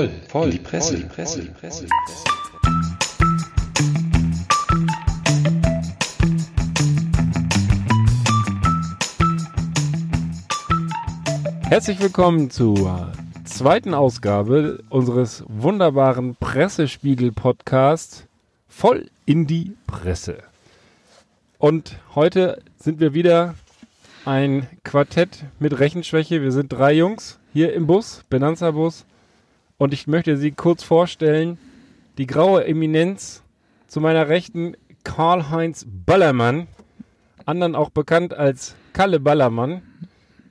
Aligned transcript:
voll, 0.00 0.10
voll, 0.28 0.44
in 0.46 0.50
die 0.52 0.58
Presse, 0.58 0.92
voll, 0.92 1.02
die 1.02 1.08
Presse, 1.08 1.42
die 1.42 1.48
Presse. 1.48 1.84
Die 1.84 1.90
Presse. 2.06 2.24
Herzlich 11.68 12.00
willkommen 12.00 12.50
zur 12.50 13.12
zweiten 13.44 13.92
Ausgabe 13.92 14.82
unseres 14.88 15.44
wunderbaren 15.48 16.34
Pressespiegel-Podcasts 16.36 18.24
voll 18.68 19.10
in 19.26 19.46
die 19.46 19.76
Presse. 19.86 20.38
Und 21.58 21.98
heute 22.14 22.62
sind 22.78 23.00
wir 23.00 23.12
wieder 23.12 23.54
ein 24.24 24.66
Quartett 24.82 25.44
mit 25.58 25.78
Rechenschwäche. 25.78 26.40
Wir 26.40 26.52
sind 26.52 26.72
drei 26.72 26.94
Jungs 26.94 27.38
hier 27.52 27.74
im 27.74 27.86
Bus, 27.86 28.24
Benanza-Bus. 28.30 29.04
Und 29.80 29.94
ich 29.94 30.06
möchte 30.06 30.36
sie 30.36 30.50
kurz 30.50 30.82
vorstellen. 30.82 31.56
Die 32.18 32.26
graue 32.26 32.66
Eminenz 32.66 33.42
zu 33.86 34.02
meiner 34.02 34.28
Rechten, 34.28 34.76
Karl-Heinz 35.04 35.86
Ballermann, 35.88 36.66
anderen 37.46 37.74
auch 37.74 37.88
bekannt 37.88 38.34
als 38.34 38.74
Kalle 38.92 39.20
Ballermann. 39.20 39.80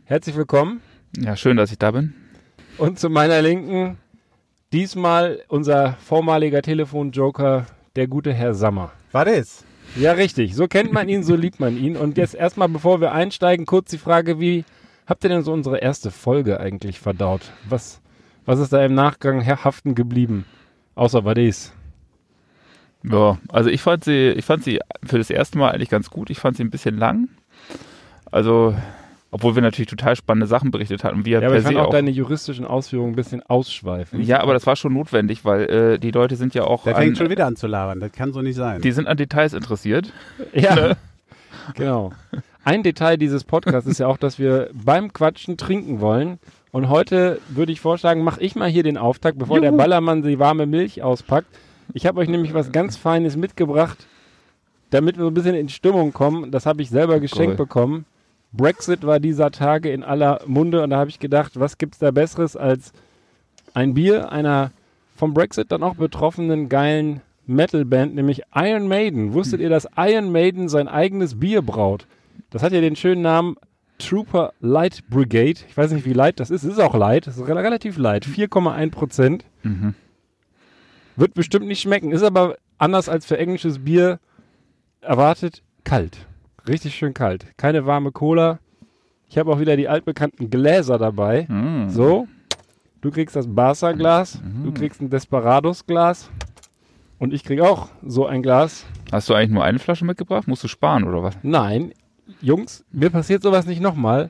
Herzlich 0.06 0.36
willkommen. 0.36 0.82
Ja, 1.16 1.36
schön, 1.36 1.58
dass 1.58 1.72
ich 1.72 1.78
da 1.78 1.92
bin. 1.92 2.16
Und 2.80 2.98
zu 2.98 3.12
meiner 3.12 3.44
Linken, 3.44 4.00
diesmal 4.74 5.44
unser 5.48 5.94
vormaliger 6.04 6.64
Telefonjoker, 6.64 7.68
der 7.96 8.08
gute 8.08 8.34
Herr 8.34 8.56
Sammer. 8.56 8.94
Was 9.12 9.30
ist? 9.30 9.66
Ja, 9.96 10.14
richtig. 10.14 10.56
So 10.56 10.68
kennt 10.68 10.92
man 10.92 11.08
ihn, 11.08 11.22
so 11.22 11.36
liebt 11.36 11.60
man 11.60 11.78
ihn. 11.78 11.98
Und 11.98 12.18
jetzt 12.18 12.34
erstmal, 12.34 12.68
bevor 12.68 13.00
wir 13.00 13.12
einsteigen, 13.12 13.68
kurz 13.68 13.92
die 13.92 14.00
Frage, 14.00 14.40
wie 14.40 14.66
habt 15.06 15.24
ihr 15.24 15.30
denn 15.30 15.44
so 15.44 15.54
unsere 15.54 15.78
erste 15.78 16.10
Folge 16.10 16.60
eigentlich 16.60 17.00
verdaut? 17.00 17.42
Was, 17.70 18.02
was 18.50 18.58
ist 18.58 18.74
da 18.74 18.84
im 18.84 18.96
Nachgang 18.96 19.46
haften 19.46 19.94
geblieben? 19.94 20.44
Außer 20.96 21.24
Vadis. 21.24 21.72
Ja, 23.04 23.38
also 23.50 23.70
ich 23.70 23.80
fand 23.80 24.04
sie, 24.04 24.30
ich 24.30 24.44
fand 24.44 24.64
sie 24.64 24.80
für 25.06 25.20
das 25.20 25.30
erste 25.30 25.60
Mal 25.60 25.70
eigentlich 25.70 25.92
ganz 25.92 26.10
gut. 26.10 26.32
Ich 26.32 26.40
fand 26.40 26.58
sie 26.58 26.64
ein 26.64 26.72
bisschen 26.72 26.98
lang. 26.98 27.30
Also, 28.32 28.74
obwohl 29.30 29.54
wir 29.54 29.62
natürlich 29.62 29.88
total 29.88 30.16
spannende 30.16 30.48
Sachen 30.48 30.72
berichtet 30.72 31.04
hatten. 31.04 31.26
Wir 31.26 31.42
ja, 31.42 31.48
aber 31.48 31.58
ich 31.58 31.64
fand 31.64 31.78
auch, 31.78 31.86
auch 31.86 31.92
deine 31.92 32.10
juristischen 32.10 32.66
Ausführungen 32.66 33.14
ein 33.14 33.16
bisschen 33.16 33.44
ausschweifen. 33.44 34.20
Ja, 34.24 34.42
aber 34.42 34.54
das 34.54 34.66
war 34.66 34.76
schon 34.76 34.94
notwendig, 34.94 35.46
weil 35.46 35.70
äh, 35.70 36.00
die 36.00 36.10
Leute 36.10 36.36
sind 36.36 36.56
ja 36.56 36.64
auch. 36.64 36.86
Der 36.86 36.96
fängt 36.96 37.20
schon 37.20 37.30
wieder 37.30 37.46
an 37.46 37.56
zu 37.56 37.68
labern, 37.68 38.00
das 38.00 38.12
kann 38.14 38.34
so 38.34 38.42
nicht 38.42 38.56
sein. 38.56 38.82
Die 38.82 38.92
sind 38.92 39.08
an 39.08 39.18
Details 39.18 39.54
interessiert. 39.54 40.12
Ja. 40.54 40.96
Genau. 41.76 42.14
Ein 42.64 42.82
Detail 42.82 43.18
dieses 43.18 43.44
Podcasts 43.44 43.88
ist 43.88 44.00
ja 44.00 44.08
auch, 44.08 44.18
dass 44.18 44.40
wir 44.40 44.72
beim 44.74 45.14
Quatschen 45.14 45.56
trinken 45.56 46.02
wollen. 46.02 46.40
Und 46.72 46.90
heute 46.90 47.40
würde 47.50 47.72
ich 47.72 47.82
vorschlagen, 47.82 48.24
mache 48.24 48.42
ich 48.42 48.56
mal 48.56 48.70
hier 48.70 48.84
den 48.84 48.98
Auftakt, 48.98 49.40
bevor 49.40 49.58
Juhu. 49.58 49.64
der 49.64 49.72
Ballermann 49.72 50.22
die 50.22 50.40
warme 50.40 50.66
Milch 50.66 51.02
auspackt. 51.02 51.48
Ich 51.94 52.06
habe 52.06 52.20
euch 52.20 52.30
nämlich 52.30 52.54
was 52.54 52.72
ganz 52.72 52.98
Feines 52.98 53.36
mitgebracht, 53.36 53.98
damit 54.92 55.18
wir 55.18 55.24
so 55.24 55.32
ein 55.32 55.34
bisschen 55.34 55.56
in 55.56 55.70
Stimmung 55.70 56.14
kommen. 56.14 56.52
Das 56.52 56.66
habe 56.66 56.82
ich 56.82 56.90
selber 56.90 57.20
geschenkt 57.20 57.60
cool. 57.60 57.66
bekommen. 57.66 58.06
Brexit 58.52 59.06
war 59.06 59.20
dieser 59.20 59.52
Tage 59.52 59.92
in 59.92 60.04
aller 60.04 60.42
Munde 60.46 60.84
und 60.84 60.92
da 60.92 60.98
habe 60.98 61.10
ich 61.10 61.20
gedacht, 61.20 61.60
was 61.60 61.78
gibt 61.78 61.94
es 61.94 62.00
da 62.00 62.12
Besseres 62.12 62.56
als 62.56 62.94
ein 63.74 63.94
Bier 63.94 64.32
einer 64.32 64.72
vom 65.16 65.34
Brexit 65.34 65.72
dann 65.72 65.84
auch 65.84 65.96
betroffenen 65.96 66.70
geilen 66.70 67.22
Metalband, 67.46 68.16
nämlich 68.16 68.44
Iron 68.56 68.88
Maiden. 68.88 69.34
Wusstet 69.34 69.60
hm. 69.60 69.64
ihr, 69.64 69.70
dass 69.70 69.88
Iron 69.98 70.32
Maiden 70.32 70.70
sein 70.70 70.88
eigenes 70.88 71.40
Bier 71.40 71.62
braut? 71.62 72.06
Das 72.52 72.64
hat 72.64 72.74
ja 72.74 72.82
den 72.82 72.96
schönen 72.96 73.22
Namen 73.22 73.58
Trooper 74.00 74.54
Light 74.60 75.04
Brigade. 75.10 75.60
Ich 75.68 75.78
weiß 75.78 75.92
nicht, 75.92 76.06
wie 76.06 76.14
light 76.14 76.40
das 76.40 76.50
ist. 76.50 76.64
Es 76.64 76.74
ist 76.74 76.80
auch 76.80 76.96
light. 76.96 77.28
Es 77.28 77.38
ist 77.38 77.48
relativ 77.48 77.98
light. 77.98 78.26
4,1 78.26 78.92
Prozent. 78.92 79.46
Mhm. 79.64 79.94
Wird 81.16 81.34
bestimmt 81.34 81.68
nicht 81.68 81.82
schmecken. 81.82 82.12
Ist 82.12 82.24
aber 82.24 82.56
anders 82.78 83.10
als 83.10 83.26
für 83.26 83.38
englisches 83.38 83.80
Bier 83.80 84.20
erwartet 85.02 85.62
kalt. 85.84 86.26
Richtig 86.68 86.96
schön 86.96 87.14
kalt. 87.14 87.46
Keine 87.58 87.86
warme 87.86 88.12
Cola. 88.12 88.60
Ich 89.30 89.38
habe 89.38 89.52
auch 89.52 89.60
wieder 89.60 89.78
die 89.78 89.88
altbekannten 89.88 90.50
Gläser 90.50 90.98
dabei. 90.98 91.46
Mhm. 91.48 91.90
So. 91.90 92.28
Du 93.02 93.12
kriegst 93.12 93.36
das 93.36 93.54
Barca-Glas. 93.54 94.42
Mhm. 94.42 94.64
Du 94.66 94.72
kriegst 94.74 95.02
ein 95.02 95.10
Desperados-Glas. 95.10 96.32
Und 97.18 97.34
ich 97.34 97.44
krieg 97.44 97.60
auch 97.60 97.90
so 98.06 98.26
ein 98.26 98.42
Glas. 98.42 98.86
Hast 99.12 99.30
du 99.30 99.34
eigentlich 99.34 99.52
nur 99.52 99.64
eine 99.64 99.80
Flasche 99.80 100.06
mitgebracht? 100.06 100.48
Musst 100.48 100.64
du 100.64 100.68
sparen 100.70 101.04
oder 101.04 101.22
was? 101.22 101.38
Nein, 101.44 101.92
Jungs, 102.42 102.84
mir 102.92 103.10
passiert 103.10 103.44
sowas 103.44 103.66
nicht 103.66 103.82
nochmal. 103.82 104.30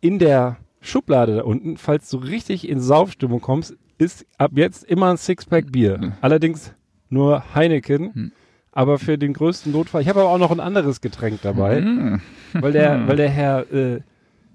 In 0.00 0.18
der 0.18 0.56
Schublade 0.80 1.36
da 1.36 1.42
unten, 1.42 1.76
falls 1.76 2.08
du 2.10 2.18
richtig 2.18 2.68
in 2.68 2.80
Saufstimmung 2.80 3.40
kommst, 3.40 3.76
ist 3.98 4.24
ab 4.38 4.52
jetzt 4.54 4.84
immer 4.84 5.10
ein 5.10 5.16
Sixpack 5.16 5.70
Bier. 5.70 5.98
Mhm. 5.98 6.12
Allerdings 6.20 6.72
nur 7.10 7.54
Heineken. 7.54 8.10
Mhm. 8.14 8.32
Aber 8.72 8.98
für 8.98 9.18
den 9.18 9.32
größten 9.32 9.72
Notfall. 9.72 10.00
Ich 10.00 10.08
habe 10.08 10.20
aber 10.20 10.30
auch 10.30 10.38
noch 10.38 10.52
ein 10.52 10.60
anderes 10.60 11.00
Getränk 11.00 11.42
dabei. 11.42 11.80
Mhm. 11.80 12.20
Weil 12.52 12.72
der, 12.72 13.06
weil 13.08 13.16
der 13.16 13.28
Herr 13.28 13.72
äh, 13.72 14.00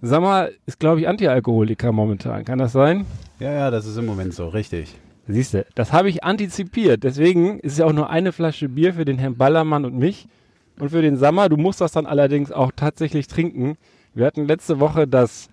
Sammer 0.01 0.49
ist, 0.65 0.79
glaube 0.79 1.01
ich, 1.01 1.07
Antialkoholiker 1.07 1.91
momentan. 1.91 2.45
Kann 2.45 2.59
das 2.59 2.71
sein? 2.71 3.05
Ja, 3.39 3.51
ja, 3.51 3.71
das 3.71 3.85
ist 3.85 3.97
im 3.97 4.05
Moment 4.05 4.33
so, 4.33 4.47
richtig. 4.47 4.95
Siehst 5.27 5.53
du, 5.53 5.65
das 5.75 5.91
habe 5.91 6.09
ich 6.09 6.23
antizipiert. 6.23 7.03
Deswegen 7.03 7.59
ist 7.59 7.73
es 7.73 7.77
ja 7.79 7.85
auch 7.85 7.93
nur 7.93 8.09
eine 8.09 8.31
Flasche 8.31 8.69
Bier 8.69 8.93
für 8.93 9.05
den 9.05 9.17
Herrn 9.17 9.35
Ballermann 9.35 9.83
und 9.83 9.97
mich. 9.97 10.27
Und 10.79 10.89
für 10.89 11.01
den 11.01 11.17
Sommer, 11.17 11.49
du 11.49 11.57
musst 11.57 11.81
das 11.81 11.93
dann 11.93 12.05
allerdings 12.05 12.51
auch 12.51 12.71
tatsächlich 12.75 13.27
trinken. 13.27 13.77
Wir 14.13 14.25
hatten 14.25 14.45
letzte 14.45 14.79
Woche 14.79 15.07
das, 15.07 15.49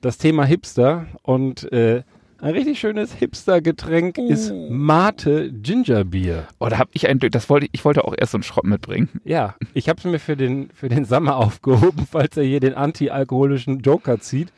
das 0.00 0.18
Thema 0.18 0.44
Hipster 0.44 1.06
und 1.22 1.70
äh, 1.72 2.02
ein 2.40 2.54
richtig 2.54 2.78
schönes 2.78 3.14
Hipster-Getränk 3.14 4.16
uh. 4.18 4.28
ist 4.28 4.52
Mate 4.70 5.52
Gingerbier. 5.52 6.46
Oh, 6.60 6.68
da 6.68 6.78
habe 6.78 6.90
ich 6.92 7.08
ein 7.08 7.18
das 7.18 7.50
wollte 7.50 7.66
ich 7.72 7.84
wollte 7.84 8.04
auch 8.04 8.14
erst 8.16 8.32
so 8.32 8.36
einen 8.36 8.44
Schrott 8.44 8.64
mitbringen. 8.64 9.08
Ja, 9.24 9.56
ich 9.74 9.88
habe 9.88 9.98
es 9.98 10.04
mir 10.04 10.20
für 10.20 10.36
den 10.36 10.70
für 10.72 10.88
den 10.88 11.04
Sommer 11.04 11.36
aufgehoben, 11.38 12.06
falls 12.10 12.36
er 12.36 12.44
hier 12.44 12.60
den 12.60 12.74
anti-alkoholischen 12.74 13.80
Joker 13.80 14.20
zieht. 14.20 14.52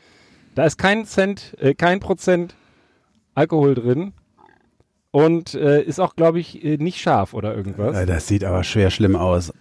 Da 0.53 0.65
ist 0.65 0.77
kein 0.77 1.05
Cent, 1.05 1.55
äh, 1.59 1.73
kein 1.73 1.99
Prozent 1.99 2.55
Alkohol 3.33 3.73
drin 3.73 4.13
und 5.09 5.55
äh, 5.55 5.81
ist 5.81 5.99
auch, 5.99 6.15
glaube 6.15 6.39
ich, 6.39 6.63
äh, 6.63 6.77
nicht 6.77 6.99
scharf 6.99 7.33
oder 7.33 7.55
irgendwas. 7.55 8.05
Das 8.05 8.27
sieht 8.27 8.43
aber 8.43 8.63
schwer 8.63 8.91
schlimm 8.91 9.15
aus. 9.15 9.53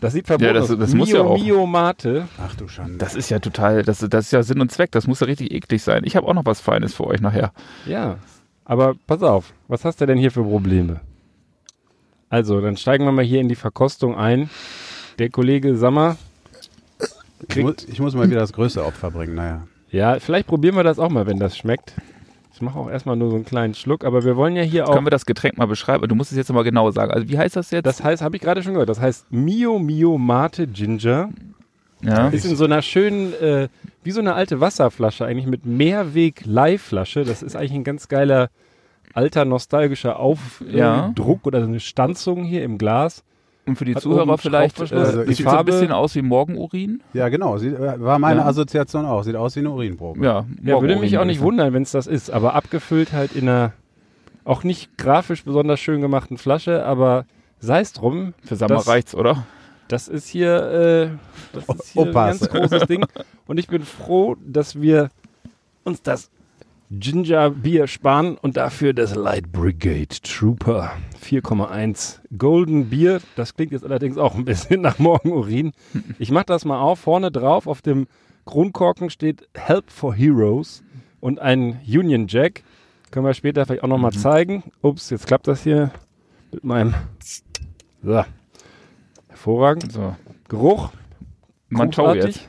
Das 0.00 0.12
sieht 0.12 0.26
verboten 0.26 0.46
ja, 0.46 0.52
das, 0.52 0.68
das 0.68 0.78
aus. 0.78 0.88
Mio, 0.90 0.96
muss 0.96 1.10
ja 1.12 1.20
auch. 1.22 1.42
Mio 1.42 1.66
Mate. 1.66 2.28
Ach 2.40 2.54
du 2.54 2.68
Schande. 2.68 2.98
Das 2.98 3.14
ist 3.14 3.30
ja 3.30 3.40
total, 3.40 3.82
das, 3.82 3.98
das 3.98 4.26
ist 4.26 4.32
ja 4.32 4.42
Sinn 4.42 4.60
und 4.60 4.70
Zweck. 4.70 4.92
Das 4.92 5.06
muss 5.06 5.20
ja 5.20 5.26
richtig 5.26 5.52
eklig 5.52 5.82
sein. 5.82 6.02
Ich 6.04 6.14
habe 6.14 6.26
auch 6.26 6.34
noch 6.34 6.46
was 6.46 6.60
Feines 6.60 6.94
für 6.94 7.06
euch 7.06 7.20
nachher. 7.20 7.52
Ja, 7.84 8.18
aber 8.64 8.94
pass 9.06 9.22
auf. 9.22 9.52
Was 9.66 9.84
hast 9.84 10.00
du 10.00 10.06
denn 10.06 10.18
hier 10.18 10.30
für 10.30 10.44
Probleme? 10.44 11.00
Also, 12.30 12.60
dann 12.60 12.76
steigen 12.76 13.04
wir 13.04 13.12
mal 13.12 13.24
hier 13.24 13.40
in 13.40 13.48
die 13.48 13.54
Verkostung 13.54 14.16
ein. 14.16 14.50
Der 15.18 15.30
Kollege 15.30 15.76
Sammer. 15.76 16.16
Ich 17.48 17.56
muss, 17.56 17.88
ich 17.88 18.00
muss 18.00 18.14
mal 18.14 18.28
wieder 18.28 18.40
das 18.40 18.52
größte 18.52 18.84
Opfer 18.84 19.10
bringen, 19.10 19.34
naja. 19.34 19.66
Ja, 19.90 20.20
vielleicht 20.20 20.46
probieren 20.46 20.76
wir 20.76 20.84
das 20.84 20.98
auch 20.98 21.08
mal, 21.08 21.26
wenn 21.26 21.38
das 21.38 21.56
schmeckt. 21.56 21.94
Ich 22.58 22.62
mache 22.62 22.76
auch 22.76 22.90
erstmal 22.90 23.14
nur 23.14 23.30
so 23.30 23.36
einen 23.36 23.44
kleinen 23.44 23.74
Schluck, 23.74 24.04
aber 24.04 24.24
wir 24.24 24.36
wollen 24.36 24.56
ja 24.56 24.64
hier 24.64 24.88
auch. 24.88 24.92
Können 24.92 25.06
wir 25.06 25.12
das 25.12 25.26
Getränk 25.26 25.58
mal 25.58 25.66
beschreiben? 25.66 26.08
Du 26.08 26.16
musst 26.16 26.32
es 26.32 26.36
jetzt 26.36 26.52
mal 26.52 26.64
genau 26.64 26.90
sagen. 26.90 27.12
Also, 27.12 27.28
wie 27.28 27.38
heißt 27.38 27.54
das 27.54 27.70
jetzt? 27.70 27.86
Das 27.86 28.02
heißt, 28.02 28.20
habe 28.20 28.34
ich 28.34 28.42
gerade 28.42 28.64
schon 28.64 28.72
gehört, 28.72 28.88
das 28.88 29.00
heißt 29.00 29.30
Mio 29.30 29.78
Mio 29.78 30.18
Mate 30.18 30.66
Ginger. 30.66 31.28
Ja. 32.02 32.26
Ist 32.30 32.44
in 32.44 32.56
so 32.56 32.64
einer 32.64 32.82
schönen, 32.82 33.32
äh, 33.34 33.68
wie 34.02 34.10
so 34.10 34.18
eine 34.18 34.34
alte 34.34 34.60
Wasserflasche, 34.60 35.24
eigentlich 35.24 35.46
mit 35.46 35.66
Mehrweg-Leihflasche. 35.66 37.22
Das 37.22 37.44
ist 37.44 37.54
eigentlich 37.54 37.74
ein 37.74 37.84
ganz 37.84 38.08
geiler, 38.08 38.50
alter, 39.14 39.44
nostalgischer 39.44 40.18
Aufdruck 40.18 40.70
ja. 40.74 41.12
oder 41.44 41.62
eine 41.62 41.78
Stanzung 41.78 42.42
hier 42.42 42.64
im 42.64 42.76
Glas. 42.76 43.22
Und 43.68 43.76
für 43.76 43.84
die 43.84 43.94
Hat 43.94 44.02
Zuhörer 44.02 44.38
vielleicht, 44.38 44.80
äh, 44.80 44.94
also 44.94 45.24
die 45.24 45.34
sieht 45.34 45.44
Farbe, 45.44 45.72
so 45.72 45.78
ein 45.78 45.80
bisschen 45.80 45.92
aus 45.92 46.14
wie 46.14 46.22
Morgenurin. 46.22 47.02
Ja, 47.12 47.28
genau. 47.28 47.58
Sieht, 47.58 47.74
äh, 47.74 48.00
war 48.00 48.18
meine 48.18 48.40
ja. 48.40 48.46
Assoziation 48.46 49.04
auch. 49.04 49.22
Sieht 49.22 49.36
aus 49.36 49.54
wie 49.56 49.60
eine 49.60 49.70
Urinprobe. 49.70 50.24
Ja, 50.24 50.46
ja 50.62 50.80
würde 50.80 50.96
mich 50.96 51.18
auch 51.18 51.24
nicht 51.24 51.40
wundern, 51.40 51.72
wenn 51.74 51.82
es 51.82 51.92
das 51.92 52.06
ist. 52.06 52.30
Aber 52.30 52.54
abgefüllt 52.54 53.12
halt 53.12 53.36
in 53.36 53.48
einer 53.48 53.72
auch 54.44 54.64
nicht 54.64 54.96
grafisch 54.96 55.44
besonders 55.44 55.78
schön 55.78 56.00
gemachten 56.00 56.38
Flasche, 56.38 56.84
aber 56.84 57.26
sei 57.60 57.80
es 57.80 57.92
drum. 57.92 58.32
Für 58.42 58.56
Sommer 58.56 58.86
reicht's, 58.86 59.14
oder? 59.14 59.44
Das 59.88 60.08
ist 60.08 60.26
hier, 60.26 61.10
äh, 61.10 61.10
das 61.52 61.68
ist 61.68 61.88
hier 61.88 62.06
ein 62.06 62.12
ganz 62.12 62.48
großes 62.48 62.86
Ding. 62.86 63.04
Und 63.46 63.58
ich 63.58 63.68
bin 63.68 63.82
froh, 63.82 64.36
dass 64.46 64.80
wir 64.80 65.10
uns 65.84 66.02
das 66.02 66.30
Ginger 66.90 67.50
Bier 67.50 67.86
sparen 67.86 68.38
und 68.38 68.56
dafür 68.56 68.94
das 68.94 69.14
Light 69.14 69.52
Brigade 69.52 70.08
Trooper 70.22 70.92
4,1 71.22 72.20
Golden 72.38 72.88
Bier. 72.88 73.20
Das 73.36 73.54
klingt 73.54 73.72
jetzt 73.72 73.84
allerdings 73.84 74.16
auch 74.16 74.34
ein 74.34 74.46
bisschen 74.46 74.80
nach 74.80 74.98
Morgenurin. 74.98 75.72
Ich 76.18 76.30
mache 76.30 76.46
das 76.46 76.64
mal 76.64 76.80
auf. 76.80 77.00
Vorne 77.00 77.30
drauf 77.30 77.66
auf 77.66 77.82
dem 77.82 78.06
Kronkorken 78.46 79.10
steht 79.10 79.46
Help 79.54 79.90
for 79.90 80.14
Heroes 80.14 80.82
und 81.20 81.38
ein 81.40 81.78
Union 81.86 82.26
Jack. 82.26 82.62
Können 83.10 83.26
wir 83.26 83.34
später 83.34 83.66
vielleicht 83.66 83.84
auch 83.84 83.88
nochmal 83.88 84.12
mhm. 84.14 84.18
zeigen. 84.18 84.62
Ups, 84.80 85.10
jetzt 85.10 85.26
klappt 85.26 85.46
das 85.46 85.62
hier 85.62 85.90
mit 86.52 86.64
meinem. 86.64 86.94
So. 88.02 88.24
Hervorragend. 89.28 89.92
So. 89.92 90.16
Geruch. 90.48 90.90
Man 91.68 91.90
jetzt. 92.14 92.48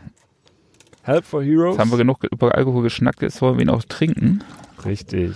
Help 1.10 1.26
for 1.26 1.44
Heroes. 1.44 1.72
Jetzt 1.72 1.80
haben 1.80 1.90
wir 1.92 1.98
genug 1.98 2.24
über 2.32 2.54
Alkohol 2.54 2.84
geschnackt, 2.84 3.22
jetzt 3.24 3.42
wollen 3.42 3.58
wir 3.58 3.64
ihn 3.64 3.70
auch 3.70 3.84
trinken. 3.84 4.44
Richtig. 4.86 5.32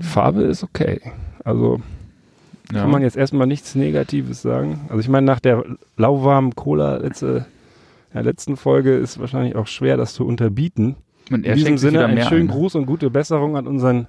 Farbe 0.00 0.42
ist 0.42 0.62
okay. 0.62 1.00
Also 1.44 1.80
Ja. 2.72 2.82
kann 2.82 2.90
man 2.90 3.02
jetzt 3.02 3.16
erstmal 3.16 3.46
nichts 3.48 3.74
Negatives 3.74 4.40
sagen. 4.42 4.80
Also 4.88 5.00
ich 5.00 5.08
meine, 5.08 5.26
nach 5.26 5.40
der 5.40 5.64
lauwarmen 5.96 6.54
Cola 6.54 6.96
letzte, 6.98 7.46
der 8.14 8.22
letzten 8.22 8.56
Folge 8.56 8.94
ist 8.94 9.18
wahrscheinlich 9.18 9.56
auch 9.56 9.66
schwer, 9.66 9.96
das 9.96 10.14
zu 10.14 10.24
unterbieten. 10.26 10.94
In 11.30 11.42
diesem 11.42 11.76
Sinne 11.76 12.04
einen 12.04 12.22
schönen 12.22 12.48
ein. 12.50 12.54
Gruß 12.54 12.76
und 12.76 12.86
gute 12.86 13.10
Besserung 13.10 13.56
an 13.56 13.66
unseren 13.66 14.06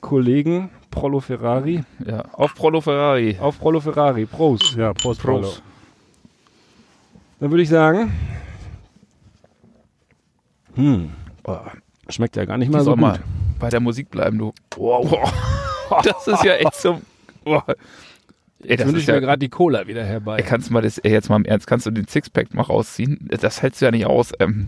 Kollegen 0.00 0.70
Prolo 0.92 1.18
Ferrari. 1.18 1.82
Ja. 2.06 2.24
Auf 2.32 2.54
Prolo 2.54 2.80
Ferrari. 2.80 3.36
Auf 3.40 3.58
Prolo 3.58 3.80
Ferrari. 3.80 4.26
Prost. 4.26 4.76
Ja, 4.76 4.92
Prost, 4.94 5.20
Prost. 5.22 5.60
Dann 7.40 7.50
würde 7.50 7.62
ich 7.64 7.68
sagen, 7.68 8.12
hm, 10.76 11.10
Oh, 11.44 11.58
schmeckt 12.08 12.36
ja 12.36 12.44
gar 12.44 12.58
nicht 12.58 12.70
mal 12.72 12.82
so 12.82 12.92
gut. 12.92 13.00
mal 13.00 13.20
bei 13.58 13.68
der 13.70 13.80
Musik 13.80 14.10
bleiben, 14.10 14.38
du. 14.38 14.52
Wow. 14.76 15.32
Das 16.02 16.26
ist 16.26 16.42
ja 16.42 16.54
echt 16.54 16.74
so. 16.74 17.00
Boah. 17.44 17.64
Ey, 17.68 18.70
Jetzt 18.70 18.80
das 18.80 18.86
wünsche 18.88 19.00
ich 19.02 19.06
ja, 19.06 19.14
mir 19.14 19.20
gerade 19.20 19.38
die 19.38 19.48
Cola 19.48 19.86
wieder 19.86 20.02
herbei. 20.04 20.38
ey, 20.38 20.42
kannst 20.42 20.68
du 20.68 20.72
mal 20.72 20.82
das, 20.82 20.98
ey, 20.98 21.12
jetzt 21.12 21.28
mal 21.28 21.36
im 21.36 21.44
Ernst, 21.44 21.68
kannst 21.68 21.86
du 21.86 21.92
den 21.92 22.08
Sixpack 22.08 22.52
mal 22.54 22.62
rausziehen? 22.62 23.28
Das 23.30 23.62
hältst 23.62 23.80
du 23.80 23.84
ja 23.84 23.92
nicht 23.92 24.04
aus. 24.06 24.32
Ähm, 24.40 24.66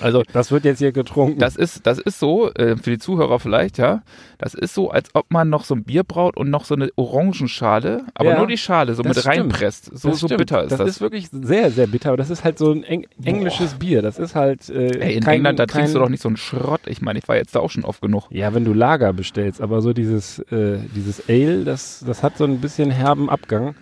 also, 0.00 0.22
Das 0.32 0.50
wird 0.50 0.64
jetzt 0.64 0.78
hier 0.78 0.92
getrunken. 0.92 1.38
das 1.38 1.56
ist, 1.56 1.86
das 1.86 1.98
ist 1.98 2.18
so, 2.18 2.50
äh, 2.54 2.76
für 2.76 2.90
die 2.90 2.98
Zuhörer 2.98 3.38
vielleicht, 3.38 3.78
ja. 3.78 4.02
Das 4.38 4.54
ist 4.54 4.74
so, 4.74 4.90
als 4.90 5.10
ob 5.14 5.30
man 5.30 5.48
noch 5.48 5.64
so 5.64 5.74
ein 5.74 5.84
Bier 5.84 6.02
braut 6.04 6.36
und 6.36 6.50
noch 6.50 6.64
so 6.64 6.74
eine 6.74 6.90
Orangenschale, 6.96 8.04
aber 8.14 8.30
Ja, 8.30 8.38
nur 8.38 8.46
die 8.46 8.58
Schale 8.58 8.94
so 8.94 9.02
mit 9.02 9.12
stimmt. 9.12 9.26
reinpresst. 9.26 9.86
So, 9.96 10.10
Das 10.10 10.20
so 10.20 10.26
stimmt. 10.26 10.38
bitter 10.38 10.62
ist 10.64 10.72
das. 10.72 10.78
Das 10.78 10.88
ist 10.88 11.00
wirklich 11.00 11.28
sehr, 11.30 11.70
sehr 11.70 11.86
bitter. 11.86 12.08
Aber 12.10 12.16
das 12.16 12.30
ist 12.30 12.44
halt 12.44 12.58
so 12.58 12.70
ein 12.72 12.82
eng 12.84 13.06
englisches 13.24 13.74
Bier. 13.74 14.02
Das 14.02 14.18
ist 14.18 14.34
halt. 14.34 14.68
Äh, 14.68 14.98
ey, 14.98 15.14
in 15.14 15.22
kein, 15.24 15.36
England, 15.36 15.58
da 15.58 15.66
kein, 15.66 15.80
trinkst 15.80 15.94
du 15.94 15.98
doch 15.98 16.08
nicht 16.08 16.22
so 16.22 16.28
einen 16.28 16.36
Schrott. 16.36 16.82
Ich 16.86 17.00
meine, 17.00 17.18
ich 17.18 17.28
war 17.28 17.36
jetzt 17.36 17.54
da 17.54 17.60
auch 17.60 17.70
schon 17.70 17.84
oft 17.84 18.00
genug. 18.00 18.24
Ja, 18.30 18.54
wenn 18.54 18.64
du 18.64 18.72
Lager 18.72 19.12
bestellst, 19.12 19.60
aber 19.60 19.80
so 19.82 19.92
dieses, 19.92 20.38
äh, 20.50 20.78
dieses 20.94 21.28
Ale, 21.28 21.64
das, 21.64 22.04
das 22.06 22.22
hat 22.22 22.36
so 22.36 22.44
ein 22.44 22.60
bisschen 22.60 22.90
herben 22.90 23.30
Abgang. 23.30 23.74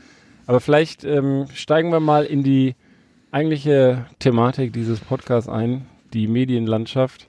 Aber 0.46 0.60
vielleicht 0.60 1.04
ähm, 1.04 1.46
steigen 1.54 1.90
wir 1.92 2.00
mal 2.00 2.24
in 2.24 2.42
die 2.42 2.74
eigentliche 3.30 4.06
Thematik 4.18 4.72
dieses 4.72 5.00
Podcasts 5.00 5.48
ein, 5.48 5.86
die 6.12 6.26
Medienlandschaft. 6.26 7.28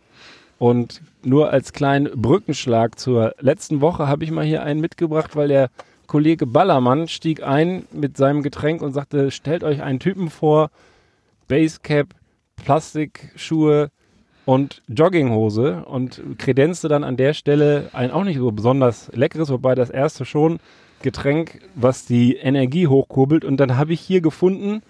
Und 0.60 1.02
nur 1.24 1.52
als 1.52 1.74
kleinen 1.74 2.10
Brückenschlag 2.22 3.00
zur 3.00 3.36
letzten 3.40 3.82
Woche 3.82 4.08
habe 4.08 4.24
ich 4.24 4.32
mal 4.32 4.46
hier 4.46 4.64
einen 4.64 4.80
mitgebracht, 4.80 5.36
weil 5.36 5.48
der 5.48 5.70
Kollege 6.08 6.46
Ballermann 6.46 7.08
stieg 7.08 7.44
ein 7.44 7.86
mit 7.92 8.18
seinem 8.18 8.44
Getränk 8.44 8.82
und 8.82 8.94
sagte, 8.94 9.32
stellt 9.32 9.64
euch 9.64 9.82
einen 9.82 10.00
Typen 10.00 10.30
vor, 10.30 10.70
Basecap, 11.48 12.10
Plastikschuhe 12.56 13.90
und 14.46 14.82
Jogginghose 14.88 15.84
und 15.86 16.22
kredenzte 16.38 16.88
dann 16.88 17.04
an 17.04 17.18
der 17.18 17.34
Stelle 17.34 17.90
ein 17.94 18.12
auch 18.12 18.24
nicht 18.24 18.38
so 18.38 18.52
besonders 18.52 19.12
leckeres, 19.14 19.50
wobei 19.50 19.76
das 19.76 19.90
erste 19.90 20.26
schon 20.26 20.60
Getränk, 21.02 21.62
was 21.76 22.06
die 22.06 22.36
Energie 22.36 22.88
hochkurbelt. 22.88 23.46
Und 23.46 23.58
dann 23.58 23.78
habe 23.78 23.94
ich 23.94 24.02
hier 24.02 24.22
gefunden 24.22 24.82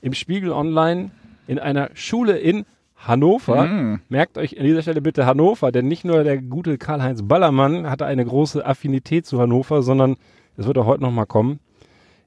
im 0.00 0.14
Spiegel 0.14 0.52
Online 0.52 1.10
in 1.46 1.58
einer 1.58 1.90
Schule 1.94 2.38
in 2.38 2.64
Hannover. 2.98 3.64
Mm. 3.64 4.00
Merkt 4.08 4.38
euch 4.38 4.58
an 4.58 4.64
dieser 4.64 4.82
Stelle 4.82 5.00
bitte 5.00 5.26
Hannover, 5.26 5.72
denn 5.72 5.88
nicht 5.88 6.04
nur 6.04 6.24
der 6.24 6.38
gute 6.42 6.78
Karl-Heinz 6.78 7.22
Ballermann 7.22 7.88
hatte 7.88 8.06
eine 8.06 8.24
große 8.24 8.64
Affinität 8.64 9.26
zu 9.26 9.40
Hannover, 9.40 9.82
sondern 9.82 10.16
es 10.56 10.66
wird 10.66 10.78
auch 10.78 10.86
heute 10.86 11.02
nochmal 11.02 11.26
kommen, 11.26 11.60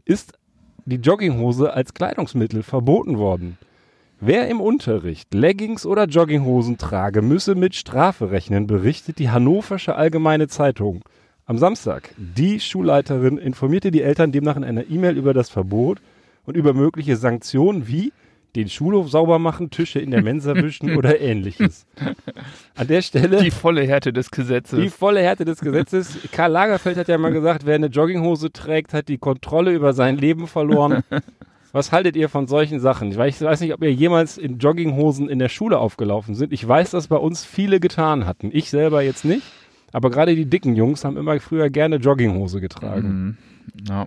ist 0.05 0.33
die 0.85 0.95
Jogginghose 0.95 1.73
als 1.73 1.93
Kleidungsmittel 1.93 2.63
verboten 2.63 3.17
worden. 3.17 3.57
Wer 4.19 4.47
im 4.49 4.61
Unterricht 4.61 5.33
Leggings 5.33 5.85
oder 5.85 6.05
Jogginghosen 6.05 6.77
trage, 6.77 7.21
müsse 7.21 7.55
mit 7.55 7.75
Strafe 7.75 8.31
rechnen, 8.31 8.67
berichtet 8.67 9.19
die 9.19 9.31
Hannoversche 9.31 9.95
Allgemeine 9.95 10.47
Zeitung. 10.47 11.01
Am 11.45 11.57
Samstag. 11.57 12.13
Die 12.17 12.59
Schulleiterin 12.59 13.37
informierte 13.37 13.91
die 13.91 14.03
Eltern 14.03 14.31
demnach 14.31 14.55
in 14.57 14.63
einer 14.63 14.89
E-Mail 14.89 15.17
über 15.17 15.33
das 15.33 15.49
Verbot 15.49 15.99
und 16.45 16.55
über 16.55 16.73
mögliche 16.73 17.17
Sanktionen 17.17 17.87
wie 17.87 18.13
den 18.55 18.69
Schulhof 18.69 19.09
sauber 19.09 19.39
machen, 19.39 19.69
Tische 19.69 19.99
in 19.99 20.11
der 20.11 20.21
Mensa 20.21 20.55
wischen 20.55 20.95
oder 20.97 21.19
ähnliches. 21.21 21.85
An 22.75 22.87
der 22.87 23.01
Stelle 23.01 23.41
Die 23.43 23.51
volle 23.51 23.83
Härte 23.83 24.11
des 24.11 24.31
Gesetzes. 24.31 24.79
die 24.79 24.89
volle 24.89 25.21
Härte 25.21 25.45
des 25.45 25.59
Gesetzes. 25.59 26.17
Karl 26.31 26.51
Lagerfeld 26.51 26.97
hat 26.97 27.07
ja 27.07 27.17
mal 27.17 27.31
gesagt, 27.31 27.65
wer 27.65 27.75
eine 27.75 27.87
Jogginghose 27.87 28.51
trägt, 28.51 28.93
hat 28.93 29.07
die 29.07 29.17
Kontrolle 29.17 29.71
über 29.73 29.93
sein 29.93 30.17
Leben 30.17 30.47
verloren. 30.47 31.03
Was 31.73 31.93
haltet 31.93 32.17
ihr 32.17 32.27
von 32.27 32.47
solchen 32.47 32.81
Sachen? 32.81 33.11
Ich 33.11 33.17
weiß, 33.17 33.39
ich 33.39 33.47
weiß 33.47 33.61
nicht, 33.61 33.73
ob 33.73 33.81
ihr 33.81 33.93
jemals 33.93 34.37
in 34.37 34.57
Jogginghosen 34.57 35.29
in 35.29 35.39
der 35.39 35.47
Schule 35.47 35.77
aufgelaufen 35.79 36.35
sind. 36.35 36.51
Ich 36.51 36.67
weiß, 36.67 36.91
dass 36.91 37.07
bei 37.07 37.15
uns 37.15 37.45
viele 37.45 37.79
getan 37.79 38.25
hatten. 38.25 38.49
Ich 38.51 38.69
selber 38.69 39.01
jetzt 39.01 39.23
nicht. 39.23 39.43
Aber 39.93 40.09
gerade 40.09 40.35
die 40.35 40.45
dicken 40.45 40.75
Jungs 40.75 41.05
haben 41.05 41.15
immer 41.15 41.39
früher 41.39 41.69
gerne 41.69 41.95
Jogginghose 41.95 42.59
getragen. 42.59 43.37
Mhm. 43.77 43.85
Ja. 43.87 44.05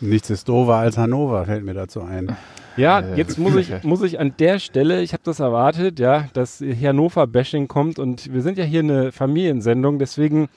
Nichts 0.00 0.30
ist 0.30 0.48
doofer 0.48 0.76
als 0.76 0.96
Hannover, 0.96 1.44
fällt 1.46 1.64
mir 1.64 1.74
dazu 1.74 2.02
ein. 2.02 2.36
Ja, 2.78 3.00
Äh, 3.00 3.16
jetzt 3.16 3.38
muss 3.38 3.54
ich, 3.56 3.82
muss 3.82 4.02
ich 4.02 4.18
an 4.20 4.34
der 4.38 4.58
Stelle, 4.58 5.02
ich 5.02 5.12
habe 5.12 5.22
das 5.24 5.40
erwartet, 5.40 5.98
ja, 5.98 6.28
dass 6.32 6.60
Hannover-Bashing 6.60 7.68
kommt 7.68 7.98
und 7.98 8.32
wir 8.32 8.42
sind 8.42 8.58
ja 8.58 8.64
hier 8.64 8.80
eine 8.80 9.12
Familiensendung, 9.12 9.98
deswegen 9.98 10.48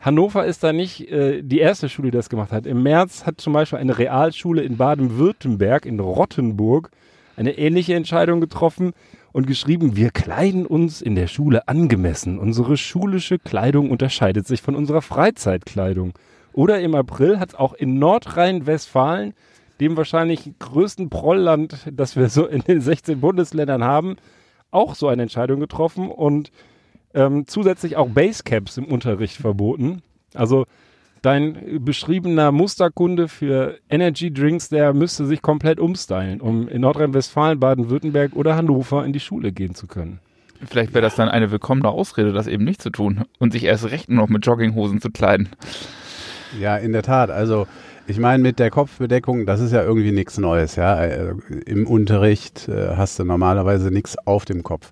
Hannover 0.00 0.44
ist 0.44 0.62
da 0.62 0.72
nicht 0.72 1.10
äh, 1.10 1.42
die 1.42 1.58
erste 1.58 1.88
Schule, 1.88 2.10
die 2.10 2.16
das 2.16 2.28
gemacht 2.28 2.52
hat. 2.52 2.66
Im 2.66 2.82
März 2.82 3.24
hat 3.24 3.40
zum 3.40 3.52
Beispiel 3.52 3.78
eine 3.78 3.98
Realschule 3.98 4.62
in 4.62 4.76
Baden-Württemberg, 4.76 5.86
in 5.86 6.00
Rottenburg, 6.00 6.90
eine 7.36 7.56
ähnliche 7.58 7.94
Entscheidung 7.94 8.40
getroffen 8.40 8.92
und 9.32 9.46
geschrieben, 9.46 9.96
wir 9.96 10.10
kleiden 10.10 10.66
uns 10.66 11.02
in 11.02 11.14
der 11.14 11.26
Schule 11.26 11.68
angemessen. 11.68 12.38
Unsere 12.38 12.76
schulische 12.76 13.38
Kleidung 13.38 13.90
unterscheidet 13.90 14.46
sich 14.46 14.62
von 14.62 14.74
unserer 14.74 15.02
Freizeitkleidung. 15.02 16.12
Oder 16.52 16.80
im 16.80 16.94
April 16.94 17.38
hat 17.38 17.50
es 17.50 17.54
auch 17.54 17.74
in 17.74 17.98
Nordrhein-Westfalen, 17.98 19.34
dem 19.80 19.96
wahrscheinlich 19.96 20.52
größten 20.58 21.10
Prollland, 21.10 21.86
das 21.92 22.16
wir 22.16 22.28
so 22.28 22.46
in 22.46 22.62
den 22.62 22.80
16 22.80 23.20
Bundesländern 23.20 23.84
haben, 23.84 24.16
auch 24.70 24.94
so 24.94 25.08
eine 25.08 25.22
Entscheidung 25.22 25.60
getroffen 25.60 26.10
und 26.10 26.50
ähm, 27.14 27.46
zusätzlich 27.46 27.96
auch 27.96 28.08
Basecaps 28.08 28.76
im 28.76 28.86
Unterricht 28.86 29.36
verboten. 29.36 30.02
Also 30.34 30.66
dein 31.22 31.84
beschriebener 31.84 32.52
Musterkunde 32.52 33.28
für 33.28 33.78
Energy 33.88 34.32
Drinks, 34.32 34.68
der 34.68 34.92
müsste 34.92 35.26
sich 35.26 35.42
komplett 35.42 35.80
umstylen, 35.80 36.40
um 36.40 36.68
in 36.68 36.82
Nordrhein-Westfalen, 36.82 37.58
Baden-Württemberg 37.58 38.34
oder 38.34 38.56
Hannover 38.56 39.04
in 39.04 39.12
die 39.12 39.20
Schule 39.20 39.52
gehen 39.52 39.74
zu 39.74 39.86
können. 39.86 40.20
Vielleicht 40.68 40.94
wäre 40.94 41.02
das 41.02 41.16
dann 41.16 41.28
eine 41.28 41.50
willkommene 41.50 41.88
Ausrede, 41.88 42.32
das 42.32 42.46
eben 42.46 42.64
nicht 42.64 42.80
zu 42.80 42.90
tun 42.90 43.24
und 43.38 43.52
sich 43.52 43.64
erst 43.64 43.90
recht 43.90 44.08
nur 44.08 44.22
noch 44.22 44.28
mit 44.28 44.46
Jogginghosen 44.46 45.00
zu 45.00 45.10
kleiden. 45.10 45.50
Ja, 46.60 46.76
in 46.76 46.92
der 46.92 47.02
Tat. 47.02 47.30
Also 47.30 47.66
ich 48.06 48.18
meine, 48.18 48.42
mit 48.42 48.58
der 48.58 48.70
Kopfbedeckung, 48.70 49.46
das 49.46 49.60
ist 49.60 49.72
ja 49.72 49.82
irgendwie 49.82 50.12
nichts 50.12 50.38
Neues. 50.38 50.76
Ja, 50.76 51.02
Äh, 51.02 51.34
im 51.66 51.86
Unterricht 51.86 52.68
äh, 52.68 52.96
hast 52.96 53.18
du 53.18 53.24
normalerweise 53.24 53.90
nichts 53.90 54.16
auf 54.26 54.44
dem 54.44 54.62
Kopf. 54.62 54.90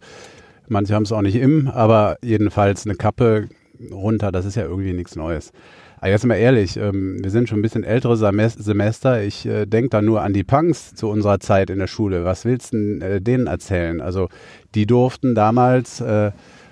Manche 0.68 0.94
haben 0.94 1.04
es 1.04 1.12
auch 1.12 1.22
nicht 1.22 1.36
im, 1.36 1.68
aber 1.68 2.16
jedenfalls 2.22 2.86
eine 2.86 2.96
Kappe 2.96 3.48
runter, 3.90 4.32
das 4.32 4.46
ist 4.46 4.54
ja 4.56 4.64
irgendwie 4.64 4.92
nichts 4.92 5.14
Neues. 5.16 5.52
Aber 5.98 6.10
jetzt 6.10 6.26
mal 6.26 6.34
ehrlich, 6.36 6.76
ähm, 6.76 7.22
wir 7.22 7.30
sind 7.30 7.48
schon 7.48 7.60
ein 7.60 7.62
bisschen 7.62 7.84
ältere 7.84 8.16
Semes- 8.16 8.58
Semester. 8.58 9.22
Ich 9.22 9.46
äh, 9.46 9.66
denke 9.66 9.90
da 9.90 10.02
nur 10.02 10.22
an 10.22 10.32
die 10.32 10.44
Punks 10.44 10.94
zu 10.94 11.08
unserer 11.08 11.40
Zeit 11.40 11.70
in 11.70 11.78
der 11.78 11.86
Schule. 11.86 12.24
Was 12.24 12.44
willst 12.44 12.72
du 12.72 13.20
denen 13.20 13.46
erzählen? 13.46 14.00
Also 14.00 14.28
die 14.74 14.86
durften 14.86 15.34
damals 15.34 16.02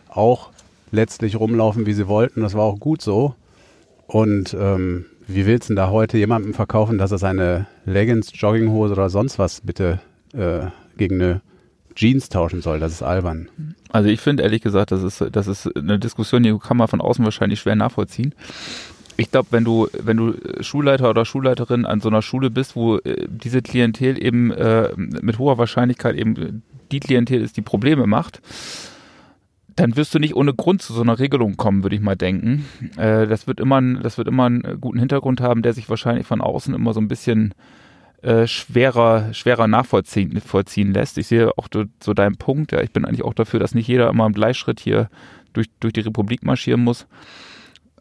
auch 0.09 0.51
letztlich 0.91 1.37
rumlaufen, 1.37 1.87
wie 1.87 1.95
sie 1.95 2.09
wollten. 2.09 2.43
Das 2.43 2.55
war 2.55 2.65
auch 2.65 2.79
gut 2.79 3.01
so. 3.01 3.35
Und 4.07 4.55
ähm, 4.59 5.07
wie 5.27 5.47
willst 5.47 5.69
du 5.69 5.75
denn 5.75 5.77
da 5.77 5.91
heute 5.91 6.19
jemandem 6.19 6.55
verkaufen, 6.55 6.99
dass 6.99 7.13
er 7.13 7.19
seine 7.19 7.67
Leggings, 7.85 8.31
Jogginghose 8.35 8.93
oder 8.93 9.11
sonst 9.11 9.39
was 9.39 9.61
bitte 9.61 10.01
äh, 10.33 10.67
gegen 10.97 11.21
eine 11.21 11.41
Jeans 11.95 12.29
tauschen 12.29 12.63
soll? 12.63 12.81
Das 12.81 12.93
ist 12.93 13.03
albern. 13.03 13.49
Also 13.91 14.09
ich 14.09 14.21
finde 14.21 14.43
ehrlich 14.43 14.63
gesagt, 14.63 14.91
das 14.91 15.03
ist, 15.03 15.25
das 15.33 15.47
ist 15.47 15.77
eine 15.77 15.99
Diskussion, 15.99 16.43
die 16.43 16.57
kann 16.59 16.77
man 16.77 16.89
von 16.89 17.01
außen 17.01 17.25
wahrscheinlich 17.25 17.61
schwer 17.61 17.77
nachvollziehen. 17.77 18.35
Ich 19.17 19.31
glaube, 19.31 19.49
wenn 19.51 19.65
du, 19.65 19.89
wenn 19.93 20.17
du 20.17 20.35
Schulleiter 20.61 21.11
oder 21.11 21.25
Schulleiterin 21.25 21.85
an 21.85 22.01
so 22.01 22.09
einer 22.09 22.23
Schule 22.23 22.51
bist, 22.51 22.75
wo 22.77 22.97
äh, 22.99 23.27
diese 23.29 23.63
Klientel 23.63 24.23
eben 24.23 24.51
äh, 24.51 24.91
mit 24.97 25.39
hoher 25.39 25.59
Wahrscheinlichkeit 25.59 26.17
eben 26.17 26.63
die 26.91 27.01
Klientel 27.01 27.43
ist, 27.43 27.57
die 27.57 27.63
Probleme 27.63 28.07
macht, 28.07 28.41
dann 29.77 29.97
wirst 29.97 30.15
du 30.15 30.19
nicht 30.19 30.35
ohne 30.35 30.55
Grund 30.55 30.83
zu 30.83 30.93
so 30.93 31.03
einer 31.03 31.19
Regelung 31.19 31.57
kommen, 31.57 31.83
würde 31.83 31.97
ich 31.97 32.03
mal 32.03 32.17
denken. 32.17 32.67
Äh, 32.97 33.27
das 33.27 33.47
wird 33.47 33.61
immer, 33.61 33.81
das 33.81 34.19
wird 34.19 34.29
immer 34.29 34.47
einen 34.47 34.81
guten 34.81 34.99
Hintergrund 34.99 35.41
haben, 35.41 35.63
der 35.63 35.73
sich 35.73 35.89
wahrscheinlich 35.89 36.27
von 36.27 36.41
außen 36.41 36.75
immer 36.75 36.93
so 36.93 37.01
ein 37.01 37.09
bisschen 37.09 37.55
äh, 38.23 38.47
schwerer, 38.47 39.35
schwerer 39.35 39.67
nachvollziehen 39.67 40.41
vollziehen 40.41 40.95
lässt. 40.95 41.19
Ich 41.19 41.27
sehe 41.27 41.51
auch 41.59 41.69
so 42.03 42.15
deinen 42.15 42.37
Punkt. 42.37 42.73
Ja, 42.73 42.81
ich 42.81 42.93
bin 42.93 43.05
eigentlich 43.05 43.25
auch 43.25 43.35
dafür, 43.35 43.61
dass 43.61 43.75
nicht 43.75 43.89
jeder 43.89 44.09
immer 44.09 44.27
im 44.27 44.33
Gleichschritt 44.33 44.81
hier 44.81 45.09
durch, 45.53 45.67
durch 45.81 45.93
die 45.93 46.01
Republik 46.01 46.45
marschieren 46.45 46.83
muss. 46.85 47.07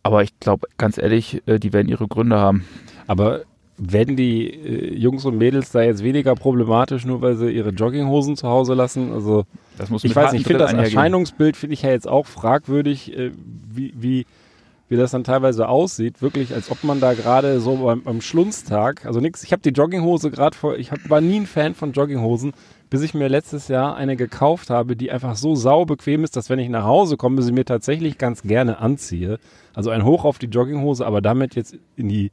Aber 0.04 0.24
ich 0.24 0.40
glaube, 0.40 0.68
ganz 0.78 0.98
ehrlich, 0.98 1.42
äh, 1.48 1.60
die 1.60 1.74
werden 1.74 1.90
ihre 1.90 2.08
Gründe 2.08 2.38
haben. 2.38 2.66
Aber 3.08 3.42
werden 3.84 4.16
die 4.16 4.48
äh, 4.48 4.94
Jungs 4.94 5.26
und 5.26 5.38
Mädels 5.40 5.72
da 5.72 5.82
jetzt 5.82 6.04
weniger 6.04 6.36
problematisch, 6.36 7.04
nur 7.04 7.22
weil 7.22 7.36
sie 7.36 7.50
ihre 7.50 7.72
Jogginghosen 7.72 8.38
zu 8.38 8.48
Hause 8.48 8.76
lassen? 8.76 9.12
Also 9.12 9.46
Das 9.78 9.90
muss 9.90 10.04
ich 10.04 10.16
weiß 10.16 10.34
nicht, 10.34 10.42
ich 10.42 10.48
finde 10.48 10.64
das. 10.64 10.74
Erscheinungsbild 10.74 11.58
finde 11.58 11.74
ich 11.74 11.82
ja 11.82 11.90
jetzt 11.90 12.08
auch 12.08 12.28
fragwürdig, 12.28 13.18
äh, 13.18 13.32
wie, 13.74 13.94
wie, 13.98 14.26
wie 14.88 14.98
das 14.98 15.12
dann 15.12 15.24
teilweise 15.24 15.68
aussieht, 15.68 16.22
wirklich, 16.22 16.54
als 16.54 16.70
ob 16.70 16.84
man 16.84 17.00
da 17.00 17.14
gerade 17.14 17.60
so 17.60 17.78
beim, 17.78 18.04
beim 18.04 18.22
Schlunztag, 18.22 19.08
also 19.08 19.20
nix, 19.20 19.44
ich 19.44 19.52
habe 19.52 19.64
die 19.64 19.70
Jogginghose 19.70 20.30
gerade 20.30 20.56
vor, 20.56 20.78
ich 20.78 20.92
hab, 20.92 21.10
war 21.10 21.20
nie 21.20 21.40
ein 21.40 21.48
Fan 21.48 21.74
von 21.74 21.92
Jogginghosen, 21.92 22.54
bis 22.92 23.02
ich 23.02 23.16
mir 23.16 23.30
letztes 23.30 23.68
Jahr 23.68 23.96
eine 23.96 24.16
gekauft 24.16 24.70
habe, 24.70 24.96
die 24.96 25.10
einfach 25.10 25.36
so 25.36 25.56
sau 25.56 25.86
bequem 25.86 26.24
ist, 26.24 26.36
dass 26.36 26.52
wenn 26.52 26.60
ich 26.60 26.70
nach 26.70 26.84
Hause 26.84 27.18
komme, 27.18 27.42
sie 27.42 27.52
mir 27.52 27.66
tatsächlich 27.66 28.20
ganz 28.20 28.44
gerne 28.44 28.78
anziehe. 28.78 29.40
Also 29.74 29.90
ein 29.90 30.06
Hoch 30.06 30.24
auf 30.24 30.38
die 30.38 30.48
Jogginghose, 30.48 31.04
aber 31.04 31.22
damit 31.22 31.56
jetzt 31.56 31.78
in 31.96 32.10
die 32.10 32.32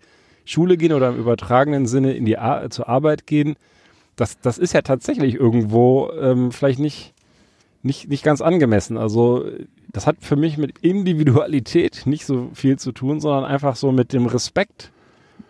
Schule 0.48 0.78
gehen 0.78 0.92
oder 0.92 1.10
im 1.10 1.18
übertragenen 1.18 1.86
Sinne 1.86 2.14
in 2.14 2.24
die 2.24 2.38
Ar 2.38 2.70
zur 2.70 2.88
Arbeit 2.88 3.26
gehen, 3.26 3.56
das, 4.16 4.40
das 4.40 4.56
ist 4.56 4.72
ja 4.72 4.80
tatsächlich 4.80 5.34
irgendwo 5.34 6.10
ähm, 6.18 6.52
vielleicht 6.52 6.78
nicht, 6.78 7.12
nicht, 7.82 8.08
nicht 8.08 8.24
ganz 8.24 8.40
angemessen. 8.40 8.96
Also 8.96 9.44
das 9.92 10.06
hat 10.06 10.16
für 10.20 10.36
mich 10.36 10.56
mit 10.56 10.78
Individualität 10.78 12.02
nicht 12.06 12.24
so 12.24 12.50
viel 12.54 12.78
zu 12.78 12.92
tun, 12.92 13.20
sondern 13.20 13.44
einfach 13.44 13.76
so 13.76 13.92
mit 13.92 14.14
dem 14.14 14.24
Respekt, 14.24 14.90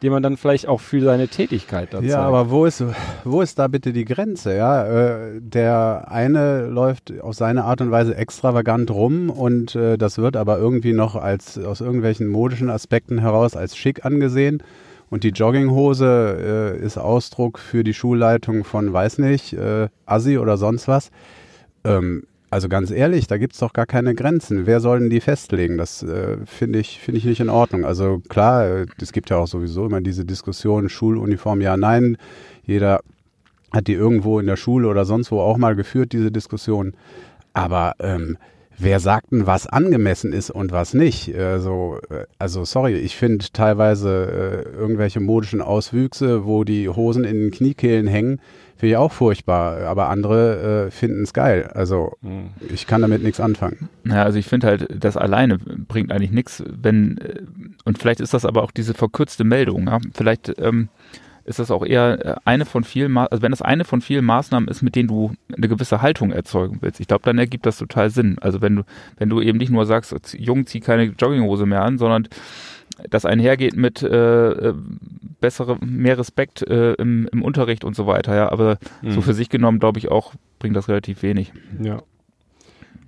den 0.02 0.12
man 0.12 0.22
dann 0.22 0.36
vielleicht 0.36 0.68
auch 0.68 0.80
für 0.80 1.00
seine 1.00 1.28
Tätigkeit 1.28 1.92
da 1.92 2.00
Ja, 2.00 2.08
zeigt. 2.16 2.24
aber 2.24 2.50
wo 2.50 2.64
ist, 2.66 2.84
wo 3.24 3.40
ist 3.42 3.58
da 3.58 3.66
bitte 3.68 3.92
die 3.92 4.04
Grenze? 4.04 4.56
Ja, 4.56 4.84
äh, 4.86 5.40
der 5.40 6.06
eine 6.08 6.66
läuft 6.66 7.12
auf 7.20 7.34
seine 7.34 7.64
Art 7.64 7.80
und 7.80 7.90
Weise 7.90 8.14
extravagant 8.16 8.90
rum 8.90 9.30
und 9.30 9.74
äh, 9.74 9.98
das 9.98 10.18
wird 10.18 10.36
aber 10.36 10.58
irgendwie 10.58 10.92
noch 10.92 11.16
als 11.16 11.58
aus 11.58 11.80
irgendwelchen 11.80 12.28
modischen 12.28 12.70
Aspekten 12.70 13.18
heraus 13.18 13.56
als 13.56 13.76
schick 13.76 14.04
angesehen. 14.04 14.62
Und 15.10 15.24
die 15.24 15.30
Jogginghose 15.30 16.76
äh, 16.78 16.84
ist 16.84 16.98
Ausdruck 16.98 17.58
für 17.58 17.82
die 17.82 17.94
Schulleitung 17.94 18.64
von, 18.64 18.92
weiß 18.92 19.18
nicht, 19.18 19.54
äh, 19.54 19.88
Assi 20.04 20.36
oder 20.36 20.58
sonst 20.58 20.86
was. 20.86 21.10
Ähm, 21.84 22.24
also 22.50 22.68
ganz 22.68 22.90
ehrlich, 22.90 23.26
da 23.26 23.36
gibt's 23.36 23.58
doch 23.58 23.72
gar 23.72 23.86
keine 23.86 24.14
Grenzen. 24.14 24.66
Wer 24.66 24.80
soll 24.80 25.00
denn 25.00 25.10
die 25.10 25.20
festlegen? 25.20 25.76
Das 25.76 26.02
äh, 26.02 26.38
finde 26.46 26.78
ich, 26.78 26.98
finde 26.98 27.18
ich 27.18 27.24
nicht 27.24 27.40
in 27.40 27.50
Ordnung. 27.50 27.84
Also 27.84 28.20
klar, 28.28 28.66
äh, 28.66 28.86
es 29.00 29.12
gibt 29.12 29.30
ja 29.30 29.36
auch 29.36 29.46
sowieso 29.46 29.86
immer 29.86 30.00
diese 30.00 30.24
Diskussion, 30.24 30.88
Schuluniform 30.88 31.60
ja, 31.60 31.76
nein. 31.76 32.16
Jeder 32.62 33.00
hat 33.70 33.86
die 33.86 33.92
irgendwo 33.94 34.40
in 34.40 34.46
der 34.46 34.56
Schule 34.56 34.88
oder 34.88 35.04
sonst 35.04 35.30
wo 35.30 35.40
auch 35.40 35.58
mal 35.58 35.76
geführt, 35.76 36.12
diese 36.12 36.32
Diskussion. 36.32 36.94
Aber 37.52 37.94
ähm, 38.00 38.38
wer 38.78 39.00
sagt 39.00 39.32
denn, 39.32 39.46
was 39.46 39.66
angemessen 39.66 40.32
ist 40.32 40.50
und 40.50 40.72
was 40.72 40.94
nicht? 40.94 41.34
Also, 41.36 41.98
äh, 42.08 42.24
also 42.38 42.64
sorry, 42.64 42.94
ich 42.94 43.16
finde 43.16 43.44
teilweise 43.52 44.64
äh, 44.74 44.78
irgendwelche 44.78 45.20
modischen 45.20 45.60
Auswüchse, 45.60 46.46
wo 46.46 46.64
die 46.64 46.88
Hosen 46.88 47.24
in 47.24 47.40
den 47.40 47.50
Kniekehlen 47.50 48.06
hängen, 48.06 48.40
finde 48.78 48.92
ich 48.92 48.97
auch 48.97 49.12
furchtbar. 49.12 49.82
Aber 49.82 50.08
andere 50.08 50.87
äh, 50.87 50.90
finden 50.90 51.23
es 51.25 51.32
geil. 51.32 51.70
Also 51.75 52.16
Hm. 52.23 52.50
ich 52.73 52.87
kann 52.87 53.02
damit 53.02 53.23
nichts 53.23 53.40
anfangen. 53.40 53.88
Ja, 54.04 54.23
also 54.23 54.38
ich 54.38 54.47
finde 54.47 54.68
halt, 54.68 54.88
das 54.94 55.16
alleine 55.16 55.58
bringt 55.58 56.12
eigentlich 56.12 56.30
nichts, 56.30 56.62
wenn, 56.66 57.18
äh, 57.18 57.42
und 57.85 57.99
vielleicht 57.99 58.20
ist 58.20 58.32
das 58.35 58.44
aber 58.44 58.62
auch 58.62 58.70
diese 58.70 58.94
verkürzte 58.94 59.44
Meldung, 59.44 59.87
ja? 59.87 59.99
vielleicht 60.14 60.54
ähm, 60.58 60.88
ist 61.44 61.58
das 61.58 61.70
auch 61.70 61.85
eher 61.85 62.25
äh, 62.25 62.35
eine 62.44 62.66
von 62.66 62.85
vielen, 62.85 63.11
Ma 63.11 63.25
also 63.25 63.42
wenn 63.42 63.50
das 63.50 63.62
eine 63.62 63.85
von 63.85 64.00
vielen 64.00 64.25
Maßnahmen 64.25 64.68
ist, 64.68 64.82
mit 64.82 64.94
denen 64.94 65.08
du 65.08 65.32
eine 65.56 65.68
gewisse 65.68 66.02
Haltung 66.02 66.30
erzeugen 66.30 66.78
willst, 66.80 67.00
ich 67.00 67.08
glaube, 67.08 67.25
dann 67.25 67.38
ergibt 67.38 67.66
das 67.66 67.78
total 67.78 68.11
Sinn. 68.11 68.37
Also 68.40 68.61
wenn 68.61 68.76
du, 68.76 68.82
wenn 69.16 69.28
du 69.28 69.40
eben 69.40 69.58
nicht 69.58 69.70
nur 69.70 69.87
sagst, 69.87 70.14
Jung, 70.38 70.66
zieh 70.66 70.80
keine 70.80 71.04
Jogginghose 71.04 71.66
mehr 71.66 71.82
an, 71.82 71.99
sondern 71.99 72.28
das 73.10 73.24
einhergeht 73.24 73.76
mit 73.76 74.02
äh, 74.02 74.50
äh, 74.70 74.74
bessere, 75.40 75.76
mehr 75.84 76.18
Respekt 76.18 76.62
äh, 76.62 76.94
im, 76.94 77.28
im 77.32 77.42
Unterricht 77.42 77.84
und 77.84 77.94
so 77.94 78.06
weiter, 78.06 78.34
ja, 78.34 78.50
aber 78.50 78.78
so 79.02 79.20
Mhm. 79.20 79.22
für 79.22 79.34
sich 79.34 79.48
genommen, 79.50 79.78
glaube 79.78 79.98
ich 79.98 80.10
auch, 80.10 80.34
bringt 80.58 80.76
das 80.76 80.88
relativ 80.88 81.22
wenig. 81.22 81.52
Ja. 81.82 82.02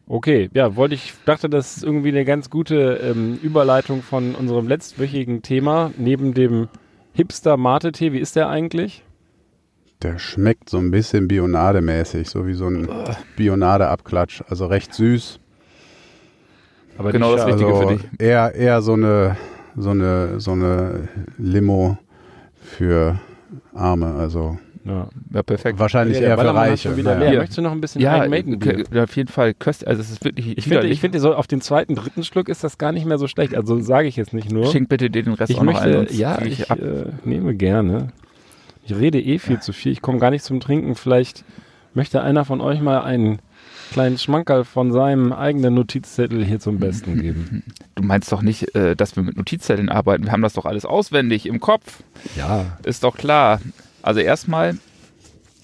Okay, 0.07 0.51
ja, 0.55 0.75
wollte 0.75 0.95
ich, 0.97 1.15
dachte, 1.25 1.49
das 1.49 1.77
ist 1.77 1.85
irgendwie 1.85 2.09
eine 2.09 2.25
ganz 2.25 2.51
gute 2.51 3.01
ähm, 3.03 3.39
Überleitung 3.43 4.03
von 4.03 4.35
unserem 4.35 4.67
letztwöchigen 4.67 5.43
Thema, 5.43 5.93
neben 5.99 6.35
dem 6.35 6.69
Hipster 7.13 7.57
Mate-Tee. 7.57 8.13
Wie 8.13 8.19
ist 8.19 8.35
der 8.35 8.49
eigentlich? 8.49 9.05
Der 10.03 10.19
schmeckt 10.19 10.69
so 10.71 10.79
ein 10.79 10.91
bisschen 10.91 11.29
Bionade-mäßig, 11.29 12.29
so 12.29 12.47
wie 12.47 12.55
so 12.55 12.67
ein 12.67 12.89
Bionade-Abklatsch. 13.37 14.43
Also 14.49 14.67
recht 14.67 14.95
süß. 14.95 15.39
Aber 16.99 17.13
Genau 17.13 17.35
das 17.37 17.47
Richtige 17.47 17.71
also 17.73 17.89
für 17.89 17.95
dich. 17.95 18.07
Eher, 18.19 18.55
eher 18.55 18.83
so 18.83 18.95
eine, 18.95 19.37
so 19.77 19.91
eine, 19.91 20.41
so 20.41 20.53
eine 20.53 21.09
Limo 21.39 21.99
für 22.63 23.19
Arme. 23.75 24.15
Also 24.15 24.59
Ja. 24.85 25.09
Ja, 25.33 25.43
perfekt. 25.43 25.79
wahrscheinlich 25.79 26.19
Ja, 26.19 26.29
eher 26.29 26.39
für 26.39 26.55
Reiche. 26.55 26.89
Naja. 26.91 27.19
leer. 27.19 27.39
Möchtest 27.41 27.59
du 27.59 27.63
noch 27.63 27.73
ein 27.73 27.81
bisschen 27.81 28.01
Ja, 28.01 28.27
k- 28.27 29.03
auf 29.03 29.17
jeden 29.17 29.29
Fall 29.29 29.55
köstlich. 29.55 29.89
Also 29.89 30.01
es 30.03 30.11
ist 30.11 30.25
wirklich. 30.25 30.57
Ich 30.59 30.65
finde, 30.65 30.87
ich 30.89 31.01
finde, 31.01 31.21
so 31.21 31.35
auf 31.35 31.47
den 31.47 31.61
zweiten, 31.61 31.95
dritten 31.95 32.25
Schluck 32.25 32.49
ist 32.49 32.65
das 32.65 32.79
gar 32.79 32.93
nicht 32.93 33.07
mehr 33.07 33.19
so 33.19 33.27
schlecht. 33.29 33.55
Also 33.55 33.79
sage 33.81 34.09
ich 34.09 34.17
jetzt 34.17 34.33
nicht 34.33 34.51
nur. 34.51 34.67
Schenk 34.67 34.89
bitte 34.89 35.11
dir 35.11 35.23
den 35.23 35.35
Rest 35.35 35.51
Ich 35.51 35.59
auch 35.59 35.63
noch 35.65 35.81
ein. 35.81 35.93
möchte, 35.99 36.15
ja, 36.15 36.41
ich 36.43 36.71
ab. 36.71 36.79
äh, 36.81 37.07
nehme 37.25 37.55
gerne. 37.55 38.09
Ich 38.87 38.95
rede 38.95 39.21
eh 39.21 39.39
viel 39.39 39.61
zu 39.61 39.73
viel. 39.73 39.93
Ich 39.93 40.01
komme 40.03 40.19
gar 40.19 40.31
nicht 40.31 40.45
zum 40.45 40.59
Trinken. 40.61 40.95
Vielleicht 40.95 41.45
möchte 41.95 42.23
einer 42.23 42.45
von 42.45 42.61
euch 42.61 42.81
mal 42.81 43.03
einen 43.03 43.41
kleinen 43.91 44.19
Schmankerl 44.19 44.65
von 44.65 44.93
seinem 44.93 45.33
eigenen 45.33 45.75
Notizzettel 45.75 46.45
hier 46.45 46.61
zum 46.61 46.79
Besten 46.79 47.21
geben. 47.21 47.63
Du 47.95 48.03
meinst 48.03 48.31
doch 48.33 48.43
nicht, 48.43 48.75
äh, 48.75 48.95
dass 48.97 49.17
wir 49.17 49.23
mit 49.23 49.37
Notizzetteln 49.37 49.89
arbeiten. 49.89 50.25
Wir 50.25 50.33
haben 50.33 50.43
das 50.43 50.55
doch 50.55 50.65
alles 50.67 50.85
auswendig 50.85 51.47
im 51.47 51.61
Kopf. 51.61 52.03
Ja. 52.37 52.79
Ist 52.85 53.05
doch 53.05 53.17
klar. 53.17 53.61
Also 54.03 54.21
erstmal, 54.21 54.79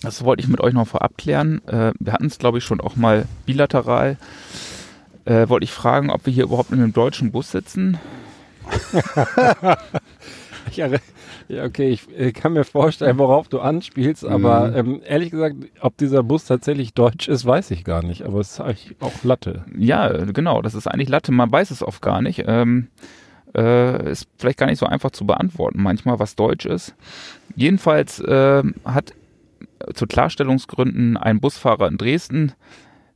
das 0.02 0.24
wollte 0.24 0.42
ich 0.42 0.48
mit 0.48 0.60
euch 0.60 0.74
noch 0.74 0.86
vorab 0.88 1.16
klären. 1.16 1.66
Äh, 1.68 1.92
wir 1.98 2.12
hatten 2.12 2.26
es, 2.26 2.38
glaube 2.38 2.58
ich, 2.58 2.64
schon 2.64 2.80
auch 2.80 2.96
mal 2.96 3.26
bilateral. 3.46 4.16
Äh, 5.24 5.48
wollte 5.48 5.64
ich 5.64 5.72
fragen, 5.72 6.10
ob 6.10 6.26
wir 6.26 6.32
hier 6.32 6.44
überhaupt 6.44 6.70
in 6.72 6.80
einem 6.80 6.92
deutschen 6.92 7.32
Bus 7.32 7.50
sitzen. 7.50 7.98
Ich, 10.70 10.78
erre- 10.80 11.00
ja, 11.48 11.64
okay, 11.64 11.88
ich 11.90 12.02
äh, 12.18 12.32
kann 12.32 12.52
mir 12.52 12.64
vorstellen, 12.64 13.18
worauf 13.18 13.48
du 13.48 13.60
anspielst, 13.60 14.24
aber 14.24 14.68
Mhm. 14.68 14.76
ähm, 14.76 15.00
ehrlich 15.06 15.30
gesagt, 15.30 15.56
ob 15.80 15.96
dieser 15.96 16.22
Bus 16.22 16.44
tatsächlich 16.44 16.94
deutsch 16.94 17.28
ist, 17.28 17.44
weiß 17.46 17.70
ich 17.70 17.84
gar 17.84 18.02
nicht. 18.02 18.22
Aber 18.22 18.40
es 18.40 18.52
ist 18.52 18.60
eigentlich 18.60 18.96
auch 19.00 19.12
Latte. 19.22 19.64
Ja, 19.76 20.08
genau, 20.24 20.62
das 20.62 20.74
ist 20.74 20.86
eigentlich 20.86 21.08
Latte, 21.08 21.32
man 21.32 21.50
weiß 21.50 21.70
es 21.70 21.82
oft 21.82 22.02
gar 22.02 22.20
nicht. 22.22 22.44
Ähm, 22.46 22.88
äh, 23.56 24.10
ist 24.10 24.28
vielleicht 24.38 24.58
gar 24.58 24.66
nicht 24.66 24.78
so 24.78 24.86
einfach 24.86 25.10
zu 25.12 25.24
beantworten 25.26 25.82
manchmal, 25.82 26.18
was 26.18 26.36
Deutsch 26.36 26.66
ist. 26.66 26.94
Jedenfalls 27.54 28.20
äh, 28.20 28.62
hat 28.84 29.14
zu 29.94 30.06
Klarstellungsgründen 30.06 31.16
ein 31.16 31.40
Busfahrer 31.40 31.88
in 31.88 31.96
Dresden 31.98 32.52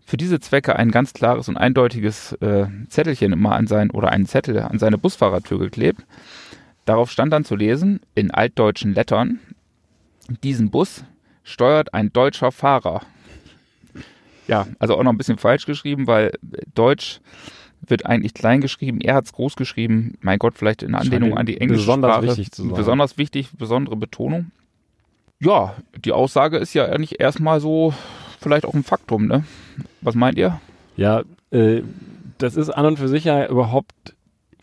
für 0.05 0.17
diese 0.17 0.41
Zwecke 0.41 0.77
ein 0.77 0.91
ganz 0.91 1.13
klares 1.13 1.49
und 1.49 1.57
eindeutiges 1.57 2.33
äh, 2.41 2.67
Zettelchen 2.89 3.33
immer 3.33 3.53
an 3.55 3.67
sein 3.67 3.91
oder 3.91 4.11
einen 4.11 4.27
Zettel 4.27 4.59
an 4.61 4.79
seine 4.79 4.99
Busfahrertür 4.99 5.59
geklebt. 5.59 6.05
Darauf 6.91 7.09
stand 7.09 7.33
dann 7.33 7.45
zu 7.45 7.55
lesen 7.55 8.01
in 8.17 8.33
altdeutschen 8.33 8.95
Lettern: 8.95 9.39
Diesen 10.43 10.73
Bus 10.73 11.05
steuert 11.45 11.95
ein 11.95 12.13
deutscher 12.13 12.51
Fahrer. 12.51 13.03
Ja, 14.49 14.67
also 14.81 14.97
auch 14.99 15.05
noch 15.05 15.13
ein 15.13 15.17
bisschen 15.17 15.39
falsch 15.39 15.67
geschrieben, 15.67 16.09
weil 16.09 16.33
Deutsch 16.75 17.21
wird 17.81 18.07
eigentlich 18.07 18.35
klein 18.35 18.61
geschrieben, 18.61 19.01
er 19.01 19.15
hat 19.15 19.27
es 19.27 19.33
groß 19.33 19.55
geschrieben. 19.55 20.19
Mein 20.21 20.41
Gott, 20.41 20.59
vielleicht 20.59 20.83
in 20.83 20.97
Anlehnung 20.97 21.39
an 21.39 21.47
die 21.47 21.61
englische 21.61 21.83
besonders 21.83 22.11
Sprache. 22.11 22.27
wichtig 22.27 22.51
zu 22.51 22.63
sein. 22.65 22.75
Besonders 22.75 23.19
wichtig, 23.19 23.51
besondere 23.57 23.95
Betonung. 23.95 24.51
Ja, 25.39 25.77
die 26.05 26.11
Aussage 26.11 26.57
ist 26.57 26.75
ja 26.75 26.87
eigentlich 26.87 27.21
erstmal 27.21 27.61
so 27.61 27.95
vielleicht 28.41 28.67
auch 28.67 28.75
ein 28.75 28.83
Faktum, 28.83 29.29
ne? 29.29 29.45
Was 30.01 30.17
meint 30.17 30.37
ihr? 30.37 30.61
Ja, 30.97 31.23
äh, 31.53 31.83
das 32.39 32.57
ist 32.57 32.71
an 32.71 32.85
und 32.85 32.99
für 32.99 33.07
sich 33.07 33.23
ja 33.23 33.47
überhaupt 33.47 34.17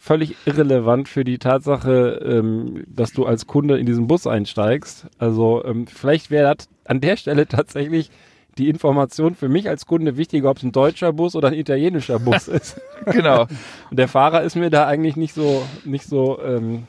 völlig 0.08 0.36
irrelevant 0.46 1.10
für 1.10 1.26
die 1.26 1.38
Tatsache, 1.38 2.22
ähm, 2.24 2.86
dass 2.88 3.12
du 3.12 3.26
als 3.26 3.46
Kunde 3.46 3.78
in 3.78 3.86
diesen 3.86 4.08
Bus 4.08 4.26
einsteigst. 4.26 5.08
Also 5.20 5.66
ähm, 5.66 5.86
vielleicht 5.86 6.32
wäre 6.32 6.56
das 6.56 6.70
an 6.86 7.02
der 7.02 7.18
Stelle 7.18 7.46
tatsächlich 7.46 8.10
die 8.58 8.70
Information 8.70 9.36
für 9.36 9.50
mich 9.50 9.68
als 9.68 9.86
Kunde 9.86 10.16
wichtiger, 10.16 10.50
ob 10.50 10.58
es 10.58 10.64
ein 10.64 10.72
deutscher 10.72 11.12
Bus 11.12 11.36
oder 11.36 11.50
ein 11.50 11.54
italienischer 11.54 12.20
Bus 12.20 12.48
ist. 12.48 12.80
Genau. 13.06 13.48
Und 13.92 14.00
der 14.00 14.08
Fahrer 14.08 14.44
ist 14.44 14.56
mir 14.56 14.70
da 14.70 14.88
eigentlich 14.88 15.18
nicht 15.18 15.34
so, 15.34 15.62
nicht 15.84 16.06
so 16.06 16.42
ähm, 16.42 16.88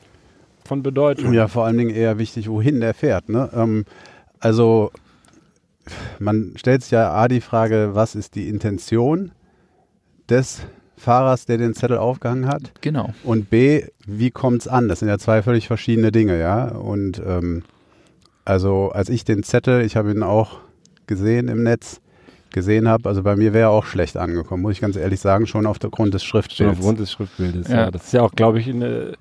von 0.63 0.81
Bedeutung. 0.81 1.33
Ja, 1.33 1.49
vor 1.49 1.65
allen 1.65 1.77
Dingen 1.77 1.93
eher 1.93 2.19
wichtig, 2.19 2.49
wohin 2.49 2.79
der 2.79 2.93
fährt. 2.93 3.27
Ne? 3.27 3.49
Ähm, 3.53 3.83
also 4.39 4.91
man 6.19 6.53
stellt 6.55 6.83
sich 6.83 6.91
ja 6.91 7.11
A 7.11 7.27
die 7.27 7.41
Frage, 7.41 7.89
was 7.95 8.15
ist 8.15 8.35
die 8.35 8.47
Intention 8.47 9.33
des 10.29 10.61
Fahrers, 10.99 11.45
der 11.45 11.57
den 11.57 11.73
Zettel 11.73 11.97
aufgehangen 11.97 12.47
hat? 12.47 12.73
Genau. 12.81 13.13
Und 13.23 13.49
B, 13.49 13.85
wie 14.05 14.31
kommt's 14.31 14.67
an? 14.67 14.87
Das 14.87 14.99
sind 14.99 15.07
ja 15.07 15.17
zwei 15.17 15.41
völlig 15.41 15.67
verschiedene 15.67 16.11
Dinge, 16.11 16.37
ja. 16.39 16.67
Und 16.69 17.21
ähm, 17.25 17.63
also 18.45 18.89
als 18.93 19.09
ich 19.09 19.23
den 19.23 19.43
Zettel, 19.43 19.81
ich 19.81 19.95
habe 19.95 20.11
ihn 20.11 20.23
auch 20.23 20.57
gesehen 21.07 21.47
im 21.47 21.63
Netz, 21.63 22.01
gesehen 22.51 22.87
habe, 22.87 23.07
also 23.07 23.23
bei 23.23 23.35
mir 23.35 23.53
wäre 23.53 23.65
er 23.65 23.69
auch 23.69 23.85
schlecht 23.85 24.17
angekommen, 24.17 24.63
muss 24.63 24.73
ich 24.73 24.81
ganz 24.81 24.95
ehrlich 24.95 25.19
sagen, 25.19 25.47
schon 25.47 25.65
aufgrund 25.65 26.13
des 26.13 26.23
Schon 26.23 26.41
Schriftbilds. 26.41 26.77
aufgrund 26.79 26.99
des 26.99 27.11
Schriftbildes. 27.11 27.67
Ja. 27.67 27.75
Ja. 27.75 27.91
das 27.91 28.05
ist 28.05 28.13
ja 28.13 28.21
auch, 28.21 28.31
glaube 28.31 28.59
ich, 28.59 28.67
eine. 28.67 29.13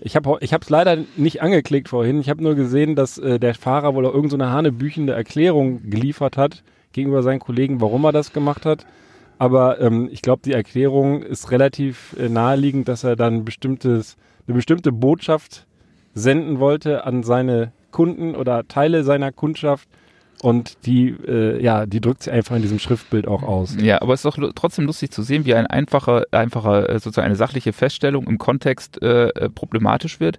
Ich 0.00 0.14
habe 0.14 0.38
ich 0.40 0.52
es 0.52 0.70
leider 0.70 0.98
nicht 1.16 1.42
angeklickt 1.42 1.88
vorhin. 1.88 2.20
Ich 2.20 2.28
habe 2.30 2.42
nur 2.42 2.54
gesehen, 2.54 2.94
dass 2.94 3.18
äh, 3.18 3.38
der 3.38 3.54
Fahrer 3.54 3.94
wohl 3.94 4.06
auch 4.06 4.14
irgendeine 4.14 4.44
so 4.44 4.48
eine 4.48 4.54
hanebüchende 4.56 5.12
Erklärung 5.12 5.90
geliefert 5.90 6.36
hat 6.36 6.62
gegenüber 6.92 7.22
seinen 7.22 7.40
Kollegen, 7.40 7.80
warum 7.80 8.04
er 8.04 8.12
das 8.12 8.32
gemacht 8.32 8.64
hat. 8.64 8.86
Aber 9.38 9.80
ähm, 9.80 10.08
ich 10.10 10.22
glaube, 10.22 10.42
die 10.44 10.52
Erklärung 10.52 11.22
ist 11.22 11.50
relativ 11.50 12.16
äh, 12.18 12.28
naheliegend, 12.28 12.88
dass 12.88 13.04
er 13.04 13.16
dann 13.16 13.44
bestimmtes, 13.44 14.16
eine 14.46 14.56
bestimmte 14.56 14.92
Botschaft 14.92 15.66
senden 16.14 16.58
wollte 16.58 17.04
an 17.04 17.22
seine 17.22 17.72
Kunden 17.90 18.34
oder 18.34 18.66
Teile 18.66 19.04
seiner 19.04 19.32
Kundschaft. 19.32 19.88
Und 20.42 20.84
die, 20.84 21.08
äh, 21.26 21.62
ja, 21.62 21.86
die 21.86 22.00
drückt 22.00 22.22
sich 22.22 22.32
einfach 22.32 22.56
in 22.56 22.62
diesem 22.62 22.78
Schriftbild 22.78 23.26
auch 23.26 23.42
aus. 23.42 23.74
Ja, 23.80 24.02
aber 24.02 24.12
es 24.12 24.22
ist 24.22 24.36
doch 24.36 24.52
trotzdem 24.54 24.84
lustig 24.84 25.10
zu 25.10 25.22
sehen, 25.22 25.46
wie 25.46 25.54
ein 25.54 25.66
einfacher, 25.66 26.24
einfacher, 26.30 26.90
äh, 26.90 26.98
sozusagen 26.98 27.26
eine 27.26 27.36
sachliche 27.36 27.72
Feststellung 27.72 28.26
im 28.26 28.36
Kontext 28.36 29.02
äh, 29.02 29.28
äh, 29.28 29.48
problematisch 29.48 30.20
wird. 30.20 30.38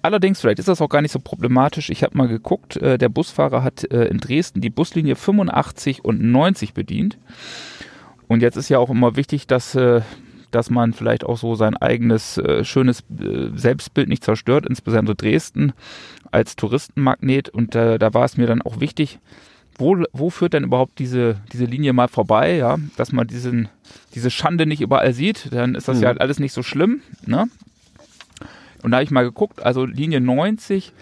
Allerdings, 0.00 0.40
vielleicht 0.40 0.60
ist 0.60 0.68
das 0.68 0.80
auch 0.80 0.88
gar 0.88 1.02
nicht 1.02 1.10
so 1.10 1.18
problematisch. 1.18 1.90
Ich 1.90 2.04
habe 2.04 2.16
mal 2.16 2.28
geguckt, 2.28 2.76
äh, 2.76 2.98
der 2.98 3.08
Busfahrer 3.08 3.64
hat 3.64 3.90
äh, 3.90 4.04
in 4.04 4.18
Dresden 4.18 4.60
die 4.60 4.70
Buslinie 4.70 5.16
85 5.16 6.04
und 6.04 6.22
90 6.22 6.74
bedient. 6.74 7.18
Und 8.28 8.42
jetzt 8.42 8.56
ist 8.56 8.68
ja 8.68 8.78
auch 8.78 8.90
immer 8.90 9.16
wichtig, 9.16 9.46
dass, 9.46 9.74
äh, 9.74 10.00
dass 10.50 10.70
man 10.70 10.92
vielleicht 10.92 11.24
auch 11.24 11.36
so 11.38 11.54
sein 11.54 11.76
eigenes 11.76 12.38
äh, 12.38 12.64
schönes 12.64 13.00
äh, 13.20 13.50
Selbstbild 13.54 14.08
nicht 14.08 14.24
zerstört, 14.24 14.66
insbesondere 14.66 15.14
Dresden 15.16 15.72
als 16.32 16.56
Touristenmagnet. 16.56 17.48
Und 17.48 17.74
äh, 17.74 17.98
da 17.98 18.14
war 18.14 18.24
es 18.24 18.36
mir 18.36 18.46
dann 18.46 18.62
auch 18.62 18.80
wichtig, 18.80 19.18
wo, 19.78 19.96
wo 20.12 20.30
führt 20.30 20.54
denn 20.54 20.64
überhaupt 20.64 20.98
diese, 20.98 21.36
diese 21.52 21.66
Linie 21.66 21.92
mal 21.92 22.08
vorbei, 22.08 22.56
ja, 22.56 22.78
dass 22.96 23.12
man 23.12 23.26
diesen, 23.26 23.68
diese 24.14 24.30
Schande 24.30 24.66
nicht 24.66 24.80
überall 24.80 25.12
sieht, 25.12 25.52
dann 25.52 25.74
ist 25.74 25.86
das 25.88 25.98
Mhm. 25.98 26.02
ja 26.02 26.10
alles 26.12 26.38
nicht 26.40 26.52
so 26.52 26.62
schlimm, 26.62 27.02
ne? 27.26 27.48
Und 28.82 28.90
da 28.92 28.98
habe 28.98 29.04
ich 29.04 29.10
mal 29.10 29.24
geguckt, 29.24 29.62
also 29.62 29.84
Linie 29.84 30.20
90 30.20 30.92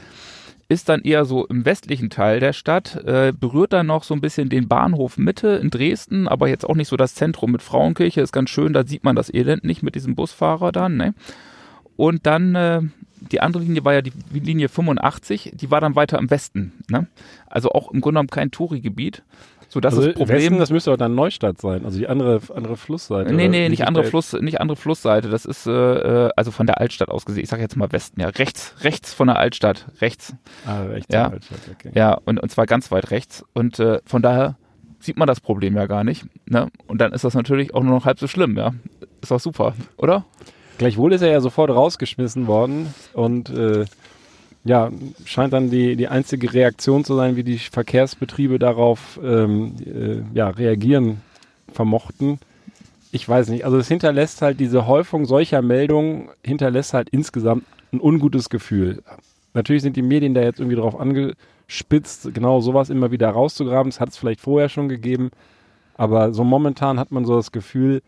ist 0.68 0.88
dann 0.88 1.02
eher 1.02 1.24
so 1.24 1.46
im 1.46 1.64
westlichen 1.64 2.10
Teil 2.10 2.40
der 2.40 2.52
Stadt, 2.52 2.96
äh, 3.04 3.32
berührt 3.38 3.72
dann 3.72 3.86
noch 3.86 4.04
so 4.04 4.14
ein 4.14 4.20
bisschen 4.20 4.48
den 4.48 4.68
Bahnhof 4.68 5.18
Mitte 5.18 5.48
in 5.48 5.70
Dresden, 5.70 6.28
aber 6.28 6.48
jetzt 6.48 6.64
auch 6.64 6.74
nicht 6.74 6.88
so 6.88 6.96
das 6.96 7.14
Zentrum 7.14 7.52
mit 7.52 7.62
Frauenkirche, 7.62 8.20
ist 8.20 8.32
ganz 8.32 8.50
schön, 8.50 8.72
da 8.72 8.86
sieht 8.86 9.04
man 9.04 9.16
das 9.16 9.32
Elend 9.32 9.64
nicht 9.64 9.82
mit 9.82 9.94
diesem 9.94 10.14
Busfahrer 10.14 10.72
dann, 10.72 10.96
ne? 10.96 11.14
Und 11.96 12.26
dann, 12.26 12.54
äh, 12.54 12.80
die 13.30 13.40
andere 13.40 13.62
Linie 13.62 13.84
war 13.84 13.94
ja 13.94 14.02
die 14.02 14.12
Linie 14.32 14.68
85, 14.68 15.52
die 15.54 15.70
war 15.70 15.80
dann 15.80 15.96
weiter 15.96 16.18
im 16.18 16.30
Westen, 16.30 16.72
ne? 16.88 17.06
Also 17.46 17.70
auch 17.70 17.90
im 17.90 18.00
Grunde 18.00 18.18
genommen 18.18 18.30
kein 18.30 18.50
Touri-Gebiet. 18.50 19.22
So, 19.68 19.80
das 19.80 19.94
also 19.94 20.08
ist 20.08 20.16
Problem. 20.16 20.38
Westen, 20.38 20.58
das 20.58 20.70
müsste 20.70 20.90
doch 20.90 20.96
dann 20.96 21.14
Neustadt 21.14 21.60
sein, 21.60 21.84
also 21.84 21.98
die 21.98 22.08
andere, 22.08 22.40
andere 22.54 22.76
Flussseite. 22.76 23.32
Nee, 23.32 23.48
nee, 23.48 23.68
nicht 23.68 23.80
ich 23.80 23.86
andere 23.86 24.04
Fluss, 24.04 24.32
nicht 24.34 24.60
andere 24.60 24.76
Flussseite. 24.76 25.28
Das 25.28 25.44
ist 25.44 25.66
äh, 25.66 26.30
also 26.36 26.50
von 26.50 26.66
der 26.66 26.80
Altstadt 26.80 27.08
aus 27.08 27.24
gesehen. 27.24 27.44
Ich 27.44 27.50
sage 27.50 27.62
jetzt 27.62 27.76
mal 27.76 27.90
Westen, 27.92 28.20
ja, 28.20 28.28
rechts, 28.28 28.74
rechts 28.82 29.14
von 29.14 29.28
der 29.28 29.38
Altstadt, 29.38 29.86
rechts. 30.00 30.34
Ah, 30.66 30.82
rechts 30.82 31.12
Ja. 31.12 31.28
Altstadt, 31.28 31.58
okay. 31.72 31.90
Ja, 31.94 32.18
und, 32.24 32.40
und 32.40 32.50
zwar 32.50 32.66
ganz 32.66 32.90
weit 32.90 33.10
rechts. 33.10 33.44
Und 33.52 33.78
äh, 33.78 34.00
von 34.04 34.22
daher 34.22 34.56
sieht 35.00 35.16
man 35.16 35.26
das 35.26 35.40
Problem 35.40 35.76
ja 35.76 35.86
gar 35.86 36.04
nicht. 36.04 36.26
Ne? 36.46 36.68
Und 36.86 37.00
dann 37.00 37.12
ist 37.12 37.24
das 37.24 37.34
natürlich 37.34 37.74
auch 37.74 37.82
nur 37.82 37.94
noch 37.94 38.04
halb 38.04 38.18
so 38.18 38.26
schlimm, 38.26 38.56
ja. 38.56 38.72
Ist 39.20 39.30
doch 39.30 39.40
super, 39.40 39.74
oder? 39.96 40.24
Gleichwohl 40.78 41.12
ist 41.12 41.22
er 41.22 41.30
ja 41.30 41.40
sofort 41.40 41.70
rausgeschmissen 41.70 42.46
worden 42.46 42.92
und 43.12 43.48
äh, 43.50 43.84
ja, 44.64 44.90
scheint 45.24 45.52
dann 45.52 45.70
die, 45.70 45.94
die 45.94 46.08
einzige 46.08 46.52
Reaktion 46.52 47.04
zu 47.04 47.14
sein, 47.14 47.36
wie 47.36 47.44
die 47.44 47.58
Verkehrsbetriebe 47.58 48.58
darauf 48.58 49.20
ähm, 49.22 49.74
äh, 49.84 50.36
ja, 50.36 50.48
reagieren 50.48 51.20
vermochten. 51.70 52.38
Ich 53.12 53.28
weiß 53.28 53.48
nicht, 53.48 53.64
also 53.64 53.76
es 53.76 53.88
hinterlässt 53.88 54.42
halt 54.42 54.58
diese 54.58 54.86
Häufung 54.86 55.26
solcher 55.26 55.60
Meldungen, 55.60 56.30
hinterlässt 56.42 56.94
halt 56.94 57.10
insgesamt 57.10 57.64
ein 57.92 58.00
ungutes 58.00 58.48
Gefühl. 58.48 59.02
Natürlich 59.52 59.82
sind 59.82 59.96
die 59.96 60.02
Medien 60.02 60.34
da 60.34 60.40
jetzt 60.40 60.60
irgendwie 60.60 60.76
drauf 60.76 60.98
angespitzt, 60.98 62.34
genau 62.34 62.60
sowas 62.60 62.90
immer 62.90 63.12
wieder 63.12 63.28
rauszugraben. 63.28 63.90
Das 63.90 64.00
hat 64.00 64.08
es 64.08 64.16
vielleicht 64.16 64.40
vorher 64.40 64.68
schon 64.68 64.88
gegeben, 64.88 65.30
aber 65.94 66.32
so 66.32 66.42
momentan 66.42 66.98
hat 66.98 67.12
man 67.12 67.24
so 67.24 67.36
das 67.36 67.52
Gefühl, 67.52 68.02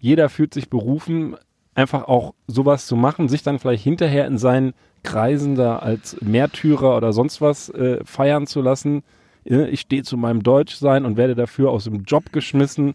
jeder 0.00 0.30
fühlt 0.30 0.54
sich 0.54 0.70
berufen, 0.70 1.36
einfach 1.80 2.08
auch 2.08 2.34
sowas 2.46 2.86
zu 2.86 2.96
machen, 2.96 3.28
sich 3.28 3.42
dann 3.42 3.58
vielleicht 3.58 3.82
hinterher 3.84 4.26
in 4.26 4.38
seinen 4.38 4.72
Kreisen 5.02 5.54
da 5.54 5.78
als 5.78 6.16
Märtyrer 6.20 6.96
oder 6.96 7.12
sonst 7.12 7.40
was 7.40 7.68
äh, 7.70 7.98
feiern 8.04 8.46
zu 8.46 8.60
lassen. 8.60 9.02
Ich 9.44 9.80
stehe 9.80 10.02
zu 10.02 10.16
meinem 10.18 10.42
Deutschsein 10.42 11.06
und 11.06 11.16
werde 11.16 11.34
dafür 11.34 11.70
aus 11.70 11.84
dem 11.84 12.04
Job 12.04 12.32
geschmissen. 12.32 12.94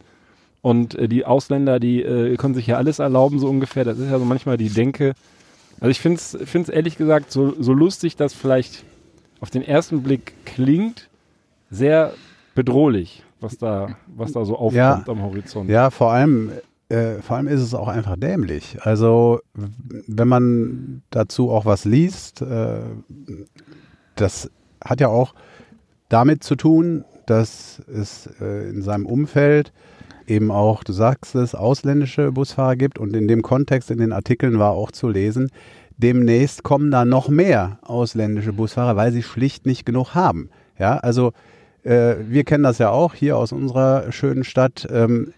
Und 0.62 0.96
äh, 0.96 1.08
die 1.08 1.26
Ausländer, 1.26 1.80
die 1.80 2.02
äh, 2.04 2.36
können 2.38 2.54
sich 2.54 2.68
ja 2.68 2.78
alles 2.78 3.00
erlauben, 3.00 3.40
so 3.40 3.48
ungefähr. 3.50 3.84
Das 3.84 3.98
ist 3.98 4.10
ja 4.12 4.20
so 4.20 4.26
manchmal 4.26 4.58
die 4.58 4.70
Denke. 4.70 5.14
Also 5.80 5.90
ich 5.90 6.00
finde 6.00 6.20
es 6.22 6.70
ehrlich 6.70 6.98
gesagt 6.98 7.32
so, 7.32 7.54
so 7.60 7.74
lustig, 7.74 8.16
dass 8.16 8.34
vielleicht 8.34 8.84
auf 9.42 9.50
den 9.50 9.62
ersten 9.64 10.04
Blick 10.04 10.34
klingt, 10.46 11.10
sehr 11.70 12.14
bedrohlich, 12.54 13.24
was 13.42 13.58
da, 13.58 13.98
was 14.08 14.32
da 14.32 14.46
so 14.46 14.54
aufkommt 14.56 14.76
Ja. 14.76 15.04
am 15.08 15.22
Horizont. 15.24 15.70
Ja, 15.70 15.90
vor 15.90 16.14
allem, 16.14 16.52
äh, 16.90 17.22
vor 17.22 17.38
allem 17.38 17.48
ist 17.48 17.62
es 17.62 17.74
auch 17.74 17.88
einfach 17.88 18.16
dämlich. 18.16 18.78
Also, 18.82 19.40
wenn 20.08 20.28
man 20.28 21.02
dazu 21.10 21.50
auch 21.50 21.66
was 21.66 21.86
liest, 21.86 22.42
äh, 22.42 22.80
das 24.16 24.52
hat 24.84 25.02
ja 25.02 25.08
auch 25.08 25.34
damit 26.10 26.44
zu 26.44 26.56
tun, 26.56 27.04
dass 27.26 27.82
es 27.88 28.30
äh, 28.40 28.70
in 28.70 28.82
seinem 28.82 29.06
Umfeld 29.06 29.74
eben 30.28 30.52
auch, 30.52 30.84
du 30.84 30.94
sagst 30.94 31.36
es, 31.36 31.56
ausländische 31.56 32.32
Busfahrer 32.32 32.76
gibt 32.76 33.00
und 33.00 33.16
in 33.16 33.28
dem 33.28 33.42
Kontext 33.42 33.92
in 33.92 33.98
den 33.98 34.12
Artikeln 34.12 34.60
war 34.60 34.72
auch 34.72 34.92
zu 34.92 35.10
lesen, 35.10 35.52
demnächst 35.98 36.64
kommen 36.64 36.92
da 36.92 37.06
noch 37.06 37.30
mehr 37.30 37.80
ausländische 37.82 38.54
Busfahrer, 38.54 38.96
weil 38.96 39.12
sie 39.12 39.24
schlicht 39.24 39.66
nicht 39.66 39.86
genug 39.86 40.14
haben. 40.14 40.50
Ja, 40.78 40.98
also 40.98 41.32
äh, 41.84 42.16
wir 42.28 42.44
kennen 42.44 42.64
das 42.64 42.78
ja 42.78 42.90
auch 42.90 43.14
hier 43.14 43.38
aus 43.38 43.52
unserer 43.52 44.12
schönen 44.12 44.44
Stadt. 44.44 44.88
Ähm, 44.92 45.34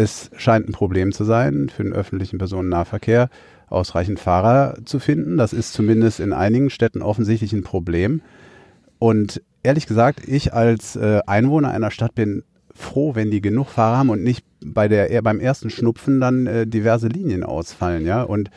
es 0.00 0.30
scheint 0.36 0.68
ein 0.68 0.72
Problem 0.72 1.12
zu 1.12 1.24
sein 1.24 1.68
für 1.68 1.82
den 1.82 1.92
öffentlichen 1.92 2.38
Personennahverkehr, 2.38 3.28
ausreichend 3.68 4.18
Fahrer 4.18 4.78
zu 4.84 4.98
finden. 4.98 5.36
Das 5.36 5.52
ist 5.52 5.72
zumindest 5.72 6.20
in 6.20 6.32
einigen 6.32 6.70
Städten 6.70 7.02
offensichtlich 7.02 7.52
ein 7.52 7.62
Problem. 7.62 8.22
Und 8.98 9.42
ehrlich 9.62 9.86
gesagt, 9.86 10.26
ich 10.26 10.54
als 10.54 10.96
äh, 10.96 11.20
Einwohner 11.26 11.70
einer 11.70 11.90
Stadt 11.90 12.14
bin 12.14 12.42
froh, 12.74 13.14
wenn 13.14 13.30
die 13.30 13.42
genug 13.42 13.68
Fahrer 13.68 13.98
haben 13.98 14.10
und 14.10 14.22
nicht 14.22 14.44
bei 14.64 14.88
der, 14.88 15.20
beim 15.22 15.38
ersten 15.38 15.70
Schnupfen 15.70 16.20
dann 16.20 16.46
äh, 16.46 16.66
diverse 16.66 17.08
Linien 17.08 17.44
ausfallen, 17.44 18.06
ja. 18.06 18.22
Und 18.22 18.50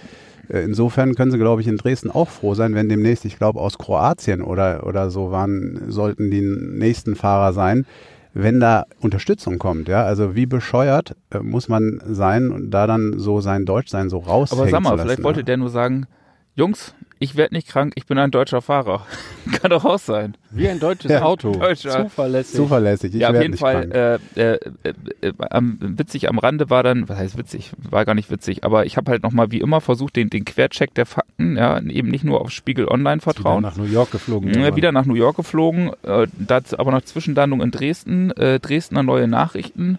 äh, 0.49 0.59
insofern 0.59 1.15
können 1.15 1.31
sie, 1.31 1.37
glaube 1.37 1.61
ich, 1.61 1.67
in 1.67 1.77
Dresden 1.77 2.09
auch 2.09 2.29
froh 2.29 2.53
sein, 2.53 2.73
wenn 2.73 2.89
demnächst, 2.89 3.25
ich 3.25 3.37
glaube, 3.37 3.59
aus 3.59 3.77
Kroatien 3.77 4.41
oder, 4.41 4.85
oder 4.87 5.09
so 5.09 5.31
waren, 5.31 5.85
sollten 5.89 6.31
die 6.31 6.41
nächsten 6.41 7.15
Fahrer 7.15 7.53
sein, 7.53 7.85
wenn 8.33 8.59
da 8.59 8.85
Unterstützung 8.99 9.59
kommt, 9.59 9.87
ja. 9.87 10.03
Also 10.03 10.35
wie 10.35 10.45
bescheuert 10.45 11.15
äh, 11.29 11.39
muss 11.39 11.69
man 11.69 12.01
sein 12.05 12.51
und 12.51 12.71
da 12.71 12.87
dann 12.87 13.19
so 13.19 13.41
sein 13.41 13.65
Deutschsein 13.65 14.09
so 14.09 14.19
raushängen 14.19 14.61
Aber 14.63 14.71
sag 14.71 14.81
mal, 14.81 14.97
vielleicht 14.97 15.23
wollte 15.23 15.41
ja. 15.41 15.45
der 15.45 15.57
nur 15.57 15.69
sagen, 15.69 16.07
Jungs, 16.55 16.95
ich 17.23 17.35
werde 17.37 17.55
nicht 17.55 17.67
krank, 17.69 17.93
ich 17.95 18.05
bin 18.05 18.17
ein 18.17 18.31
deutscher 18.31 18.61
Fahrer. 18.61 19.05
Kann 19.61 19.71
doch 19.71 19.85
auch 19.85 19.97
sein. 19.99 20.35
Wie 20.51 20.67
ein 20.67 20.79
deutsches 20.79 21.11
Ja. 21.11 21.21
Auto. 21.21 21.53
Deutscher. 21.53 22.03
Zuverlässig. 22.03 22.55
Zuverlässig. 22.55 23.13
Ich 23.15 23.21
ja, 23.21 23.29
auf 23.29 23.35
jeden 23.35 23.51
nicht 23.51 23.59
Fall. 23.61 23.87
krank. 23.87 24.21
Äh, 24.35 24.53
äh, 24.53 24.59
äh, 24.83 24.93
äh, 25.21 25.33
am, 25.49 25.77
witzig 25.79 26.29
am 26.29 26.37
Rande 26.37 26.69
war 26.69 26.83
dann, 26.83 27.07
was 27.07 27.17
heißt 27.17 27.37
witzig, 27.37 27.71
war 27.77 28.03
gar 28.05 28.13
nicht 28.13 28.29
witzig, 28.29 28.63
aber 28.63 28.85
ich 28.85 28.97
habe 28.97 29.09
halt 29.09 29.23
nochmal 29.23 29.51
wie 29.51 29.61
immer 29.61 29.79
versucht, 29.79 30.15
den, 30.17 30.29
den 30.29 30.43
Quercheck 30.45 30.93
der 30.93 31.05
Fakten, 31.05 31.55
ja, 31.57 31.79
eben 31.79 32.09
nicht 32.09 32.25
nur 32.25 32.41
auf 32.41 32.51
Spiegel 32.51 32.87
Online 32.87 33.21
Wieder 33.21 33.33
vertrauen. 33.33 33.61
nach 33.63 33.77
New 33.77 33.85
York 33.85 34.11
geflogen. 34.11 34.53
Ja, 34.53 34.75
wieder 34.75 34.91
nach 34.91 35.05
New 35.05 35.15
York 35.15 35.37
geflogen, 35.37 35.91
äh, 36.03 36.27
dazu 36.37 36.77
aber 36.77 36.91
noch 36.91 37.01
Zwischenlandung 37.03 37.61
in 37.61 37.71
Dresden, 37.71 38.31
äh, 38.31 38.59
Dresdner 38.59 39.01
neue 39.03 39.27
Nachrichten. 39.27 39.97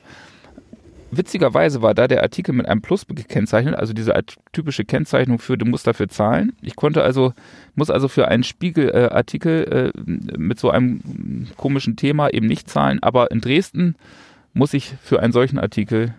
Witzigerweise 1.17 1.83
war 1.83 1.95
da 1.95 2.09
der 2.09 2.23
Artikel 2.23 2.53
mit 2.53 2.67
einem 2.67 2.83
Plus 2.83 3.07
gekennzeichnet, 3.07 3.75
also 3.75 3.93
diese 3.93 4.15
typische 4.53 4.85
Kennzeichnung 4.85 5.39
für 5.39 5.59
du 5.59 5.67
musst 5.67 5.87
dafür 5.87 6.09
zahlen. 6.09 6.53
Ich 6.63 6.77
konnte 6.77 7.03
also, 7.03 7.33
muss 7.75 7.91
also 7.91 8.09
für 8.09 8.29
einen 8.29 8.45
Spiegelartikel 8.45 9.65
äh, 9.65 10.11
äh, 10.11 10.39
mit 10.39 10.59
so 10.59 10.71
einem 10.71 11.47
komischen 11.57 11.97
Thema 11.97 12.33
eben 12.33 12.47
nicht 12.47 12.69
zahlen, 12.69 13.03
aber 13.03 13.31
in 13.31 13.41
Dresden 13.41 13.97
muss 14.53 14.75
ich 14.75 14.95
für 15.03 15.21
einen 15.21 15.33
solchen 15.33 15.59
Artikel 15.59 16.15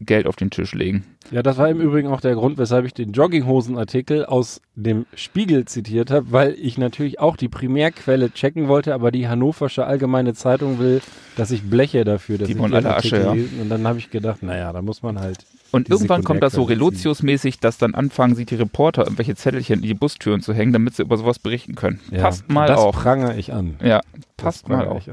Geld 0.00 0.26
auf 0.26 0.36
den 0.36 0.50
Tisch 0.50 0.74
legen. 0.74 1.04
Ja, 1.30 1.42
das 1.42 1.56
war 1.56 1.68
im 1.68 1.80
Übrigen 1.80 2.08
auch 2.08 2.20
der 2.20 2.34
Grund, 2.34 2.58
weshalb 2.58 2.84
ich 2.84 2.92
den 2.92 3.12
Jogginghosen-Artikel 3.12 4.26
aus 4.26 4.60
dem 4.74 5.06
Spiegel 5.14 5.64
zitiert 5.64 6.10
habe, 6.10 6.26
weil 6.32 6.54
ich 6.60 6.76
natürlich 6.78 7.20
auch 7.20 7.36
die 7.36 7.48
Primärquelle 7.48 8.30
checken 8.32 8.68
wollte, 8.68 8.92
aber 8.92 9.10
die 9.10 9.28
Hannoversche 9.28 9.86
Allgemeine 9.86 10.34
Zeitung 10.34 10.78
will, 10.78 11.00
dass 11.36 11.50
ich 11.52 11.62
bleche 11.62 12.04
dafür, 12.04 12.38
dass 12.38 12.48
Die 12.48 12.54
ich 12.54 12.60
den 12.60 12.74
alle 12.74 12.94
Asche, 12.94 13.16
Artikel 13.16 13.46
ja. 13.50 13.62
Und 13.62 13.68
dann 13.70 13.86
habe 13.86 13.98
ich 13.98 14.10
gedacht, 14.10 14.42
naja, 14.42 14.72
da 14.72 14.82
muss 14.82 15.02
man 15.02 15.20
halt. 15.20 15.38
Und 15.70 15.88
irgendwann 15.88 16.22
kommt 16.24 16.42
das 16.42 16.52
so. 16.54 16.64
Relotius-mäßig, 16.64 17.60
dass 17.60 17.78
dann 17.78 17.94
anfangen, 17.94 18.34
sich 18.34 18.46
die 18.46 18.56
Reporter 18.56 19.04
irgendwelche 19.04 19.36
Zettelchen 19.36 19.76
in 19.76 19.82
die 19.82 19.94
Bustüren 19.94 20.40
zu 20.40 20.52
hängen, 20.52 20.72
damit 20.72 20.96
sie 20.96 21.02
über 21.02 21.16
sowas 21.16 21.38
berichten 21.38 21.74
können. 21.76 22.00
Ja, 22.10 22.22
Passt 22.22 22.50
mal 22.50 22.66
das 22.68 22.78
auf. 22.78 22.94
prangere 22.96 23.36
ich 23.36 23.52
an. 23.52 23.76
Ja, 23.82 24.00
Das 24.16 24.26
passt 24.36 24.68
mal 24.68 24.86
auf. 24.86 25.04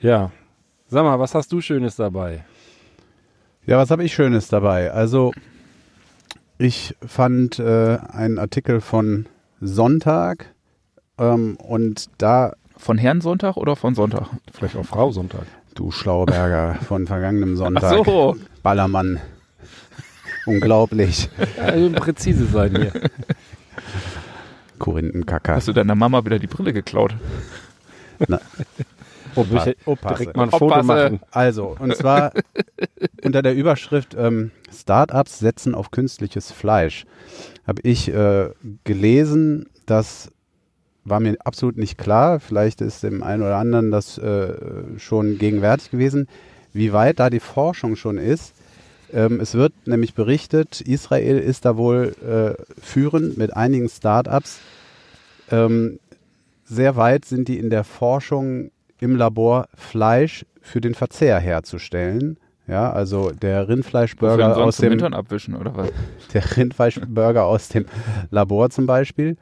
Ja. 0.00 0.30
Sag 0.88 1.04
mal, 1.04 1.18
was 1.18 1.34
hast 1.34 1.52
du 1.52 1.60
Schönes 1.60 1.96
dabei? 1.96 2.44
Ja, 3.70 3.78
was 3.78 3.92
habe 3.92 4.02
ich 4.02 4.12
Schönes 4.12 4.48
dabei? 4.48 4.90
Also, 4.90 5.30
ich 6.58 6.96
fand 7.06 7.60
äh, 7.60 7.98
einen 8.10 8.40
Artikel 8.40 8.80
von 8.80 9.26
Sonntag 9.60 10.52
ähm, 11.18 11.54
und 11.54 12.06
da, 12.18 12.54
Von 12.76 12.98
Herrn 12.98 13.20
Sonntag 13.20 13.56
oder 13.56 13.76
von 13.76 13.94
Sonntag? 13.94 14.26
Vielleicht 14.52 14.74
auch 14.74 14.84
Frau 14.84 15.12
Sonntag. 15.12 15.44
du 15.76 15.92
Schlauberger 15.92 16.74
von 16.88 17.06
vergangenem 17.06 17.56
Sonntag. 17.56 17.84
Ach 17.84 18.04
so. 18.04 18.36
Ballermann. 18.64 19.20
Unglaublich. 20.46 21.28
Also 21.56 21.90
präzise 21.90 22.46
sein 22.46 22.74
hier. 22.74 22.92
Korinthenkacker. 24.80 25.54
Hast 25.54 25.68
du 25.68 25.72
deiner 25.72 25.94
Mama 25.94 26.24
wieder 26.24 26.40
die 26.40 26.48
Brille 26.48 26.72
geklaut? 26.72 27.14
Na, 28.26 28.40
Opa, 29.36 29.72
Opa, 29.86 30.14
direkt 30.14 30.36
mal 30.36 30.44
ein 30.44 30.50
Foto 30.50 30.66
Oppasse. 30.66 30.86
machen. 30.86 31.20
Also, 31.30 31.76
und 31.78 31.96
zwar 31.96 32.32
unter 33.24 33.42
der 33.42 33.54
Überschrift 33.54 34.16
ähm, 34.18 34.50
Startups 34.72 35.38
setzen 35.38 35.74
auf 35.74 35.90
künstliches 35.90 36.52
Fleisch 36.52 37.06
habe 37.70 37.82
ich 37.84 38.12
äh, 38.12 38.50
gelesen, 38.82 39.66
das 39.86 40.32
war 41.04 41.20
mir 41.20 41.36
absolut 41.44 41.76
nicht 41.76 41.98
klar, 41.98 42.40
vielleicht 42.40 42.80
ist 42.80 43.04
dem 43.04 43.22
einen 43.22 43.42
oder 43.42 43.56
anderen 43.56 43.92
das 43.92 44.18
äh, 44.18 44.54
schon 44.98 45.38
gegenwärtig 45.38 45.92
gewesen, 45.92 46.26
wie 46.72 46.92
weit 46.92 47.20
da 47.20 47.30
die 47.30 47.38
Forschung 47.38 47.94
schon 47.94 48.18
ist. 48.18 48.54
Ähm, 49.12 49.40
es 49.40 49.54
wird 49.54 49.72
nämlich 49.86 50.14
berichtet, 50.14 50.80
Israel 50.80 51.38
ist 51.38 51.64
da 51.64 51.76
wohl 51.76 52.14
äh, 52.26 52.60
führend 52.80 53.38
mit 53.38 53.56
einigen 53.56 53.88
Startups. 53.88 54.58
Ähm, 55.50 56.00
sehr 56.64 56.96
weit 56.96 57.24
sind 57.24 57.46
die 57.46 57.58
in 57.58 57.70
der 57.70 57.84
Forschung 57.84 58.72
im 59.00 59.16
Labor 59.16 59.66
Fleisch 59.74 60.44
für 60.60 60.80
den 60.80 60.94
Verzehr 60.94 61.38
herzustellen. 61.38 62.38
Ja, 62.66 62.92
also 62.92 63.30
der 63.32 63.68
Rindfleischburger 63.68 64.56
aus 64.56 64.76
dem 64.76 64.90
Hintern 64.90 65.14
abwischen 65.14 65.56
oder 65.56 65.76
was? 65.76 65.88
der 66.34 66.56
Rindfleischburger 66.56 67.44
aus 67.44 67.68
dem 67.68 67.86
Labor 68.30 68.70
zum 68.70 68.86
Beispiel. 68.86 69.36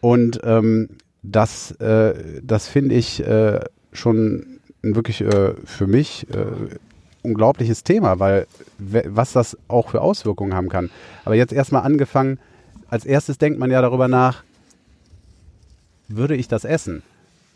Und 0.00 0.40
ähm, 0.44 0.88
das, 1.22 1.72
äh, 1.72 2.40
das 2.42 2.68
finde 2.68 2.94
ich 2.94 3.22
äh, 3.26 3.60
schon 3.92 4.60
ein 4.82 4.94
wirklich 4.94 5.20
äh, 5.20 5.54
für 5.64 5.86
mich 5.86 6.26
äh, 6.30 6.46
unglaubliches 7.22 7.82
Thema, 7.82 8.20
weil 8.20 8.46
we- 8.78 9.04
was 9.08 9.32
das 9.32 9.58
auch 9.68 9.90
für 9.90 10.00
Auswirkungen 10.00 10.54
haben 10.54 10.68
kann. 10.68 10.90
Aber 11.24 11.34
jetzt 11.34 11.52
erstmal 11.52 11.82
angefangen, 11.82 12.38
als 12.88 13.04
erstes 13.04 13.36
denkt 13.36 13.58
man 13.58 13.70
ja 13.70 13.82
darüber 13.82 14.06
nach, 14.08 14.44
würde 16.08 16.36
ich 16.36 16.46
das 16.48 16.64
essen? 16.64 17.02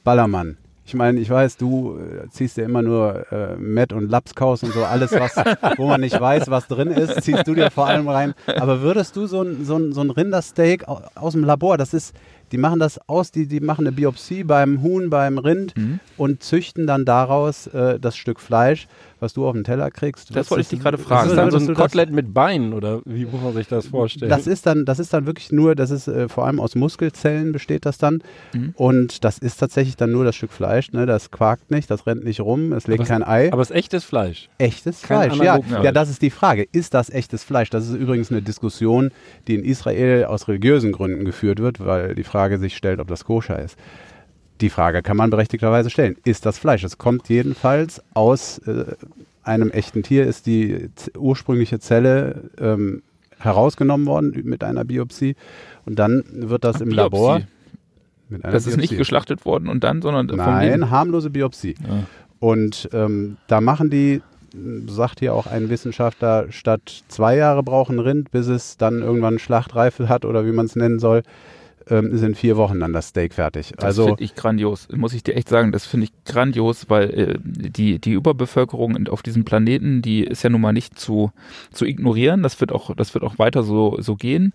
Ballermann. 0.04 0.56
Ich 0.90 0.94
meine, 0.96 1.20
ich 1.20 1.30
weiß, 1.30 1.56
du 1.56 1.98
äh, 2.00 2.28
ziehst 2.30 2.56
dir 2.56 2.64
immer 2.64 2.82
nur 2.82 3.24
äh, 3.30 3.54
Met 3.54 3.92
und 3.92 4.10
Lapskaus 4.10 4.64
und 4.64 4.72
so, 4.72 4.82
alles, 4.84 5.12
was, 5.12 5.36
wo 5.76 5.86
man 5.86 6.00
nicht 6.00 6.20
weiß, 6.20 6.50
was 6.50 6.66
drin 6.66 6.88
ist, 6.88 7.22
ziehst 7.22 7.46
du 7.46 7.54
dir 7.54 7.70
vor 7.70 7.86
allem 7.86 8.08
rein. 8.08 8.34
Aber 8.46 8.80
würdest 8.82 9.14
du 9.14 9.28
so 9.28 9.40
ein, 9.42 9.64
so 9.64 9.76
ein, 9.76 9.92
so 9.92 10.00
ein 10.00 10.10
Rindersteak 10.10 10.88
au- 10.88 11.00
aus 11.14 11.34
dem 11.34 11.44
Labor, 11.44 11.78
das 11.78 11.94
ist, 11.94 12.12
die 12.50 12.58
machen 12.58 12.80
das 12.80 12.98
aus, 13.08 13.30
die, 13.30 13.46
die 13.46 13.60
machen 13.60 13.86
eine 13.86 13.92
Biopsie 13.92 14.42
beim 14.42 14.82
Huhn, 14.82 15.10
beim 15.10 15.38
Rind 15.38 15.76
Mhm. 15.76 16.00
und 16.16 16.42
züchten 16.42 16.88
dann 16.88 17.04
daraus 17.04 17.68
äh, 17.68 18.00
das 18.00 18.16
Stück 18.16 18.40
Fleisch, 18.40 18.88
was 19.20 19.32
du 19.34 19.46
auf 19.46 19.52
den 19.54 19.64
Teller 19.64 19.90
kriegst. 19.90 20.34
Das 20.34 20.50
wollte 20.50 20.62
ich 20.62 20.68
dich 20.68 20.80
gerade 20.80 20.96
Das 20.96 21.06
fragen. 21.06 21.30
ist 21.30 21.36
dann 21.36 21.50
so 21.50 21.58
ein 21.58 21.66
das- 21.68 21.76
Kotelett 21.76 22.10
mit 22.10 22.32
Beinen 22.34 22.72
oder 22.72 23.00
wie 23.04 23.24
muss 23.26 23.40
man 23.42 23.54
sich 23.54 23.68
das 23.68 23.86
vorstellen? 23.86 24.30
Das 24.30 24.46
ist 24.46 24.66
dann, 24.66 24.84
das 24.84 24.98
ist 24.98 25.12
dann 25.12 25.26
wirklich 25.26 25.52
nur, 25.52 25.74
das 25.74 25.90
ist 25.90 26.08
äh, 26.08 26.28
vor 26.28 26.46
allem 26.46 26.60
aus 26.60 26.74
Muskelzellen 26.74 27.52
besteht 27.52 27.86
das 27.86 27.98
dann. 27.98 28.22
Mhm. 28.54 28.74
Und 28.76 29.24
das 29.24 29.38
ist 29.38 29.58
tatsächlich 29.58 29.96
dann 29.96 30.10
nur 30.12 30.24
das 30.24 30.36
Stück 30.36 30.52
Fleisch, 30.52 30.92
ne? 30.92 31.06
Das 31.06 31.30
quakt 31.30 31.70
nicht, 31.70 31.90
das 31.90 32.06
rennt 32.06 32.24
nicht 32.24 32.40
rum, 32.40 32.72
es 32.72 32.86
legt 32.86 33.00
Aber 33.00 33.02
es- 33.04 33.08
kein 33.08 33.22
Ei. 33.22 33.52
aber 33.52 33.62
es 33.62 33.70
ist 33.70 33.76
echtes 33.76 34.04
Fleisch. 34.04 34.48
echtes 34.58 35.02
kein 35.02 35.30
Fleisch, 35.30 35.38
ja. 35.44 35.52
Analogfleisch. 35.54 35.84
Ja, 35.84 35.92
das 35.92 36.10
ist 36.10 36.22
die 36.22 36.30
Frage. 36.30 36.66
Ist 36.72 36.94
das 36.94 37.10
echtes 37.10 37.44
Fleisch? 37.44 37.70
Das 37.70 37.88
ist 37.88 37.94
übrigens 37.94 38.30
eine 38.30 38.42
Diskussion, 38.42 39.10
die 39.48 39.54
in 39.54 39.64
Israel 39.64 40.24
aus 40.24 40.48
religiösen 40.48 40.92
Gründen 40.92 41.24
geführt 41.24 41.60
wird, 41.60 41.80
weil 41.84 42.14
die 42.14 42.24
Frage 42.24 42.58
sich 42.58 42.76
stellt, 42.76 43.00
ob 43.00 43.08
das 43.08 43.24
koscher 43.24 43.58
ist. 43.60 43.76
Die 44.60 44.70
Frage 44.70 45.02
kann 45.02 45.16
man 45.16 45.30
berechtigterweise 45.30 45.90
stellen. 45.90 46.16
Ist 46.24 46.44
das 46.46 46.58
Fleisch? 46.58 46.84
Es 46.84 46.98
kommt 46.98 47.28
jedenfalls 47.28 48.02
aus 48.14 48.58
äh, 48.58 48.84
einem 49.42 49.70
echten 49.70 50.02
Tier, 50.02 50.26
ist 50.26 50.46
die 50.46 50.90
ursprüngliche 51.16 51.80
Zelle 51.80 52.50
ähm, 52.58 53.02
herausgenommen 53.38 54.06
worden 54.06 54.38
mit 54.44 54.62
einer 54.62 54.84
Biopsie 54.84 55.34
und 55.86 55.98
dann 55.98 56.24
wird 56.30 56.64
das 56.64 56.80
im 56.80 56.90
Biopsie. 56.90 56.96
Labor 56.96 57.40
mit 58.28 58.44
einer 58.44 58.52
Das 58.52 58.66
ist 58.66 58.76
nicht 58.76 58.90
Biopsie. 58.90 58.96
geschlachtet 58.98 59.44
worden 59.44 59.68
und 59.68 59.82
dann, 59.82 60.02
sondern. 60.02 60.26
Nein, 60.36 60.90
harmlose 60.90 61.30
Biopsie. 61.30 61.74
Ja. 61.80 62.04
Und 62.38 62.88
ähm, 62.92 63.38
da 63.48 63.60
machen 63.60 63.90
die, 63.90 64.22
sagt 64.88 65.20
hier 65.20 65.34
auch 65.34 65.46
ein 65.46 65.70
Wissenschaftler, 65.70 66.46
statt 66.50 67.02
zwei 67.08 67.36
Jahre 67.36 67.62
brauchen 67.62 67.98
Rind, 67.98 68.30
bis 68.30 68.46
es 68.46 68.76
dann 68.76 69.00
irgendwann 69.00 69.38
Schlachtreife 69.38 70.08
hat 70.08 70.24
oder 70.24 70.44
wie 70.46 70.52
man 70.52 70.66
es 70.66 70.76
nennen 70.76 70.98
soll, 70.98 71.22
ähm, 71.90 72.16
sind 72.16 72.36
vier 72.36 72.56
Wochen 72.56 72.80
dann 72.80 72.92
das 72.92 73.08
Steak 73.08 73.34
fertig. 73.34 73.72
Das 73.76 73.84
also 73.84 74.06
finde 74.06 74.22
ich 74.22 74.34
grandios, 74.34 74.88
muss 74.94 75.12
ich 75.12 75.22
dir 75.22 75.34
echt 75.36 75.48
sagen. 75.48 75.72
Das 75.72 75.86
finde 75.86 76.04
ich 76.04 76.24
grandios, 76.24 76.88
weil 76.88 77.10
äh, 77.10 77.38
die, 77.42 77.98
die 77.98 78.12
Überbevölkerung 78.12 78.96
in- 78.96 79.08
auf 79.08 79.22
diesem 79.22 79.44
Planeten, 79.44 80.00
die 80.02 80.24
ist 80.24 80.42
ja 80.42 80.50
nun 80.50 80.60
mal 80.60 80.72
nicht 80.72 80.98
zu, 80.98 81.32
zu 81.72 81.84
ignorieren. 81.84 82.42
Das 82.42 82.60
wird 82.60 82.72
auch, 82.72 82.94
das 82.94 83.14
wird 83.14 83.24
auch 83.24 83.38
weiter 83.38 83.62
so, 83.62 83.96
so 84.00 84.16
gehen. 84.16 84.52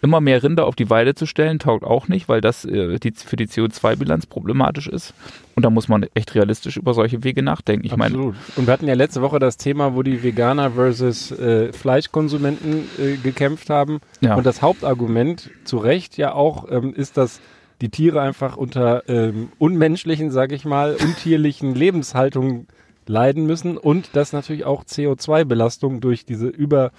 Immer 0.00 0.20
mehr 0.20 0.42
Rinder 0.42 0.66
auf 0.66 0.76
die 0.76 0.88
Weide 0.90 1.14
zu 1.14 1.26
stellen, 1.26 1.58
taugt 1.58 1.84
auch 1.84 2.08
nicht, 2.08 2.28
weil 2.28 2.40
das 2.40 2.64
äh, 2.64 2.98
die, 2.98 3.12
für 3.12 3.36
die 3.36 3.48
CO2-Bilanz 3.48 4.26
problematisch 4.26 4.86
ist. 4.86 5.12
Und 5.58 5.64
da 5.64 5.70
muss 5.70 5.88
man 5.88 6.06
echt 6.14 6.36
realistisch 6.36 6.76
über 6.76 6.94
solche 6.94 7.24
Wege 7.24 7.42
nachdenken. 7.42 7.84
Ich 7.84 7.96
meine, 7.96 8.14
Absolut. 8.14 8.36
Und 8.54 8.68
wir 8.68 8.72
hatten 8.72 8.86
ja 8.86 8.94
letzte 8.94 9.22
Woche 9.22 9.40
das 9.40 9.56
Thema, 9.56 9.96
wo 9.96 10.04
die 10.04 10.22
Veganer 10.22 10.70
versus 10.70 11.32
äh, 11.32 11.72
Fleischkonsumenten 11.72 12.84
äh, 12.96 13.16
gekämpft 13.16 13.68
haben. 13.68 13.98
ja. 14.20 14.36
Und 14.36 14.46
das 14.46 14.62
Hauptargument, 14.62 15.50
zu 15.64 15.78
Recht 15.78 16.16
ja 16.16 16.32
auch, 16.32 16.70
ähm, 16.70 16.94
ist, 16.94 17.16
dass 17.16 17.40
die 17.80 17.88
Tiere 17.88 18.20
einfach 18.20 18.56
unter 18.56 19.08
ähm, 19.08 19.48
unmenschlichen, 19.58 20.30
sage 20.30 20.54
ich 20.54 20.64
mal, 20.64 20.94
untierlichen 20.94 21.74
Lebenshaltungen 21.74 22.68
leiden 23.08 23.44
müssen 23.44 23.78
und 23.78 24.14
dass 24.14 24.32
natürlich 24.32 24.64
auch 24.64 24.84
CO2-Belastung 24.84 26.00
durch 26.00 26.24
diese 26.24 26.46
Über, 26.46 26.92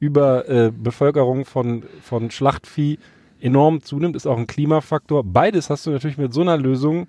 Über 0.00 0.48
äh, 0.48 0.72
Bevölkerung 0.76 1.44
von, 1.44 1.84
von 2.02 2.32
Schlachtvieh 2.32 2.98
enorm 3.40 3.82
zunimmt, 3.82 4.16
ist 4.16 4.26
auch 4.26 4.36
ein 4.36 4.48
Klimafaktor. 4.48 5.22
Beides 5.22 5.70
hast 5.70 5.86
du 5.86 5.90
natürlich 5.90 6.18
mit 6.18 6.34
so 6.34 6.40
einer 6.40 6.56
Lösung 6.56 7.06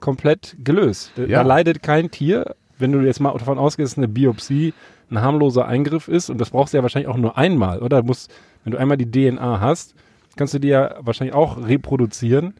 komplett 0.00 0.56
gelöst. 0.62 1.12
Da- 1.16 1.22
Ja. 1.24 1.42
Da 1.42 1.48
leidet 1.48 1.82
kein 1.82 2.10
Tier. 2.10 2.54
Wenn 2.78 2.92
du 2.92 3.00
jetzt 3.00 3.20
mal 3.20 3.32
davon 3.32 3.58
ausgehst, 3.58 3.92
dass 3.92 3.98
eine 3.98 4.08
Biopsie 4.08 4.74
ein 5.10 5.20
harmloser 5.20 5.66
Eingriff 5.66 6.08
ist, 6.08 6.28
und 6.30 6.38
das 6.40 6.50
brauchst 6.50 6.72
du 6.74 6.78
ja 6.78 6.82
wahrscheinlich 6.82 7.08
auch 7.08 7.16
nur 7.16 7.38
einmal, 7.38 7.78
oder? 7.80 8.00
Du 8.02 8.06
musst, 8.06 8.30
wenn 8.64 8.72
du 8.72 8.78
einmal 8.78 8.96
die 8.98 9.10
DNA 9.10 9.60
hast, 9.60 9.94
kannst 10.36 10.52
du 10.54 10.58
die 10.58 10.68
ja 10.68 10.96
wahrscheinlich 11.00 11.34
auch 11.34 11.56
reproduzieren 11.66 12.54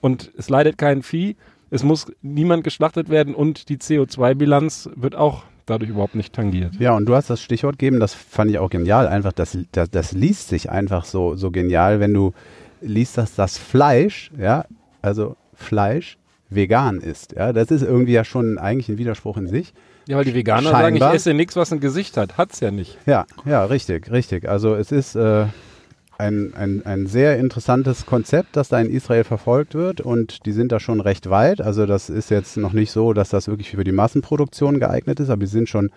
und 0.00 0.30
es 0.36 0.48
leidet 0.48 0.78
kein 0.78 1.02
Vieh, 1.02 1.34
es 1.70 1.82
muss 1.82 2.06
niemand 2.22 2.62
geschlachtet 2.62 3.08
werden 3.08 3.34
und 3.34 3.68
die 3.68 3.78
CO2-Bilanz 3.78 4.90
wird 4.96 5.14
auch 5.16 5.42
dadurch 5.66 5.90
überhaupt 5.90 6.14
nicht 6.14 6.32
tangiert. 6.34 6.76
Ja, 6.78 6.94
und 6.96 7.06
du 7.06 7.14
hast 7.14 7.28
das 7.28 7.42
Stichwort 7.42 7.78
gegeben, 7.78 8.00
das 8.00 8.14
fand 8.14 8.50
ich 8.50 8.58
auch 8.58 8.70
genial. 8.70 9.06
Einfach, 9.08 9.32
das, 9.32 9.58
das, 9.72 9.90
das 9.90 10.12
liest 10.12 10.48
sich 10.48 10.70
einfach 10.70 11.04
so, 11.04 11.34
so 11.36 11.50
genial, 11.50 12.00
wenn 12.00 12.14
du 12.14 12.32
liest, 12.80 13.18
dass 13.18 13.34
das 13.34 13.58
Fleisch, 13.58 14.30
ja, 14.38 14.64
also 15.02 15.36
Fleisch 15.54 16.16
vegan 16.50 16.98
ist. 17.00 17.32
Ja, 17.32 17.52
das 17.52 17.70
ist 17.70 17.82
irgendwie 17.82 18.12
ja 18.12 18.24
schon 18.24 18.58
eigentlich 18.58 18.88
ein 18.88 18.98
Widerspruch 18.98 19.36
in 19.36 19.46
sich. 19.46 19.72
Ja, 20.06 20.16
weil 20.16 20.24
die 20.24 20.34
Veganer 20.34 20.70
sagen, 20.70 20.96
ich 20.96 21.00
Scheinbar. 21.00 21.14
esse 21.14 21.34
nichts, 21.34 21.54
was 21.56 21.70
ein 21.72 21.80
Gesicht 21.80 22.16
hat. 22.16 22.38
Hat's 22.38 22.60
ja 22.60 22.70
nicht. 22.70 22.96
Ja, 23.04 23.26
ja, 23.44 23.64
richtig, 23.64 24.10
richtig. 24.10 24.48
Also 24.48 24.74
es 24.74 24.90
ist 24.90 25.14
äh, 25.16 25.44
ein, 26.16 26.54
ein, 26.54 26.84
ein 26.86 27.06
sehr 27.06 27.38
interessantes 27.38 28.06
Konzept, 28.06 28.56
das 28.56 28.68
da 28.68 28.80
in 28.80 28.90
Israel 28.90 29.24
verfolgt 29.24 29.74
wird 29.74 30.00
und 30.00 30.46
die 30.46 30.52
sind 30.52 30.72
da 30.72 30.80
schon 30.80 31.00
recht 31.00 31.28
weit. 31.28 31.60
Also 31.60 31.84
das 31.84 32.08
ist 32.08 32.30
jetzt 32.30 32.56
noch 32.56 32.72
nicht 32.72 32.90
so, 32.90 33.12
dass 33.12 33.28
das 33.28 33.48
wirklich 33.48 33.70
für 33.70 33.84
die 33.84 33.92
Massenproduktion 33.92 34.80
geeignet 34.80 35.20
ist, 35.20 35.28
aber 35.28 35.40
die 35.40 35.46
sind 35.46 35.68
schon 35.68 35.90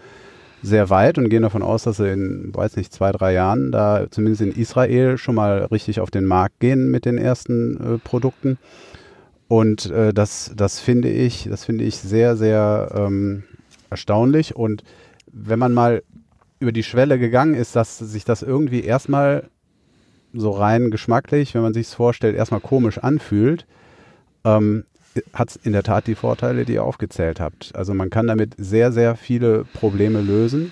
sehr 0.62 0.90
weit 0.90 1.18
und 1.18 1.30
gehen 1.30 1.42
davon 1.42 1.64
aus, 1.64 1.84
dass 1.84 1.98
sie 1.98 2.12
in, 2.12 2.52
weiß 2.54 2.76
nicht, 2.76 2.94
zwei, 2.94 3.12
drei 3.12 3.34
Jahren 3.34 3.72
da 3.72 4.06
zumindest 4.12 4.42
in 4.42 4.52
Israel 4.52 5.18
schon 5.18 5.36
mal 5.36 5.66
richtig 5.72 6.00
auf 6.00 6.12
den 6.12 6.26
Markt 6.26 6.60
gehen 6.60 6.92
mit 6.92 7.06
den 7.06 7.18
ersten 7.18 7.96
äh, 7.96 7.98
Produkten. 7.98 8.60
Und 9.52 9.88
äh, 9.88 10.14
das, 10.14 10.54
das 10.56 10.80
finde 10.80 11.10
ich, 11.10 11.50
das 11.50 11.66
finde 11.66 11.84
ich 11.84 11.98
sehr, 11.98 12.38
sehr 12.38 12.90
ähm, 12.96 13.44
erstaunlich. 13.90 14.56
Und 14.56 14.86
wenn 15.30 15.60
man 15.60 15.74
mal 15.74 16.04
über 16.60 16.72
die 16.72 16.84
Schwelle 16.84 17.20
gegangen 17.20 17.56
ist, 17.56 17.76
dass 17.76 17.98
sich 17.98 18.24
das 18.24 18.44
irgendwie 18.44 18.82
erstmal 18.82 19.50
so 20.34 20.52
rein 20.52 20.90
geschmacklich, 20.90 21.54
wenn 21.54 21.64
man 21.64 21.74
sich 21.74 21.88
es 21.88 21.94
vorstellt, 21.94 22.38
erstmal 22.38 22.62
komisch 22.62 22.98
anfühlt, 22.98 23.66
ähm, 24.46 24.86
hat 25.34 25.50
es 25.50 25.56
in 25.58 25.74
der 25.74 25.84
Tat 25.84 26.08
die 26.08 26.16
Vorteile, 26.16 26.64
die 26.64 26.76
ihr 26.76 26.86
aufgezählt 26.86 27.42
habt. 27.42 27.76
Also 27.76 27.94
man 27.94 28.10
kann 28.10 28.28
damit 28.28 28.56
sehr, 28.58 28.94
sehr 28.94 29.18
viele 29.18 29.66
Probleme 29.74 30.22
lösen. 30.22 30.72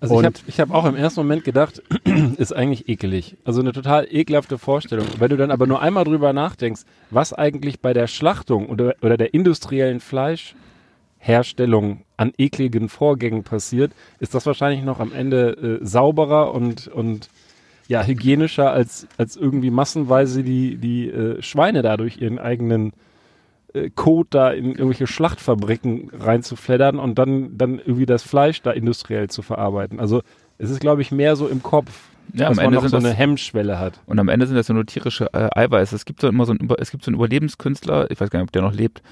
Also 0.00 0.14
ich 0.14 0.18
Und- 0.18 0.24
habe 0.24 0.34
ich 0.46 0.60
hab 0.60 0.70
auch 0.72 0.84
im 0.86 0.96
ersten 0.96 1.20
Moment 1.20 1.44
gedacht, 1.44 1.82
ist 2.36 2.52
eigentlich 2.52 2.88
ekelig. 2.88 3.36
Also 3.44 3.60
eine 3.60 3.72
total 3.72 4.06
ekelhafte 4.10 4.58
Vorstellung. 4.58 5.06
Wenn 5.18 5.30
du 5.30 5.36
dann 5.36 5.50
aber 5.50 5.66
nur 5.66 5.80
einmal 5.80 6.04
drüber 6.04 6.32
nachdenkst, 6.32 6.82
was 7.10 7.32
eigentlich 7.32 7.80
bei 7.80 7.92
der 7.92 8.06
Schlachtung 8.06 8.68
oder, 8.68 8.94
oder 9.02 9.16
der 9.16 9.34
industriellen 9.34 10.00
Fleischherstellung 10.00 12.02
an 12.16 12.32
ekligen 12.38 12.88
Vorgängen 12.88 13.44
passiert, 13.44 13.92
ist 14.20 14.34
das 14.34 14.46
wahrscheinlich 14.46 14.84
noch 14.84 15.00
am 15.00 15.12
Ende 15.12 15.80
äh, 15.82 15.84
sauberer 15.84 16.52
und, 16.52 16.88
und 16.88 17.28
ja, 17.88 18.02
hygienischer 18.02 18.72
als, 18.72 19.06
als 19.18 19.36
irgendwie 19.36 19.70
massenweise 19.70 20.42
die, 20.42 20.76
die 20.76 21.08
äh, 21.08 21.42
Schweine 21.42 21.82
dadurch 21.82 22.18
ihren 22.18 22.38
eigenen 22.38 22.92
Kot 23.96 24.28
da 24.30 24.50
in 24.50 24.66
irgendwelche 24.66 25.06
Schlachtfabriken 25.06 26.10
reinzufleddern 26.12 26.98
und 26.98 27.18
dann, 27.18 27.58
dann 27.58 27.78
irgendwie 27.78 28.06
das 28.06 28.22
Fleisch 28.22 28.62
da 28.62 28.70
industriell 28.70 29.28
zu 29.28 29.42
verarbeiten. 29.42 29.98
Also 29.98 30.22
es 30.58 30.70
ist, 30.70 30.80
glaube 30.80 31.02
ich, 31.02 31.10
mehr 31.10 31.34
so 31.34 31.48
im 31.48 31.62
Kopf. 31.62 31.90
Ja, 32.32 32.48
dass 32.48 32.58
am 32.58 32.64
Ende 32.64 32.64
man 32.64 32.74
noch 32.74 32.80
sind 32.82 32.90
so 32.90 32.96
das- 32.96 33.04
eine 33.04 33.14
Hemmschwelle 33.14 33.78
hat. 33.78 34.00
Und 34.06 34.18
am 34.18 34.28
Ende 34.28 34.46
sind 34.46 34.56
das 34.56 34.66
ja 34.68 34.74
nur 34.74 34.86
tierische 34.86 35.32
äh, 35.34 35.48
Eiweiße. 35.54 35.94
Es 35.94 36.04
gibt 36.04 36.20
so 36.20 36.28
immer 36.28 36.46
so 36.46 36.52
einen, 36.52 36.68
es 36.78 36.90
gibt 36.90 37.04
so 37.04 37.10
einen 37.10 37.16
Überlebenskünstler, 37.16 38.10
ich 38.10 38.20
weiß 38.20 38.30
gar 38.30 38.40
nicht, 38.40 38.48
ob 38.48 38.52
der 38.52 38.62
noch 38.62 38.72
lebt. 38.74 39.02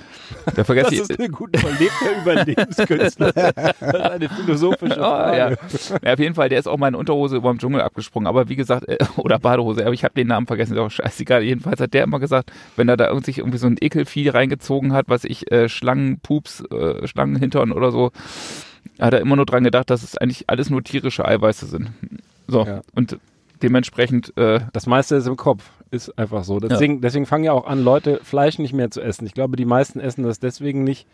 Da 0.57 0.65
vergesse 0.65 0.95
ich. 0.95 1.19
eine 1.19 1.29
gute 1.29 1.59
überlebter 1.61 2.21
Überlebenskünstler. 2.23 3.33
Das 3.63 3.77
ist 3.81 3.83
eine 4.01 4.29
philosophische 4.29 5.01
Ah, 5.05 5.37
ja. 5.37 5.57
Frage. 5.57 6.01
ja, 6.07 6.13
auf 6.15 6.19
jeden 6.19 6.35
Fall, 6.35 6.49
der 6.49 6.59
ist 6.59 6.67
auch 6.67 6.79
mal 6.79 6.89
in 6.89 6.95
Unterhose 6.95 7.37
über 7.37 7.51
dem 7.51 7.59
Dschungel 7.59 7.81
abgesprungen. 7.83 8.27
Aber 8.27 8.49
wie 8.49 8.57
gesagt, 8.57 8.89
äh, 8.89 8.99
oder 9.17 9.39
Badehose, 9.39 9.83
aber 9.85 9.93
ich 9.95 10.05
habe 10.05 10.15
den 10.15 10.29
Namen 10.29 10.47
vergessen, 10.47 10.73
ist 10.75 10.79
auch 10.79 10.91
scheißegal. 10.91 11.43
Jedenfalls 11.43 11.81
hat 11.81 11.95
der 11.95 12.05
immer 12.05 12.19
gesagt, 12.21 12.51
wenn 12.77 12.89
er 12.89 12.97
da 12.97 13.07
irgendwie 13.09 13.23
sich 13.27 13.39
irgendwie 13.39 13.59
so 13.59 13.67
ein 13.69 13.77
Ekelvieh 13.81 14.29
reingezogen 14.31 14.93
hat, 14.93 15.05
was 15.09 15.25
ich, 15.25 15.51
äh, 15.53 15.69
Schlangenpups, 15.69 16.65
äh, 16.73 17.07
Schlangenhintern 17.07 17.71
oder 17.73 17.93
so, 17.93 18.11
hat 19.01 19.15
er 19.15 19.21
immer 19.21 19.37
nur 19.37 19.47
dran 19.47 19.63
gedacht, 19.65 19.91
dass 19.91 20.03
es 20.03 20.17
eigentlich 20.19 20.51
alles 20.51 20.71
nur 20.71 20.83
tierische 20.83 21.25
Eiweiße 21.25 21.67
sind. 21.67 21.91
So, 22.53 22.65
Ja. 22.65 22.83
und 22.95 23.19
dementsprechend, 23.63 24.37
äh, 24.37 24.61
Das 24.73 24.87
meiste 24.87 25.17
ist 25.17 25.27
im 25.27 25.37
Kopf. 25.37 25.71
Ist 25.91 26.17
einfach 26.19 26.45
so. 26.45 26.59
Deswegen, 26.59 27.01
deswegen 27.03 27.27
fangen 27.27 27.45
ja 27.45 27.53
auch 27.53 27.67
an, 27.67 27.83
Leute 27.85 28.21
Fleisch 28.23 28.59
nicht 28.59 28.73
mehr 28.73 28.91
zu 28.91 29.01
essen. 29.03 29.27
Ich 29.27 29.35
glaube, 29.35 29.57
die 29.57 29.65
meisten 29.67 30.01
essen 30.01 30.25
das 30.25 30.41
deswegen 30.41 30.85
nicht, 30.85 31.07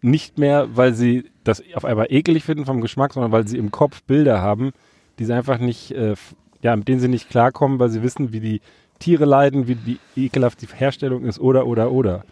nicht 0.00 0.38
mehr, 0.38 0.68
weil 0.74 0.94
sie 0.94 1.26
das 1.44 1.62
auf 1.74 1.84
einmal 1.84 2.06
ekelig 2.08 2.44
finden 2.44 2.64
vom 2.64 2.80
Geschmack, 2.80 3.12
sondern 3.12 3.32
weil 3.32 3.46
sie 3.46 3.58
im 3.58 3.70
Kopf 3.70 4.02
Bilder 4.04 4.40
haben, 4.40 4.72
die 5.18 5.24
sie 5.26 5.34
einfach 5.34 5.58
nicht, 5.58 5.90
äh, 5.92 6.14
ja, 6.62 6.74
mit 6.76 6.88
denen 6.88 7.00
sie 7.00 7.08
nicht 7.08 7.28
klarkommen, 7.28 7.78
weil 7.78 7.90
sie 7.90 8.02
wissen, 8.02 8.32
wie 8.32 8.40
die 8.40 8.60
Tiere 8.98 9.26
leiden, 9.26 9.68
wie 9.68 9.74
die 9.74 9.98
ekelhaft 10.16 10.62
die 10.62 10.66
Herstellung 10.74 11.24
ist 11.24 11.38
oder, 11.38 11.66
oder, 11.66 11.92
oder. 11.92 12.24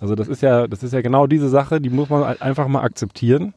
Also 0.00 0.16
das 0.16 0.26
ist 0.28 0.42
ja, 0.42 0.66
das 0.66 0.82
ist 0.82 0.92
ja 0.92 1.02
genau 1.02 1.28
diese 1.28 1.48
Sache, 1.48 1.80
die 1.80 1.90
muss 1.90 2.08
man 2.08 2.24
einfach 2.24 2.66
mal 2.66 2.82
akzeptieren 2.82 3.54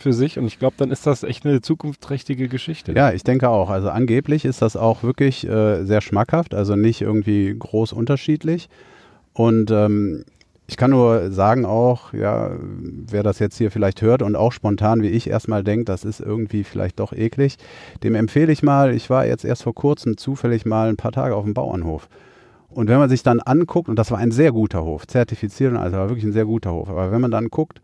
für 0.00 0.12
sich 0.12 0.38
und 0.38 0.46
ich 0.46 0.58
glaube, 0.58 0.74
dann 0.78 0.90
ist 0.90 1.06
das 1.06 1.22
echt 1.22 1.44
eine 1.46 1.60
zukunftsträchtige 1.60 2.48
Geschichte. 2.48 2.92
Ja, 2.92 3.12
ich 3.12 3.24
denke 3.24 3.48
auch. 3.48 3.70
Also 3.70 3.90
angeblich 3.90 4.44
ist 4.44 4.62
das 4.62 4.76
auch 4.76 5.02
wirklich 5.02 5.46
äh, 5.48 5.84
sehr 5.84 6.00
schmackhaft, 6.00 6.54
also 6.54 6.76
nicht 6.76 7.00
irgendwie 7.00 7.54
groß 7.58 7.92
unterschiedlich. 7.92 8.68
Und 9.32 9.70
ähm, 9.70 10.24
ich 10.66 10.76
kann 10.76 10.90
nur 10.90 11.30
sagen 11.30 11.64
auch, 11.64 12.12
ja, 12.12 12.50
wer 12.60 13.22
das 13.22 13.38
jetzt 13.38 13.56
hier 13.56 13.70
vielleicht 13.70 14.02
hört 14.02 14.20
und 14.20 14.36
auch 14.36 14.52
spontan 14.52 15.02
wie 15.02 15.08
ich 15.08 15.30
erstmal 15.30 15.64
denkt, 15.64 15.88
das 15.88 16.04
ist 16.04 16.20
irgendwie 16.20 16.62
vielleicht 16.62 17.00
doch 17.00 17.14
eklig, 17.14 17.56
dem 18.02 18.14
empfehle 18.14 18.52
ich 18.52 18.62
mal, 18.62 18.94
ich 18.94 19.08
war 19.08 19.26
jetzt 19.26 19.46
erst 19.46 19.62
vor 19.62 19.74
kurzem 19.74 20.18
zufällig 20.18 20.66
mal 20.66 20.90
ein 20.90 20.96
paar 20.96 21.12
Tage 21.12 21.34
auf 21.34 21.44
dem 21.44 21.54
Bauernhof. 21.54 22.08
Und 22.68 22.88
wenn 22.88 22.98
man 22.98 23.08
sich 23.08 23.22
dann 23.22 23.40
anguckt, 23.40 23.88
und 23.88 23.98
das 23.98 24.10
war 24.10 24.18
ein 24.18 24.30
sehr 24.30 24.52
guter 24.52 24.84
Hof, 24.84 25.06
zertifiziert, 25.06 25.74
also 25.74 25.96
war 25.96 26.10
wirklich 26.10 26.26
ein 26.26 26.34
sehr 26.34 26.44
guter 26.44 26.72
Hof, 26.72 26.90
aber 26.90 27.10
wenn 27.10 27.22
man 27.22 27.30
dann 27.30 27.48
guckt, 27.48 27.80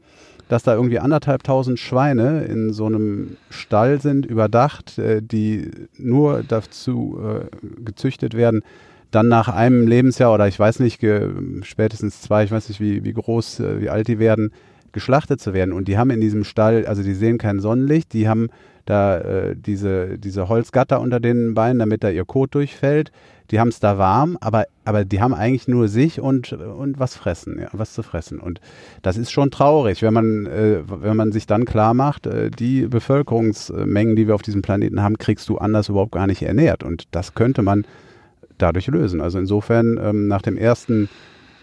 dass 0.48 0.62
da 0.62 0.74
irgendwie 0.74 0.98
anderthalbtausend 0.98 1.78
Schweine 1.78 2.44
in 2.44 2.72
so 2.72 2.86
einem 2.86 3.36
Stall 3.50 4.00
sind, 4.00 4.26
überdacht, 4.26 4.98
äh, 4.98 5.22
die 5.22 5.70
nur 5.96 6.42
dazu 6.46 7.18
äh, 7.22 7.82
gezüchtet 7.84 8.34
werden, 8.34 8.62
dann 9.10 9.28
nach 9.28 9.48
einem 9.48 9.86
Lebensjahr 9.86 10.34
oder 10.34 10.48
ich 10.48 10.58
weiß 10.58 10.80
nicht, 10.80 11.00
spätestens 11.62 12.20
zwei, 12.20 12.44
ich 12.44 12.50
weiß 12.50 12.68
nicht, 12.68 12.80
wie, 12.80 13.04
wie 13.04 13.12
groß, 13.12 13.60
äh, 13.60 13.80
wie 13.80 13.88
alt 13.88 14.08
die 14.08 14.18
werden, 14.18 14.52
geschlachtet 14.92 15.40
zu 15.40 15.54
werden. 15.54 15.72
Und 15.72 15.88
die 15.88 15.98
haben 15.98 16.10
in 16.10 16.20
diesem 16.20 16.44
Stall, 16.44 16.86
also 16.86 17.02
die 17.02 17.14
sehen 17.14 17.38
kein 17.38 17.60
Sonnenlicht, 17.60 18.12
die 18.12 18.28
haben 18.28 18.48
da 18.86 19.54
diese, 19.54 20.18
diese 20.18 20.48
Holzgatter 20.50 21.00
unter 21.00 21.18
den 21.18 21.54
Beinen, 21.54 21.78
damit 21.78 22.04
da 22.04 22.10
ihr 22.10 22.26
Kot 22.26 22.54
durchfällt. 22.54 23.12
Die 23.50 23.60
haben 23.60 23.68
es 23.68 23.78
da 23.78 23.98
warm, 23.98 24.38
aber, 24.40 24.66
aber 24.84 25.04
die 25.04 25.20
haben 25.20 25.34
eigentlich 25.34 25.68
nur 25.68 25.88
sich 25.88 26.20
und, 26.20 26.52
und 26.52 26.98
was 26.98 27.14
fressen, 27.14 27.58
ja, 27.60 27.68
was 27.72 27.92
zu 27.92 28.02
fressen. 28.02 28.38
Und 28.38 28.60
das 29.02 29.16
ist 29.16 29.30
schon 29.30 29.50
traurig, 29.50 30.02
wenn 30.02 30.14
man, 30.14 30.46
äh, 30.46 30.80
wenn 30.86 31.16
man 31.16 31.30
sich 31.30 31.46
dann 31.46 31.66
klar 31.66 31.92
macht, 31.92 32.26
äh, 32.26 32.50
die 32.50 32.86
Bevölkerungsmengen, 32.86 34.16
die 34.16 34.26
wir 34.26 34.34
auf 34.34 34.42
diesem 34.42 34.62
Planeten 34.62 35.02
haben, 35.02 35.18
kriegst 35.18 35.48
du 35.48 35.58
anders 35.58 35.90
überhaupt 35.90 36.12
gar 36.12 36.26
nicht 36.26 36.42
ernährt. 36.42 36.82
Und 36.82 37.04
das 37.10 37.34
könnte 37.34 37.62
man 37.62 37.84
dadurch 38.56 38.86
lösen. 38.86 39.20
Also 39.20 39.38
insofern, 39.38 39.98
ähm, 40.02 40.26
nach 40.26 40.42
dem 40.42 40.56
ersten, 40.56 41.08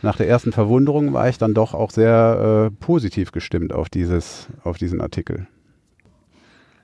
nach 0.03 0.17
der 0.17 0.27
ersten 0.27 0.51
Verwunderung 0.51 1.13
war 1.13 1.29
ich 1.29 1.37
dann 1.37 1.53
doch 1.53 1.73
auch 1.73 1.89
sehr 1.89 2.69
äh, 2.69 2.75
positiv 2.83 3.31
gestimmt 3.31 3.73
auf 3.73 3.89
dieses, 3.89 4.47
auf 4.63 4.77
diesen 4.77 5.01
Artikel. 5.01 5.47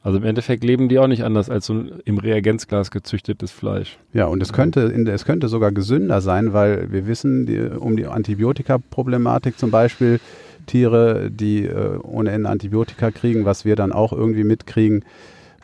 Also 0.03 0.19
im 0.19 0.23
Endeffekt 0.23 0.63
leben 0.63 0.89
die 0.89 0.99
auch 0.99 1.07
nicht 1.07 1.23
anders 1.23 1.49
als 1.49 1.65
so 1.65 1.73
ein 1.73 1.91
im 2.05 2.17
Reagenzglas 2.17 2.91
gezüchtetes 2.91 3.51
Fleisch. 3.51 3.97
Ja, 4.13 4.25
und 4.25 4.41
es 4.41 4.53
könnte, 4.53 4.81
es 4.83 5.25
könnte 5.25 5.47
sogar 5.47 5.71
gesünder 5.71 6.21
sein, 6.21 6.53
weil 6.53 6.91
wir 6.91 7.07
wissen, 7.07 7.45
die, 7.45 7.59
um 7.59 7.97
die 7.97 8.05
Antibiotika-Problematik 8.05 9.57
zum 9.57 9.71
Beispiel, 9.71 10.19
Tiere, 10.65 11.31
die 11.31 11.65
äh, 11.65 11.97
ohne 12.03 12.31
Ende 12.31 12.49
Antibiotika 12.49 13.11
kriegen, 13.11 13.45
was 13.45 13.65
wir 13.65 13.75
dann 13.75 13.91
auch 13.91 14.13
irgendwie 14.13 14.43
mitkriegen, 14.43 15.03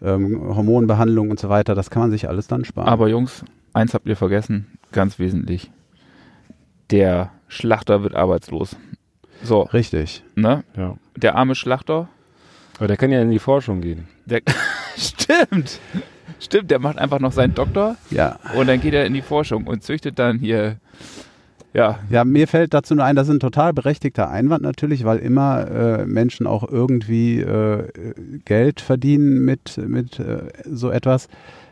ähm, 0.02 0.56
Hormonbehandlung 0.56 1.30
und 1.30 1.40
so 1.40 1.50
weiter, 1.50 1.76
das 1.76 1.90
kann 1.90 2.04
man 2.04 2.12
sich 2.12 2.28
alles 2.28 2.48
dann 2.48 2.66
sparen. 2.66 2.88
aber 2.88 3.08
Jungs, 3.08 3.46
eins 3.74 3.94
habt 3.94 4.08
ihr 4.08 4.16
vergessen, 4.16 4.68
ganz 4.92 5.20
wesentlich. 5.20 5.72
Der 6.90 7.32
Schlachter 7.48 8.04
wird 8.04 8.16
arbeitslos. 8.16 8.76
So, 9.44 9.62
Richtig. 9.62 10.24
ne? 10.36 10.64
Ja. 10.76 10.96
Der 11.16 11.36
arme 11.36 11.56
Schlachter, 11.56 12.10
Aber 12.78 12.88
der 12.88 12.98
kann 12.98 13.12
ja 13.12 13.22
in 13.22 13.30
die 13.32 13.40
Forschung 13.40 13.82
gehen. 13.82 14.08
der 14.26 14.42
stimmt. 14.98 15.80
Stimmt, 16.40 16.72
der 16.72 16.80
macht 16.80 16.98
einfach 16.98 17.20
noch 17.20 17.32
seinen 17.32 17.54
Doktor 17.54 17.96
Ja. 18.10 18.38
und 18.58 18.68
dann 18.68 18.82
geht 18.82 18.94
er 18.94 19.06
in 19.06 19.14
die 19.14 19.22
Forschung 19.22 19.66
und 19.68 19.84
züchtet 19.84 20.20
dann 20.20 20.40
hier 20.40 20.78
ja, 21.74 21.98
Ja, 22.10 22.24
mir 22.24 22.48
fällt 22.48 22.74
dazu 22.74 22.94
nur 22.96 23.04
ein, 23.06 23.16
das 23.16 23.28
ist 23.28 23.34
ein 23.34 23.40
total 23.40 23.74
berechtigter 23.74 24.30
Einwand 24.30 24.62
natürlich, 24.62 25.06
weil 25.06 25.18
immer 25.18 25.68
äh, 25.72 26.06
Menschen 26.06 26.46
auch 26.46 26.70
irgendwie 26.70 27.40
äh, 27.40 27.88
Geld 28.46 28.80
verdienen 28.82 29.44
mit, 29.46 29.78
mit 29.78 30.20
äh, 30.20 30.44
so 30.70 30.92
etwas. 30.92 31.30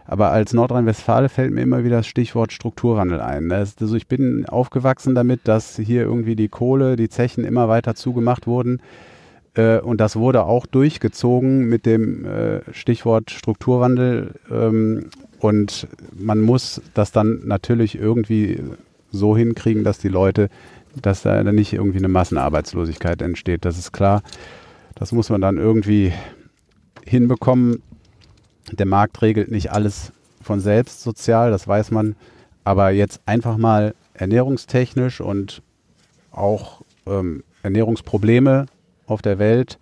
Aber 0.08 0.32
als 0.32 0.54
Nordrhein-Westfale 0.54 1.30
fällt 1.30 1.52
mir 1.52 1.62
immer 1.62 1.84
wieder 1.84 1.98
das 1.98 2.08
Stichwort 2.08 2.52
Strukturwandel 2.52 3.22
ein. 3.22 3.48
Das, 3.50 3.70
ist- 3.70 3.82
also 3.82 3.96
ich 3.96 4.08
bin 4.08 4.46
aufgewachsen 4.48 5.14
damit, 5.14 5.42
dass 5.44 5.76
hier 5.78 6.02
irgendwie 6.02 6.36
die 6.36 6.50
Kohle, 6.50 6.96
die 6.96 7.10
Zechen 7.10 7.44
immer 7.44 7.68
weiter 7.70 7.94
zugemacht 7.94 8.48
wurden. 8.48 8.80
Äh, 9.56 9.80
und 9.80 10.00
das 10.00 10.16
wurde 10.16 10.44
auch 10.44 10.66
durchgezogen 10.66 11.68
mit 11.68 11.86
dem 11.86 12.26
äh, 12.26 12.62
Stichwort 12.74 13.32
Strukturwandel. 13.32 14.36
Ähm, 14.50 15.10
und 15.40 15.88
man 16.14 16.42
muss 16.42 16.82
das 16.94 17.12
dann 17.12 17.42
natürlich 17.46 17.98
irgendwie 17.98 18.62
so 19.12 19.36
hinkriegen, 19.36 19.84
dass 19.84 19.98
die 19.98 20.08
Leute, 20.08 20.50
dass 21.02 21.24
da 21.24 21.44
nicht 21.44 21.74
irgendwie 21.74 21.98
eine 21.98 22.08
Massenarbeitslosigkeit 22.08 23.22
entsteht. 23.22 23.66
Das 23.66 23.78
ist 23.78 23.92
klar. 23.92 24.22
Das 24.96 25.12
muss 25.12 25.30
man 25.30 25.42
dann 25.42 25.58
irgendwie 25.58 26.14
hinbekommen. 27.06 27.82
Der 28.72 28.86
Markt 28.86 29.22
regelt 29.22 29.52
nicht 29.52 29.72
alles 29.72 30.12
von 30.42 30.60
selbst 30.60 31.02
sozial, 31.02 31.52
das 31.52 31.68
weiß 31.68 31.92
man. 31.92 32.16
Aber 32.64 32.92
jetzt 32.92 33.22
einfach 33.26 33.58
mal 33.58 33.96
ernährungstechnisch 34.14 35.20
und 35.20 35.62
auch 36.32 36.82
ähm, 37.08 37.44
Ernährungsprobleme 37.64 38.68
auf 39.12 39.21
der 39.21 39.38
Welt, 39.39 39.78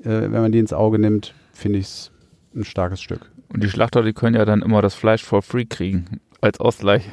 äh, 0.00 0.08
wenn 0.08 0.32
man 0.42 0.52
die 0.52 0.58
ins 0.58 0.72
Auge 0.72 0.98
nimmt, 0.98 1.34
finde 1.52 1.78
ich 1.78 1.86
es 1.86 2.10
ein 2.54 2.64
starkes 2.64 3.00
Stück. 3.00 3.30
und 3.52 3.62
die 3.62 3.68
Schlachter, 3.68 4.02
die 4.02 4.12
können 4.12 4.34
ja 4.34 4.44
dann 4.44 4.62
immer 4.62 4.82
das 4.82 4.94
Fleisch 4.94 5.22
for 5.24 5.42
free 5.42 5.64
kriegen 5.66 6.20
als 6.40 6.58
Ausgleich. 6.60 7.04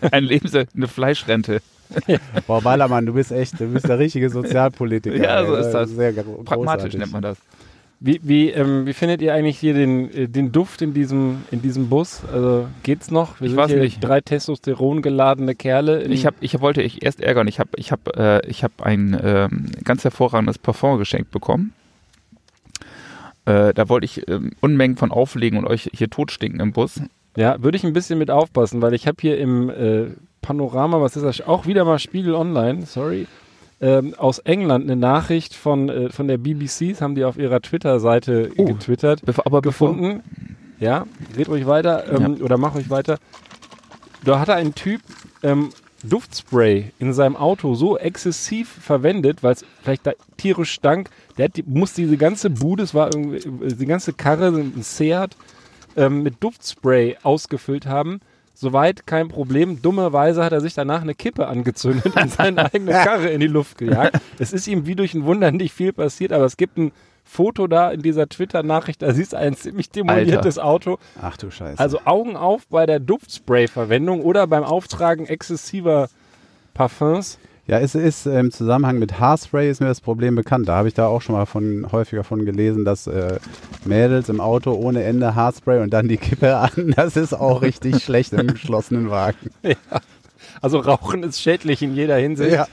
Ein 0.12 0.24
Lebens 0.24 0.54
eine 0.54 0.88
Fleischrente. 0.88 1.60
Boah, 2.46 2.62
Ballermann, 2.62 3.04
du 3.04 3.12
bist 3.12 3.32
echt, 3.32 3.60
du 3.60 3.66
bist 3.66 3.86
der 3.86 3.98
richtige 3.98 4.30
Sozialpolitiker. 4.30 5.16
Ja, 5.16 5.44
so 5.44 5.54
ist 5.56 5.72
das. 5.72 5.90
Sehr 5.90 6.12
Pragmatisch 6.14 6.46
großartig. 6.46 6.94
nennt 6.98 7.12
man 7.12 7.20
das. 7.22 7.38
Wie, 8.02 8.18
wie, 8.22 8.48
ähm, 8.48 8.86
wie 8.86 8.94
findet 8.94 9.20
ihr 9.20 9.34
eigentlich 9.34 9.58
hier 9.58 9.74
den, 9.74 10.10
äh, 10.10 10.26
den 10.26 10.52
Duft 10.52 10.80
in 10.80 10.94
diesem, 10.94 11.42
in 11.50 11.60
diesem 11.60 11.90
Bus? 11.90 12.22
Also 12.32 12.66
geht's 12.82 13.10
noch? 13.10 13.40
Wir 13.40 13.46
Ich 13.46 13.50
sind 13.52 13.58
weiß 13.58 13.70
hier 13.72 13.80
nicht. 13.80 14.02
drei 14.02 14.22
Testosteron 14.22 15.02
geladene 15.02 15.54
Kerle. 15.54 16.04
Ich 16.04 16.24
habe, 16.24 16.36
ich 16.40 16.58
wollte 16.60 16.80
ich 16.80 17.04
erst 17.04 17.20
ärgern. 17.20 17.46
Ich 17.46 17.60
habe, 17.60 17.70
ich 17.76 17.92
habe, 17.92 18.14
äh, 18.16 18.48
ich 18.48 18.64
habe 18.64 18.72
ein 18.82 19.20
ähm, 19.22 19.66
ganz 19.84 20.02
hervorragendes 20.02 20.56
Parfum 20.58 20.96
geschenkt 20.98 21.30
bekommen. 21.30 21.74
Äh, 23.44 23.74
da 23.74 23.88
wollte 23.90 24.06
ich 24.06 24.26
ähm, 24.28 24.52
Unmengen 24.60 24.96
von 24.96 25.10
auflegen 25.10 25.58
und 25.58 25.66
euch 25.66 25.90
hier 25.92 26.08
totstinken 26.08 26.60
im 26.60 26.72
Bus. 26.72 27.02
Ja, 27.36 27.62
würde 27.62 27.76
ich 27.76 27.84
ein 27.84 27.92
bisschen 27.92 28.18
mit 28.18 28.30
aufpassen, 28.30 28.80
weil 28.80 28.94
ich 28.94 29.06
habe 29.06 29.18
hier 29.20 29.38
im 29.38 29.68
äh, 29.68 30.06
Panorama, 30.40 31.02
was 31.02 31.16
ist 31.16 31.22
das? 31.22 31.42
Auch 31.46 31.66
wieder 31.66 31.84
mal 31.84 31.98
Spiegel 31.98 32.34
Online, 32.34 32.86
sorry, 32.86 33.26
ähm, 33.80 34.14
aus 34.18 34.38
England 34.40 34.84
eine 34.84 34.96
Nachricht 34.96 35.54
von, 35.54 35.88
äh, 35.88 36.10
von 36.10 36.28
der 36.28 36.38
BBC, 36.38 36.90
das 36.90 37.00
haben 37.00 37.14
die 37.14 37.24
auf 37.24 37.36
ihrer 37.38 37.60
Twitter-Seite 37.60 38.50
Oh. 38.56 38.64
getwittert, 38.64 39.22
Bevor, 39.24 39.46
aber 39.46 39.62
bevor, 39.62 39.92
gefunden. 39.94 40.22
Ja, 40.78 41.06
red 41.36 41.48
ruhig 41.48 41.66
weiter 41.66 42.10
ähm, 42.12 42.38
oder 42.42 42.56
mach 42.58 42.74
ruhig 42.74 42.88
weiter. 42.90 43.18
Da 44.24 44.38
hatte 44.38 44.54
ein 44.54 44.74
Typ 44.74 45.00
ähm, 45.42 45.70
Duftspray 46.02 46.92
in 46.98 47.12
seinem 47.12 47.36
Auto 47.36 47.74
so 47.74 47.98
exzessiv 47.98 48.68
verwendet, 48.68 49.42
weil 49.42 49.52
es 49.52 49.64
vielleicht 49.82 50.06
da 50.06 50.12
tierisch 50.38 50.72
stank. 50.72 51.10
Der 51.36 51.46
hat 51.46 51.56
die, 51.56 51.62
muss 51.62 51.92
diese 51.92 52.16
ganze 52.16 52.48
Bude, 52.50 52.82
es 52.82 52.94
war 52.94 53.10
irgendwie, 53.14 53.74
die 53.74 53.86
ganze 53.86 54.12
Karre, 54.14 54.48
ein 54.48 54.82
Seat, 54.82 55.36
ähm, 55.96 56.22
mit 56.22 56.42
Duftspray 56.42 57.16
ausgefüllt 57.22 57.84
haben, 57.86 58.20
Soweit 58.60 59.06
kein 59.06 59.28
Problem. 59.28 59.80
Dummerweise 59.80 60.44
hat 60.44 60.52
er 60.52 60.60
sich 60.60 60.74
danach 60.74 61.00
eine 61.00 61.14
Kippe 61.14 61.46
angezündet 61.46 62.14
und 62.14 62.30
seine 62.30 62.66
eigene 62.74 62.92
Karre 62.92 63.30
in 63.30 63.40
die 63.40 63.46
Luft 63.46 63.78
gejagt. 63.78 64.20
Es 64.38 64.52
ist 64.52 64.68
ihm 64.68 64.84
wie 64.84 64.94
durch 64.94 65.14
ein 65.14 65.24
Wunder 65.24 65.50
nicht 65.50 65.72
viel 65.72 65.94
passiert, 65.94 66.30
aber 66.30 66.44
es 66.44 66.58
gibt 66.58 66.76
ein 66.76 66.92
Foto 67.24 67.68
da 67.68 67.90
in 67.90 68.02
dieser 68.02 68.28
Twitter-Nachricht, 68.28 69.00
da 69.00 69.14
siehst 69.14 69.32
du 69.32 69.38
ein 69.38 69.56
ziemlich 69.56 69.88
demoliertes 69.88 70.58
Auto. 70.58 70.98
Ach 71.22 71.38
du 71.38 71.50
Scheiße. 71.50 71.80
Also 71.80 72.00
Augen 72.04 72.36
auf 72.36 72.66
bei 72.66 72.84
der 72.84 73.00
Duftspray-Verwendung 73.00 74.20
oder 74.20 74.46
beim 74.46 74.64
Auftragen 74.64 75.24
exzessiver 75.24 76.10
Parfums. 76.74 77.38
Ja, 77.70 77.78
es 77.78 77.94
ist 77.94 78.26
im 78.26 78.50
Zusammenhang 78.50 78.98
mit 78.98 79.20
Haarspray 79.20 79.70
ist 79.70 79.80
mir 79.80 79.86
das 79.86 80.00
Problem 80.00 80.34
bekannt. 80.34 80.66
Da 80.68 80.74
habe 80.74 80.88
ich 80.88 80.94
da 80.94 81.06
auch 81.06 81.22
schon 81.22 81.36
mal 81.36 81.46
von 81.46 81.86
häufiger 81.92 82.24
von 82.24 82.44
gelesen, 82.44 82.84
dass 82.84 83.06
äh, 83.06 83.38
Mädels 83.84 84.28
im 84.28 84.40
Auto 84.40 84.72
ohne 84.72 85.04
Ende 85.04 85.36
Haarspray 85.36 85.80
und 85.80 85.90
dann 85.90 86.08
die 86.08 86.16
Kippe 86.16 86.56
an. 86.58 86.94
Das 86.96 87.16
ist 87.16 87.32
auch 87.32 87.62
richtig 87.62 88.02
schlecht 88.02 88.32
im 88.32 88.48
geschlossenen 88.48 89.08
Wagen. 89.08 89.52
Ja. 89.62 89.76
Also 90.60 90.80
Rauchen 90.80 91.22
ist 91.22 91.40
schädlich 91.40 91.80
in 91.80 91.94
jeder 91.94 92.16
Hinsicht. 92.16 92.56
Ja. 92.56 92.66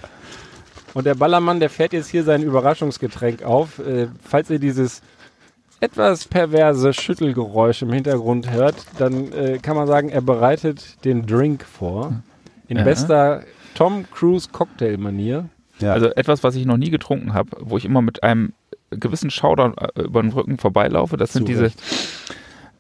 Und 0.96 1.06
der 1.06 1.14
Ballermann, 1.14 1.60
der 1.60 1.70
fährt 1.70 1.94
jetzt 1.94 2.10
hier 2.10 2.24
sein 2.24 2.42
Überraschungsgetränk 2.42 3.44
auf. 3.44 3.78
Äh, 3.78 4.08
falls 4.24 4.50
ihr 4.50 4.58
dieses 4.58 5.04
etwas 5.80 6.26
perverse 6.26 6.92
Schüttelgeräusch 6.92 7.84
im 7.84 7.94
Hintergrund 7.94 8.52
hört, 8.52 8.78
dann 8.98 9.32
äh, 9.32 9.60
kann 9.60 9.76
man 9.76 9.86
sagen, 9.86 10.10
er 10.10 10.22
bereitet 10.22 11.06
den 11.06 11.28
Drink 11.28 11.66
vor. 11.66 12.14
In 12.68 12.78
Ja. 12.78 12.84
bester 12.84 13.44
Tom 13.78 14.06
Cruise 14.12 14.50
Cocktail-Manier. 14.52 15.50
Ja. 15.80 15.94
Also 15.94 16.08
etwas, 16.08 16.44
was 16.44 16.56
ich 16.56 16.66
noch 16.66 16.78
nie 16.78 16.90
getrunken 16.90 17.34
habe, 17.34 17.52
wo 17.60 17.78
ich 17.78 17.86
immer 17.86 18.02
mit 18.02 18.24
einem 18.24 18.54
gewissen 18.90 19.30
Schauder 19.30 19.74
äh, 19.96 20.02
über 20.02 20.22
den 20.22 20.32
Rücken 20.32 20.58
vorbeilaufe, 20.58 21.18
das 21.18 21.34
sind 21.34 21.46
Zu 21.48 21.54
diese 21.54 21.72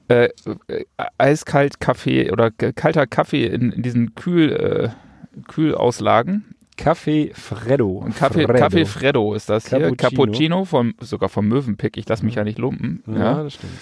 äh, 0.07 0.29
äh, 0.67 0.86
eiskalt 1.17 1.79
Kaffee 1.79 2.31
oder 2.31 2.49
kalter 2.49 3.05
Kaffee 3.05 3.45
in, 3.45 3.71
in 3.71 3.83
diesen 3.83 4.15
Kühl, 4.15 4.51
äh, 4.51 5.41
Kühlauslagen. 5.47 6.45
Kaffee 6.77 7.31
Freddo. 7.33 7.89
Und 7.89 8.15
Kaffee 8.15 8.45
Freddo. 8.45 8.60
Kaffee 8.60 8.86
Freddo 8.86 9.33
ist 9.33 9.49
das 9.49 9.69
hier. 9.69 9.79
Cappuccino. 9.79 10.10
Cappuccino 10.10 10.65
vom, 10.65 10.93
sogar 10.99 11.29
vom 11.29 11.47
Möwenpick. 11.47 11.97
Ich 11.97 12.07
lasse 12.07 12.23
mich 12.25 12.36
ja 12.36 12.43
nicht 12.43 12.57
lumpen. 12.60 13.03
Ja, 13.07 13.17
Ja. 13.17 13.43
das 13.43 13.55
stimmt. 13.55 13.73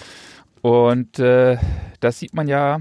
Und 0.62 1.18
äh, 1.18 1.58
das 2.00 2.18
sieht 2.18 2.34
man 2.34 2.48
ja 2.48 2.80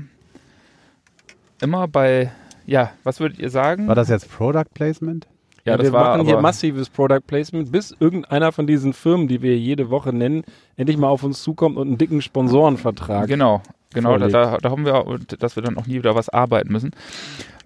immer 1.62 1.88
bei, 1.88 2.32
ja, 2.66 2.92
was 3.04 3.20
würdet 3.20 3.40
ihr 3.40 3.50
sagen? 3.50 3.88
War 3.88 3.96
das 3.96 4.10
jetzt 4.10 4.30
Product 4.32 4.66
Placement? 4.74 5.28
ja, 5.66 5.74
Ja, 5.74 5.78
das 5.78 5.86
wir 5.86 5.94
war 5.94 6.18
machen 6.18 6.28
hier 6.28 6.40
massives 6.42 6.90
Product 6.90 7.22
Placement, 7.26 7.72
bis 7.72 7.96
irgendeiner 8.00 8.52
von 8.52 8.68
diesen 8.68 8.94
Firmen, 8.94 9.28
die 9.28 9.42
wir 9.42 9.58
jede 9.58 9.90
Woche 9.90 10.14
nennen, 10.14 10.44
endlich 10.78 10.98
mal 10.98 11.08
auf 11.08 11.24
uns 11.24 11.42
zukommt 11.42 11.78
und 11.78 11.88
einen 11.88 11.98
dicken 11.98 12.22
Sponsorenvertrag. 12.22 13.28
Genau, 13.28 13.62
genau, 13.94 14.18
da, 14.18 14.28
da, 14.28 14.58
da 14.58 14.70
haben 14.70 14.86
wir, 14.86 15.06
und 15.08 15.42
dass 15.42 15.56
wir 15.56 15.64
dann 15.64 15.78
auch 15.78 15.88
nie 15.88 15.96
wieder 15.96 16.16
was 16.16 16.30
arbeiten 16.30 16.72
müssen. 16.72 16.92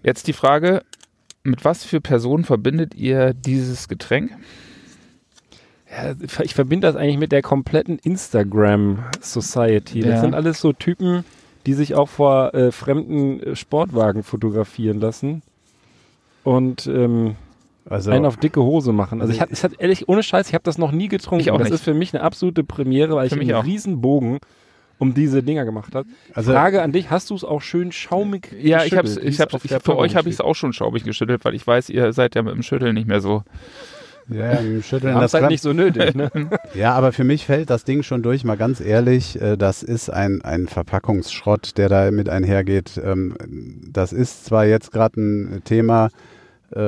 Jetzt 0.04 0.28
die 0.28 0.34
Frage, 0.34 0.84
mit 1.44 1.66
was 1.66 1.84
für 1.84 2.00
Personen 2.02 2.44
verbindet 2.46 2.96
ihr 2.96 3.34
dieses 3.34 3.88
Getränk? 3.88 4.32
Ja, 5.92 6.14
ich 6.44 6.54
verbinde 6.54 6.86
das 6.88 6.96
eigentlich 6.96 7.18
mit 7.18 7.32
der 7.32 7.42
kompletten 7.42 7.98
Instagram 8.00 9.00
Society. 9.22 10.02
Das 10.02 10.12
Ja. 10.12 10.22
sind 10.22 10.36
alles 10.36 10.62
so 10.62 10.72
Typen, 10.72 11.26
die 11.66 11.74
sich 11.74 11.96
auch 11.96 12.10
vor 12.10 12.54
äh, 12.54 12.72
fremden 12.72 13.42
äh, 13.42 13.56
Sportwagen 13.56 14.24
fotografieren 14.24 15.00
lassen 15.00 15.42
und 16.44 16.88
ähm, 16.88 17.36
Also 17.90 18.12
einen 18.12 18.26
auf 18.26 18.38
dicke 18.38 18.62
Hose 18.62 18.92
machen. 18.94 19.22
Also 19.22 19.32
Also 19.32 19.34
ich 19.36 19.42
hatte, 19.42 19.54
es 19.54 19.64
hat 19.64 19.74
ehrlich, 19.80 20.08
ohne 20.10 20.24
Scheiß, 20.24 20.48
ich 20.48 20.54
habe 20.54 20.64
das 20.64 20.78
noch 20.78 20.92
nie 20.92 21.08
getrunken. 21.08 21.42
Ich 21.42 21.52
auch 21.52 21.58
das 21.58 21.66
nicht. 21.66 21.76
ist 21.76 21.84
für 21.84 21.94
mich 21.94 22.14
eine 22.14 22.24
absolute 22.24 22.64
Premiere, 22.64 23.16
weil 23.16 23.30
Für 23.30 23.36
ich 23.36 23.40
mich 23.40 23.50
einen 23.54 23.62
auch. 23.62 23.66
riesen 23.66 24.02
Bogen 24.02 24.40
um 24.98 25.14
diese 25.14 25.42
Dinger 25.44 25.64
gemacht 25.66 25.96
habe. 25.96 26.08
Also- 26.34 26.52
Frage 26.52 26.82
an 26.82 26.92
dich, 26.92 27.10
hast 27.10 27.30
du 27.30 27.36
es 27.36 27.44
auch 27.46 27.62
schön 27.62 27.92
schaumig 27.92 28.54
Ja, 28.62 28.84
ich 28.84 28.94
hab's, 28.94 29.16
geschüttelt, 29.16 29.24
wie 29.26 29.30
ich 29.30 29.36
es 29.36 29.40
hab's, 29.42 29.64
ich, 29.64 29.70
der 29.70 29.80
für 29.80 29.98
euch 29.98 30.16
habe 30.16 30.28
ich 30.30 30.36
es 30.36 30.42
auch 30.42 30.56
schon 30.56 30.74
schaubig 30.74 31.04
geschüttelt, 31.04 31.46
weil 31.46 31.56
ich 31.56 31.66
weiß, 31.66 31.90
ihr 31.90 32.12
seid 32.14 32.36
ja 32.36 32.42
mit 32.42 32.54
dem 32.54 32.64
Schütteln 32.64 32.96
nicht 32.96 33.08
mehr 33.08 33.22
so. 33.22 33.44
Ja, 34.30 34.52
im? 34.54 34.82
Schütteln 34.84 35.16
Wir 35.16 35.22
das 35.22 35.34
halt 35.34 35.50
nicht 35.50 35.62
so 35.64 35.74
nötig. 35.74 36.16
Ne? 36.16 36.30
Ja, 36.76 36.94
aber 36.94 37.12
für 37.12 37.24
mich 37.24 37.46
fällt 37.46 37.70
das 37.70 37.84
Ding 37.84 38.04
schon 38.04 38.22
durch, 38.22 38.44
mal 38.44 38.58
ganz 38.58 38.80
ehrlich. 38.82 39.42
Äh, 39.42 39.58
Das 39.58 39.84
ist 39.84 40.10
ein, 40.10 40.42
ein 40.42 40.68
Verpackungsschrott, 40.68 41.78
der 41.78 41.90
da 41.90 42.12
mit 42.12 42.30
einhergeht. 42.30 43.00
Ähm, 43.04 43.36
Das 43.92 44.14
ist 44.14 44.46
zwar 44.46 44.66
jetzt 44.66 44.92
gerade 44.92 45.20
ein 45.20 45.62
Thema, 45.64 46.10
äh, 46.72 46.80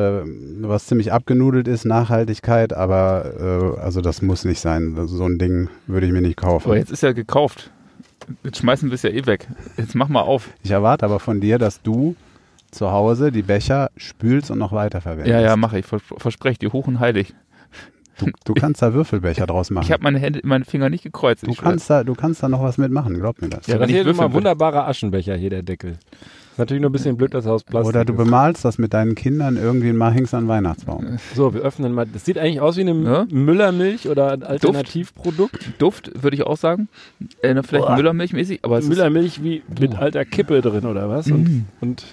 was 0.61 0.85
ziemlich 0.85 1.11
abgenudelt 1.11 1.67
ist, 1.67 1.85
Nachhaltigkeit, 1.85 2.73
aber 2.73 3.75
äh, 3.77 3.81
also 3.81 4.01
das 4.01 4.21
muss 4.21 4.45
nicht 4.45 4.59
sein. 4.59 4.95
Also 4.97 5.17
So 5.17 5.25
ein 5.25 5.37
Ding 5.39 5.69
würde 5.87 6.05
ich 6.05 6.11
mir 6.13 6.21
nicht 6.21 6.37
kaufen. 6.37 6.67
Aber 6.67 6.77
jetzt 6.77 6.91
ist 6.91 7.01
ja 7.03 7.11
gekauft. 7.13 7.71
Jetzt 8.43 8.59
schmeißen 8.59 8.89
wir 8.89 8.95
es 8.95 9.01
ja 9.01 9.09
eh 9.09 9.25
weg. 9.25 9.47
Jetzt 9.77 9.95
mach 9.95 10.07
mal 10.07 10.21
auf. 10.21 10.49
Ich 10.63 10.71
erwarte 10.71 11.05
aber 11.05 11.19
von 11.19 11.41
dir, 11.41 11.57
dass 11.57 11.81
du 11.81 12.15
zu 12.71 12.91
Hause 12.91 13.31
die 13.31 13.41
Becher 13.43 13.91
spülst 13.97 14.51
und 14.51 14.59
noch 14.59 14.71
weiterverwendest. 14.71 15.29
Ja, 15.29 15.39
ja, 15.41 15.55
mache 15.55 15.79
ich. 15.79 15.85
Vers 15.85 16.01
verspreche 16.17 16.59
dir, 16.59 16.73
hoch 16.73 16.87
und 16.87 16.99
heilig. 16.99 17.33
Du, 18.17 18.27
du 18.45 18.53
kannst 18.53 18.81
da 18.81 18.93
Würfelbecher 18.93 19.47
draus 19.47 19.69
machen. 19.71 19.85
Ich 19.85 19.91
habe 19.91 20.03
meine 20.03 20.19
Hände, 20.19 20.41
meine 20.43 20.63
Finger 20.65 20.89
nicht 20.89 21.03
gekreuzt. 21.03 21.45
du, 21.47 21.53
kannst 21.55 21.89
da, 21.89 22.03
du 22.03 22.13
kannst 22.13 22.43
da 22.43 22.49
noch 22.49 22.61
was 22.61 22.77
mitmachen, 22.77 23.15
glaub 23.19 23.41
mir 23.41 23.49
das. 23.49 23.65
Ja, 23.67 23.77
das 23.77 23.89
hier 23.89 24.05
ist 24.05 24.19
ein 24.19 24.33
wunderbarer 24.33 24.87
Aschenbecher 24.87 25.35
hier, 25.35 25.49
der 25.49 25.63
Deckel. 25.63 25.97
Ist 26.51 26.59
natürlich 26.59 26.81
nur 26.81 26.89
ein 26.89 26.93
bisschen 26.93 27.15
blöd, 27.15 27.33
dass 27.33 27.45
er 27.45 27.53
aus 27.53 27.63
Plastik 27.63 27.87
Oder 27.95 28.03
du 28.05 28.11
ist. 28.13 28.17
bemalst 28.17 28.65
das 28.65 28.77
mit 28.77 28.93
deinen 28.93 29.15
Kindern 29.15 29.55
irgendwie 29.55 29.93
mal 29.93 30.11
hängst 30.11 30.33
an 30.35 30.47
Weihnachtsbaum. 30.49 31.17
So, 31.33 31.53
wir 31.53 31.61
öffnen 31.61 31.93
mal. 31.93 32.05
Das 32.05 32.25
sieht 32.25 32.37
eigentlich 32.37 32.59
aus 32.59 32.75
wie 32.75 32.81
eine 32.81 32.91
Ja. 32.93 33.25
Müllermilch 33.31 34.07
oder 34.09 34.33
ein 34.33 34.43
Alternativprodukt. 34.43 35.71
Duft, 35.81 36.11
würde 36.21 36.35
ich 36.35 36.43
auch 36.43 36.57
sagen. 36.57 36.89
Äh, 37.41 37.63
vielleicht. 37.63 37.89
Müllermilchmäßig, 37.95 38.59
aber 38.63 38.77
es 38.77 38.83
ist, 38.83 38.89
Müllermilch 38.89 39.41
wie 39.43 39.63
mit 39.79 39.95
alter 39.97 40.25
Kippe 40.25 40.61
drin 40.61 40.85
oder 40.85 41.09
was? 41.09 41.27
Und, 41.31 41.47
Mm. 41.49 41.65
und, 41.79 42.03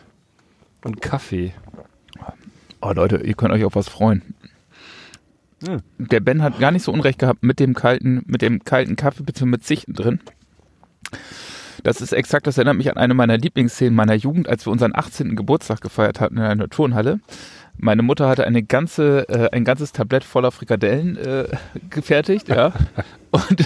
und 0.84 1.00
Kaffee. 1.00 1.52
Oh 2.80 2.92
Leute, 2.92 3.18
ihr 3.18 3.34
könnt 3.34 3.52
euch 3.52 3.64
auf 3.64 3.74
was 3.74 3.88
freuen. 3.88 4.34
Hm. 5.66 5.82
Der 5.98 6.20
Ben 6.20 6.42
hat 6.42 6.60
gar 6.60 6.70
nicht 6.70 6.84
so 6.84 6.92
unrecht 6.92 7.18
gehabt 7.18 7.42
mit 7.42 7.58
dem 7.58 7.74
kalten, 7.74 8.22
mit 8.26 8.42
dem 8.42 8.64
kalten 8.64 8.96
Kaffee 8.96 9.24
bzw. 9.24 9.46
mit 9.46 9.64
Zichten 9.64 9.94
drin. 9.94 10.20
Das 11.82 12.00
ist 12.00 12.12
exakt, 12.12 12.46
das 12.46 12.58
erinnert 12.58 12.76
mich 12.76 12.90
an 12.90 12.96
eine 12.96 13.14
meiner 13.14 13.38
Lieblingsszenen 13.38 13.94
meiner 13.94 14.14
Jugend, 14.14 14.48
als 14.48 14.66
wir 14.66 14.72
unseren 14.72 14.94
18. 14.94 15.36
Geburtstag 15.36 15.80
gefeiert 15.80 16.20
hatten 16.20 16.36
in 16.36 16.42
einer 16.42 16.68
Turnhalle. 16.68 17.20
Meine 17.76 18.02
Mutter 18.02 18.28
hatte 18.28 18.44
eine 18.44 18.62
ganze, 18.62 19.28
äh, 19.28 19.50
ein 19.52 19.64
ganzes 19.64 19.92
Tablett 19.92 20.24
voller 20.24 20.50
Frikadellen 20.50 21.16
äh, 21.16 21.48
gefertigt, 21.90 22.48
ja. 22.48 22.72
Und, 23.30 23.64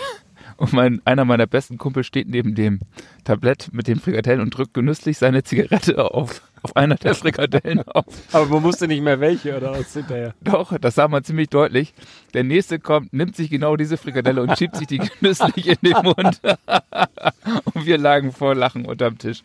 und 0.62 0.72
mein, 0.72 1.02
einer 1.04 1.24
meiner 1.24 1.48
besten 1.48 1.76
Kumpel 1.76 2.04
steht 2.04 2.28
neben 2.28 2.54
dem 2.54 2.78
Tablett 3.24 3.70
mit 3.72 3.88
den 3.88 3.98
Frikadellen 3.98 4.40
und 4.40 4.56
drückt 4.56 4.74
genüsslich 4.74 5.18
seine 5.18 5.42
Zigarette 5.42 6.12
auf, 6.14 6.40
auf 6.62 6.76
einer 6.76 6.94
der 6.94 7.16
Frikadellen 7.16 7.82
auf. 7.88 8.04
Aber 8.30 8.46
man 8.46 8.62
wusste 8.62 8.86
nicht 8.86 9.02
mehr 9.02 9.18
welche 9.18 9.56
oder 9.56 9.72
was 9.72 9.92
hinterher. 9.92 10.34
Doch, 10.40 10.78
das 10.78 10.94
sah 10.94 11.08
man 11.08 11.24
ziemlich 11.24 11.48
deutlich. 11.48 11.94
Der 12.32 12.44
nächste 12.44 12.78
kommt, 12.78 13.12
nimmt 13.12 13.34
sich 13.34 13.50
genau 13.50 13.74
diese 13.74 13.96
Frikadelle 13.96 14.40
und 14.40 14.56
schiebt 14.56 14.76
sich 14.76 14.86
die 14.86 14.98
genüsslich 14.98 15.66
in 15.66 15.78
den 15.82 16.00
Mund. 16.04 16.40
und 17.74 17.84
wir 17.84 17.98
lagen 17.98 18.30
vor 18.30 18.54
Lachen 18.54 18.84
unterm 18.84 19.18
Tisch. 19.18 19.42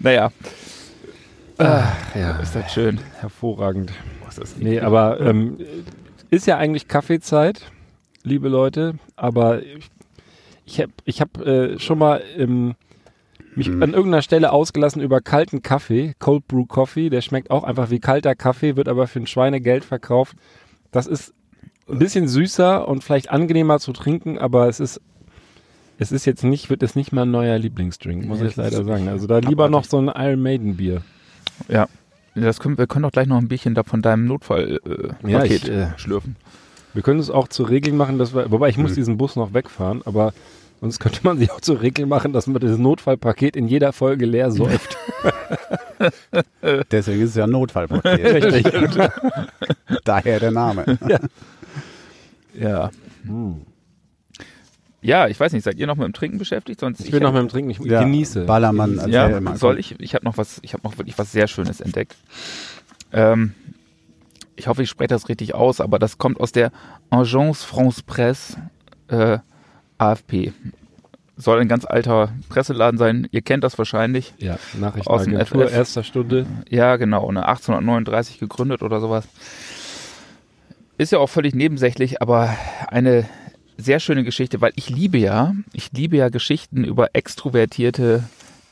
Naja, 0.00 0.32
Ach, 1.56 2.14
ja. 2.14 2.36
ist 2.40 2.54
das 2.54 2.74
schön. 2.74 3.00
Hervorragend. 3.20 3.90
Ist 4.28 4.58
Nee, 4.58 4.80
aber 4.80 5.18
ähm, 5.18 5.56
ist 6.28 6.46
ja 6.46 6.58
eigentlich 6.58 6.88
Kaffeezeit, 6.88 7.72
liebe 8.22 8.50
Leute. 8.50 8.98
Aber 9.16 9.62
ich, 9.62 9.90
ich 10.68 10.80
habe 10.80 10.92
ich 11.04 11.20
hab, 11.20 11.38
äh, 11.44 11.78
schon 11.78 11.98
mal 11.98 12.22
ähm, 12.36 12.74
mich 13.54 13.68
Mhm. 13.68 13.82
an 13.82 13.90
irgendeiner 13.94 14.22
Stelle 14.22 14.52
ausgelassen 14.52 15.02
über 15.02 15.20
kalten 15.20 15.62
Kaffee, 15.62 16.14
Cold 16.18 16.46
Brew 16.46 16.66
Coffee. 16.66 17.08
Der 17.10 17.22
schmeckt 17.22 17.50
auch 17.50 17.64
einfach 17.64 17.90
wie 17.90 17.98
kalter 18.00 18.34
Kaffee, 18.34 18.76
wird 18.76 18.88
aber 18.88 19.06
für 19.06 19.18
ein 19.20 19.26
Schweinegeld 19.26 19.84
verkauft. 19.84 20.36
Das 20.92 21.06
ist 21.06 21.34
ein 21.88 21.98
bisschen 21.98 22.28
süßer 22.28 22.86
und 22.86 23.02
vielleicht 23.02 23.30
angenehmer 23.30 23.78
zu 23.80 23.92
trinken, 23.92 24.38
aber 24.38 24.68
es 24.68 24.78
ist 24.80 25.00
es 26.00 26.12
ist 26.12 26.26
jetzt 26.26 26.44
nicht, 26.44 26.70
wird 26.70 26.82
es 26.84 26.94
nicht 26.94 27.12
mein 27.12 27.30
neuer 27.32 27.58
Lieblingsdrink, 27.58 28.24
muss 28.24 28.40
Nee, 28.40 28.46
ich 28.48 28.56
leider 28.56 28.84
sagen. 28.84 29.08
Also 29.08 29.26
da 29.26 29.38
lieber 29.38 29.68
noch 29.68 29.82
so 29.84 29.98
ein 29.98 30.06
Iron 30.14 30.40
Maiden 30.40 30.76
Bier. 30.76 31.02
Ja. 31.68 31.88
Das 32.36 32.60
können, 32.60 32.78
wir 32.78 32.86
können 32.86 33.02
doch 33.02 33.10
gleich 33.10 33.26
noch 33.26 33.38
ein 33.38 33.48
Bierchen 33.48 33.74
da 33.74 33.82
von 33.82 34.00
deinem 34.00 34.26
Notfall 34.26 34.78
äh, 34.86 35.28
Ja, 35.28 35.42
ich, 35.42 35.68
äh, 35.68 35.88
schlürfen. 35.96 36.36
Wir 36.98 37.04
können 37.04 37.20
es 37.20 37.30
auch 37.30 37.46
zur 37.46 37.68
Regel 37.70 37.92
machen, 37.94 38.18
dass 38.18 38.34
wir, 38.34 38.50
wobei 38.50 38.70
ich 38.70 38.76
muss 38.76 38.90
Hm. 38.90 38.96
diesen 38.96 39.18
Bus 39.18 39.36
noch 39.36 39.54
wegfahren, 39.54 40.02
aber 40.04 40.32
sonst 40.80 40.98
könnte 40.98 41.20
man 41.22 41.38
sich 41.38 41.52
auch 41.52 41.60
zur 41.60 41.80
Regel 41.80 42.06
machen, 42.06 42.32
dass 42.32 42.48
man 42.48 42.60
das 42.60 42.76
Notfallpaket 42.76 43.54
in 43.54 43.68
jeder 43.68 43.92
Folge 43.92 44.26
leer 44.26 44.50
säuft. 44.50 44.98
Deswegen 46.90 47.22
ist 47.22 47.30
es 47.30 47.36
ja 47.36 47.44
ein 47.44 47.50
Notfallpaket. 47.50 48.44
Richtig. 48.44 48.72
Daher 50.04 50.40
der 50.40 50.50
Name. 50.50 50.98
Ja. 52.58 52.90
Ja, 55.00 55.28
ich 55.28 55.38
weiß 55.38 55.52
nicht, 55.52 55.62
seid 55.62 55.78
ihr 55.78 55.86
noch 55.86 55.94
mit 55.94 56.04
dem 56.04 56.14
Trinken 56.14 56.38
beschäftigt? 56.38 56.80
Sonst 56.80 56.98
Ich 56.98 57.12
bin 57.12 57.22
noch 57.22 57.32
mit 57.32 57.42
dem 57.42 57.48
Trinken, 57.48 57.70
ich 57.70 57.78
Ja, 57.78 58.02
genieße. 58.02 58.44
Ballermann, 58.44 59.08
Ja, 59.08 59.40
soll 59.54 59.78
ich? 59.78 59.94
Ich 60.00 60.16
habe 60.16 60.24
noch 60.24 60.36
was, 60.36 60.58
ich 60.62 60.72
habe 60.72 60.82
noch 60.82 60.98
wirklich 60.98 61.16
was 61.16 61.30
sehr 61.30 61.46
Schönes 61.46 61.80
entdeckt. 61.80 62.16
Ähm, 63.12 63.54
ich 64.58 64.66
hoffe, 64.66 64.82
ich 64.82 64.90
spreche 64.90 65.08
das 65.08 65.28
richtig 65.28 65.54
aus, 65.54 65.80
aber 65.80 65.98
das 65.98 66.18
kommt 66.18 66.40
aus 66.40 66.52
der 66.52 66.72
Agence 67.10 67.62
France 67.64 68.02
Presse 68.04 68.56
äh, 69.08 69.38
AFP. 69.98 70.52
soll 71.36 71.60
ein 71.60 71.68
ganz 71.68 71.84
alter 71.84 72.30
Presseladen 72.48 72.98
sein. 72.98 73.28
Ihr 73.30 73.42
kennt 73.42 73.62
das 73.64 73.78
wahrscheinlich. 73.78 74.34
Ja, 74.38 74.54
Aus 74.54 74.60
dem 74.72 74.80
Nachrichtenagentur 74.80 75.68
FF. 75.68 75.72
erster 75.74 76.02
Stunde. 76.02 76.46
Ja, 76.68 76.96
genau, 76.96 77.30
ne, 77.30 77.46
1839 77.46 78.38
gegründet 78.38 78.82
oder 78.82 79.00
sowas. 79.00 79.26
Ist 80.98 81.12
ja 81.12 81.20
auch 81.20 81.28
völlig 81.28 81.54
nebensächlich, 81.54 82.20
aber 82.20 82.56
eine 82.88 83.28
sehr 83.76 84.00
schöne 84.00 84.24
Geschichte, 84.24 84.60
weil 84.60 84.72
ich 84.74 84.90
liebe 84.90 85.18
ja, 85.18 85.54
ich 85.72 85.92
liebe 85.92 86.16
ja 86.16 86.28
Geschichten 86.28 86.82
über 86.82 87.10
extrovertierte 87.14 88.24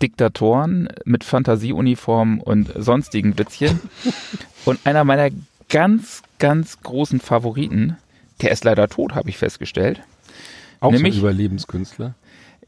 Diktatoren 0.03 0.89
mit 1.05 1.23
Fantasieuniformen 1.23 2.41
und 2.41 2.73
sonstigen 2.77 3.39
Witzchen. 3.39 3.79
und 4.65 4.81
einer 4.85 5.05
meiner 5.05 5.31
ganz, 5.69 6.23
ganz 6.39 6.81
großen 6.81 7.21
Favoriten, 7.21 7.97
der 8.43 8.51
ist 8.51 8.65
leider 8.65 8.89
tot, 8.89 9.15
habe 9.15 9.29
ich 9.31 9.39
festgestellt. 9.39 10.03
Auch 10.81 10.93
Nämlich- 10.93 11.15
so 11.15 11.21
ein 11.21 11.23
Überlebenskünstler. 11.25 12.15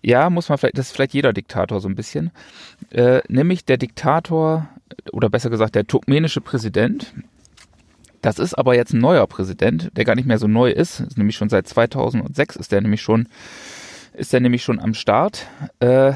Ja, 0.01 0.31
muss 0.31 0.49
man 0.49 0.59
vielleicht, 0.59 0.79
das 0.79 0.87
ist 0.87 0.93
vielleicht 0.93 1.15
jeder 1.15 1.33
Diktator 1.33 1.81
so 1.81 1.89
ein 1.89 1.97
bisschen. 1.97 2.31
Äh, 2.91 3.21
nämlich 3.29 3.65
der 3.65 3.79
Diktator, 3.79 4.69
oder 5.13 5.29
besser 5.29 5.51
gesagt 5.51 5.75
der 5.75 5.87
turkmenische 5.87 6.41
Präsident. 6.41 7.13
Das 8.23 8.39
ist 8.39 8.55
aber 8.55 8.75
jetzt 8.75 8.93
ein 8.93 9.01
neuer 9.01 9.27
Präsident, 9.27 9.91
der 9.97 10.05
gar 10.05 10.15
nicht 10.15 10.27
mehr 10.27 10.39
so 10.39 10.47
neu 10.47 10.71
ist. 10.71 11.01
ist 11.01 11.19
nämlich 11.19 11.37
schon 11.37 11.49
seit 11.49 11.67
2006 11.69 12.57
ist 12.57 12.73
der 12.73 12.81
nämlich 12.81 13.03
schon, 13.03 13.29
ist 14.15 14.33
der 14.33 14.41
nämlich 14.41 14.63
schon 14.63 14.81
am 14.81 14.95
Start. 14.95 15.47
Äh, 15.81 16.13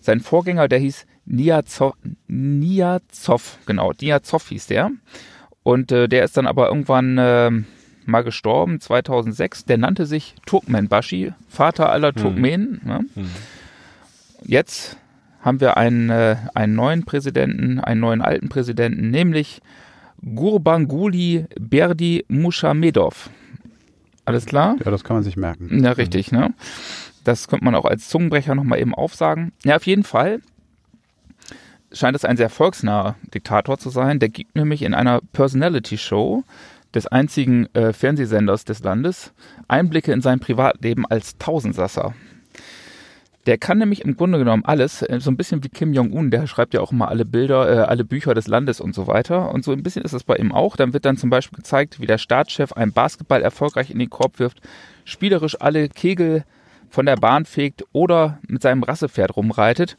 sein 0.00 0.20
Vorgänger, 0.20 0.68
der 0.68 0.78
hieß 0.78 1.06
Niazov, 1.26 1.94
Niazov, 2.28 3.58
genau, 3.66 3.92
Niazov 4.00 4.48
hieß 4.48 4.66
der. 4.68 4.90
Und 5.66 5.90
äh, 5.90 6.08
der 6.08 6.22
ist 6.22 6.36
dann 6.36 6.46
aber 6.46 6.68
irgendwann 6.68 7.18
äh, 7.18 7.50
mal 8.04 8.22
gestorben, 8.22 8.80
2006. 8.80 9.64
Der 9.64 9.78
nannte 9.78 10.06
sich 10.06 10.36
Turkmenbashi, 10.46 11.32
Vater 11.48 11.90
aller 11.90 12.12
Turkmenen. 12.12 12.80
Ne? 12.84 13.04
Jetzt 14.44 14.96
haben 15.40 15.60
wir 15.60 15.76
einen, 15.76 16.08
äh, 16.10 16.36
einen 16.54 16.76
neuen 16.76 17.04
Präsidenten, 17.04 17.80
einen 17.80 18.00
neuen 18.00 18.22
alten 18.22 18.48
Präsidenten, 18.48 19.10
nämlich 19.10 19.60
Gurbanguly 20.24 21.46
Berdi 21.58 22.24
Mushamedov. 22.28 23.28
Alles 24.24 24.46
klar? 24.46 24.76
Ja, 24.84 24.92
das 24.92 25.02
kann 25.02 25.16
man 25.16 25.24
sich 25.24 25.36
merken. 25.36 25.82
Ja, 25.82 25.90
richtig, 25.90 26.30
ne? 26.30 26.54
Das 27.24 27.48
könnte 27.48 27.64
man 27.64 27.74
auch 27.74 27.86
als 27.86 28.08
Zungenbrecher 28.08 28.54
nochmal 28.54 28.78
eben 28.78 28.94
aufsagen. 28.94 29.50
Ja, 29.64 29.74
auf 29.74 29.86
jeden 29.88 30.04
Fall 30.04 30.42
scheint 31.92 32.16
es 32.16 32.24
ein 32.24 32.36
sehr 32.36 32.50
volksnaher 32.50 33.16
Diktator 33.34 33.78
zu 33.78 33.90
sein. 33.90 34.18
Der 34.18 34.28
gibt 34.28 34.56
nämlich 34.56 34.82
in 34.82 34.94
einer 34.94 35.20
Personality-Show 35.32 36.44
des 36.94 37.06
einzigen 37.06 37.72
äh, 37.74 37.92
Fernsehsenders 37.92 38.64
des 38.64 38.82
Landes 38.82 39.32
Einblicke 39.68 40.12
in 40.12 40.22
sein 40.22 40.40
Privatleben 40.40 41.06
als 41.06 41.36
Tausendsasser. 41.38 42.14
Der 43.46 43.58
kann 43.58 43.78
nämlich 43.78 44.04
im 44.04 44.16
Grunde 44.16 44.38
genommen 44.38 44.64
alles, 44.64 45.02
äh, 45.02 45.20
so 45.20 45.30
ein 45.30 45.36
bisschen 45.36 45.62
wie 45.62 45.68
Kim 45.68 45.92
Jong-un, 45.92 46.30
der 46.30 46.46
schreibt 46.46 46.74
ja 46.74 46.80
auch 46.80 46.90
immer 46.90 47.08
alle 47.08 47.24
Bilder, 47.24 47.70
äh, 47.70 47.80
alle 47.82 48.04
Bücher 48.04 48.34
des 48.34 48.48
Landes 48.48 48.80
und 48.80 48.94
so 48.94 49.06
weiter. 49.06 49.52
Und 49.52 49.64
so 49.64 49.72
ein 49.72 49.82
bisschen 49.82 50.02
ist 50.02 50.14
es 50.14 50.24
bei 50.24 50.36
ihm 50.36 50.52
auch. 50.52 50.76
Dann 50.76 50.92
wird 50.92 51.04
dann 51.04 51.16
zum 51.16 51.30
Beispiel 51.30 51.58
gezeigt, 51.58 52.00
wie 52.00 52.06
der 52.06 52.18
Staatschef 52.18 52.72
einen 52.72 52.92
Basketball 52.92 53.42
erfolgreich 53.42 53.90
in 53.90 53.98
den 53.98 54.10
Korb 54.10 54.38
wirft, 54.40 54.60
spielerisch 55.04 55.60
alle 55.60 55.88
Kegel 55.88 56.44
von 56.88 57.06
der 57.06 57.16
Bahn 57.16 57.44
fegt 57.44 57.84
oder 57.92 58.38
mit 58.48 58.62
seinem 58.62 58.82
Rassepferd 58.82 59.36
rumreitet. 59.36 59.96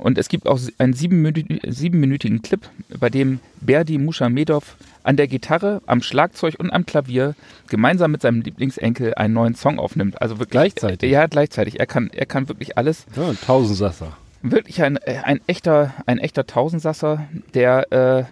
Und 0.00 0.18
es 0.18 0.28
gibt 0.28 0.46
auch 0.46 0.58
einen 0.78 0.94
siebenminü- 0.94 1.70
siebenminütigen 1.70 2.42
Clip, 2.42 2.60
bei 2.98 3.10
dem 3.10 3.40
Berdi 3.60 3.98
Mushamedov 3.98 4.76
an 5.02 5.16
der 5.16 5.28
Gitarre, 5.28 5.82
am 5.86 6.02
Schlagzeug 6.02 6.54
und 6.58 6.70
am 6.70 6.86
Klavier 6.86 7.34
gemeinsam 7.68 8.10
mit 8.12 8.22
seinem 8.22 8.40
Lieblingsenkel 8.40 9.14
einen 9.14 9.34
neuen 9.34 9.54
Song 9.54 9.78
aufnimmt. 9.78 10.20
Also 10.20 10.38
wirklich 10.38 10.50
Gleichzeitig? 10.52 11.10
Ja, 11.10 11.26
gleichzeitig. 11.26 11.78
Er 11.80 11.86
kann, 11.86 12.10
er 12.12 12.26
kann 12.26 12.48
wirklich 12.48 12.76
alles. 12.78 13.06
Ja, 13.14 13.28
ein 13.28 13.38
Tausendsasser. 13.40 14.16
Wirklich 14.42 14.82
ein, 14.82 14.96
ein 14.98 15.40
echter, 15.46 15.92
ein 16.06 16.18
echter 16.18 16.46
Tausendsasser, 16.46 17.26
der, 17.52 17.92
äh, 17.92 18.24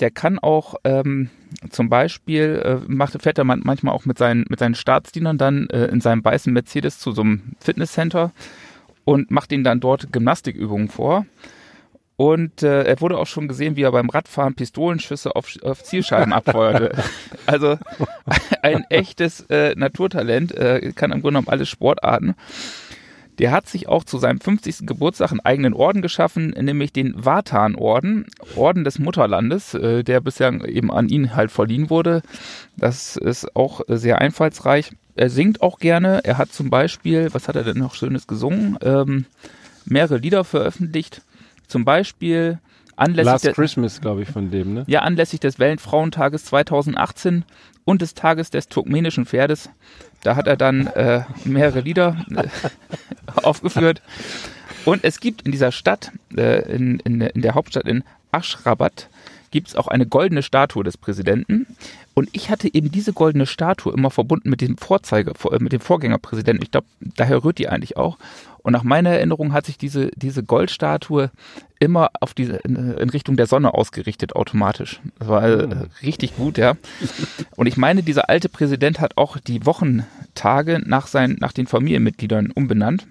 der 0.00 0.10
kann 0.10 0.40
auch 0.40 0.74
ähm, 0.84 1.30
zum 1.70 1.88
Beispiel, 1.88 2.60
äh, 2.64 2.92
macht, 2.92 3.20
fährt 3.22 3.38
er 3.38 3.44
man- 3.44 3.62
manchmal 3.64 3.94
auch 3.94 4.04
mit 4.06 4.18
seinen, 4.18 4.44
mit 4.48 4.58
seinen 4.58 4.74
Staatsdienern 4.74 5.38
dann 5.38 5.68
äh, 5.70 5.86
in 5.86 6.00
seinem 6.00 6.24
weißen 6.24 6.52
Mercedes 6.52 6.98
zu 6.98 7.12
so 7.12 7.22
einem 7.22 7.42
Fitnesscenter 7.60 8.32
und 9.06 9.30
macht 9.30 9.52
ihnen 9.52 9.64
dann 9.64 9.80
dort 9.80 10.12
Gymnastikübungen 10.12 10.88
vor. 10.88 11.24
Und 12.16 12.62
äh, 12.62 12.82
er 12.82 13.00
wurde 13.00 13.18
auch 13.18 13.26
schon 13.26 13.46
gesehen, 13.46 13.76
wie 13.76 13.82
er 13.82 13.92
beim 13.92 14.10
Radfahren 14.10 14.54
Pistolenschüsse 14.54 15.36
auf, 15.36 15.54
auf 15.62 15.84
Zielscheiben 15.84 16.32
abfeuerte. 16.32 16.92
also 17.46 17.78
ein 18.62 18.84
echtes 18.90 19.42
äh, 19.48 19.74
Naturtalent, 19.76 20.52
äh, 20.52 20.92
kann 20.94 21.12
im 21.12 21.20
Grunde 21.20 21.38
genommen 21.38 21.48
alle 21.48 21.66
Sportarten. 21.66 22.34
Der 23.38 23.52
hat 23.52 23.68
sich 23.68 23.86
auch 23.86 24.02
zu 24.02 24.16
seinem 24.16 24.40
50. 24.40 24.86
Geburtstag 24.86 25.30
einen 25.30 25.40
eigenen 25.40 25.74
Orden 25.74 26.00
geschaffen, 26.00 26.50
nämlich 26.58 26.92
den 26.92 27.14
Vatan-Orden, 27.22 28.26
Orden 28.56 28.82
des 28.82 28.98
Mutterlandes, 28.98 29.74
äh, 29.74 30.02
der 30.02 30.20
bisher 30.20 30.52
eben 30.66 30.90
an 30.90 31.08
ihn 31.08 31.36
halt 31.36 31.52
verliehen 31.52 31.90
wurde. 31.90 32.22
Das 32.76 33.16
ist 33.16 33.54
auch 33.54 33.82
sehr 33.88 34.20
einfallsreich. 34.20 34.90
Er 35.16 35.30
singt 35.30 35.62
auch 35.62 35.78
gerne. 35.78 36.20
Er 36.24 36.38
hat 36.38 36.52
zum 36.52 36.70
Beispiel, 36.70 37.32
was 37.32 37.48
hat 37.48 37.56
er 37.56 37.64
denn 37.64 37.78
noch 37.78 37.94
Schönes 37.94 38.26
gesungen? 38.26 38.78
Ähm, 38.82 39.24
mehrere 39.86 40.18
Lieder 40.18 40.44
veröffentlicht. 40.44 41.22
Zum 41.66 41.84
Beispiel 41.84 42.58
anlässlich 42.96 43.32
Last 43.32 43.44
der, 43.44 43.52
Christmas, 43.54 44.00
glaube 44.00 44.22
ich, 44.22 44.28
von 44.28 44.50
dem, 44.50 44.74
ne? 44.74 44.84
ja, 44.86 45.00
anlässlich 45.00 45.40
des 45.40 45.58
Weltfrauentages 45.58 46.44
2018 46.46 47.44
und 47.84 48.02
des 48.02 48.14
Tages 48.14 48.50
des 48.50 48.68
turkmenischen 48.68 49.26
Pferdes. 49.26 49.70
Da 50.22 50.36
hat 50.36 50.46
er 50.46 50.56
dann 50.56 50.86
äh, 50.88 51.22
mehrere 51.44 51.80
Lieder 51.80 52.24
äh, 52.30 52.48
aufgeführt. 53.42 54.02
Und 54.84 55.04
es 55.04 55.20
gibt 55.20 55.42
in 55.42 55.52
dieser 55.52 55.72
Stadt, 55.72 56.12
äh, 56.36 56.72
in, 56.72 57.00
in, 57.00 57.20
in 57.20 57.42
der 57.42 57.54
Hauptstadt 57.54 57.86
in 57.86 58.04
Aschrabat, 58.32 59.08
gibt 59.50 59.68
es 59.68 59.76
auch 59.76 59.88
eine 59.88 60.06
goldene 60.06 60.42
Statue 60.42 60.84
des 60.84 60.96
Präsidenten. 60.96 61.66
Und 62.14 62.28
ich 62.32 62.50
hatte 62.50 62.72
eben 62.72 62.90
diese 62.90 63.12
goldene 63.12 63.46
Statue 63.46 63.92
immer 63.92 64.10
verbunden 64.10 64.48
mit 64.50 64.60
dem 64.60 64.78
Vorzeige, 64.78 65.32
vor- 65.34 65.56
mit 65.60 65.72
dem 65.72 65.80
Vorgängerpräsidenten. 65.80 66.62
Ich 66.62 66.70
glaube, 66.70 66.86
daher 67.00 67.44
rührt 67.44 67.58
die 67.58 67.68
eigentlich 67.68 67.96
auch. 67.96 68.16
Und 68.62 68.72
nach 68.72 68.82
meiner 68.82 69.10
Erinnerung 69.10 69.52
hat 69.52 69.66
sich 69.66 69.78
diese, 69.78 70.10
diese 70.16 70.42
Goldstatue 70.42 71.30
immer 71.78 72.10
auf 72.20 72.34
diese, 72.34 72.56
in, 72.56 72.74
in 72.74 73.10
Richtung 73.10 73.36
der 73.36 73.46
Sonne 73.46 73.74
ausgerichtet, 73.74 74.34
automatisch. 74.34 75.00
Das 75.18 75.28
war 75.28 75.44
äh, 75.44 75.68
richtig 76.02 76.36
gut, 76.36 76.58
ja. 76.58 76.74
Und 77.54 77.66
ich 77.66 77.76
meine, 77.76 78.02
dieser 78.02 78.28
alte 78.28 78.48
Präsident 78.48 78.98
hat 78.98 79.16
auch 79.16 79.38
die 79.38 79.64
Wochentage 79.66 80.82
nach, 80.84 81.06
seinen, 81.06 81.36
nach 81.38 81.52
den 81.52 81.66
Familienmitgliedern 81.66 82.50
umbenannt. 82.50 83.06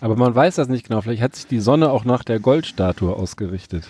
Aber 0.00 0.16
man 0.16 0.34
weiß 0.34 0.54
das 0.54 0.68
nicht 0.68 0.88
genau. 0.88 1.00
Vielleicht 1.00 1.22
hat 1.22 1.34
sich 1.34 1.46
die 1.46 1.60
Sonne 1.60 1.90
auch 1.90 2.04
nach 2.04 2.22
der 2.22 2.38
Goldstatue 2.38 3.14
ausgerichtet. 3.14 3.88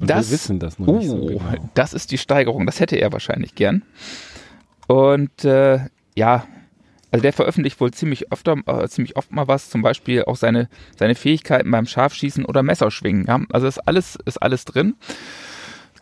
Und 0.00 0.08
Das- 0.10 0.26
wir 0.28 0.34
wissen 0.34 0.58
das 0.58 0.78
noch 0.78 0.88
Oh, 0.88 0.98
nicht 0.98 1.08
so 1.08 1.26
genau. 1.26 1.40
das 1.74 1.92
ist 1.92 2.10
die 2.10 2.18
Steigerung. 2.18 2.66
Das 2.66 2.80
hätte 2.80 2.96
er 2.96 3.12
wahrscheinlich 3.12 3.54
gern. 3.54 3.82
Und 4.86 5.44
äh, 5.44 5.80
ja, 6.16 6.44
also 7.10 7.22
der 7.22 7.32
veröffentlicht 7.32 7.80
wohl 7.80 7.90
ziemlich 7.92 8.30
öfter, 8.32 8.56
äh, 8.66 8.88
ziemlich 8.88 9.16
oft 9.16 9.32
mal 9.32 9.48
was, 9.48 9.70
zum 9.70 9.82
Beispiel 9.82 10.24
auch 10.24 10.36
seine, 10.36 10.68
seine 10.98 11.14
Fähigkeiten 11.14 11.70
beim 11.70 11.86
Scharfschießen 11.86 12.44
oder 12.44 12.62
Messerschwingen. 12.62 13.26
Ja? 13.26 13.40
Also 13.52 13.66
ist 13.66 13.78
alles, 13.78 14.16
ist 14.24 14.40
alles 14.42 14.64
drin. 14.64 14.94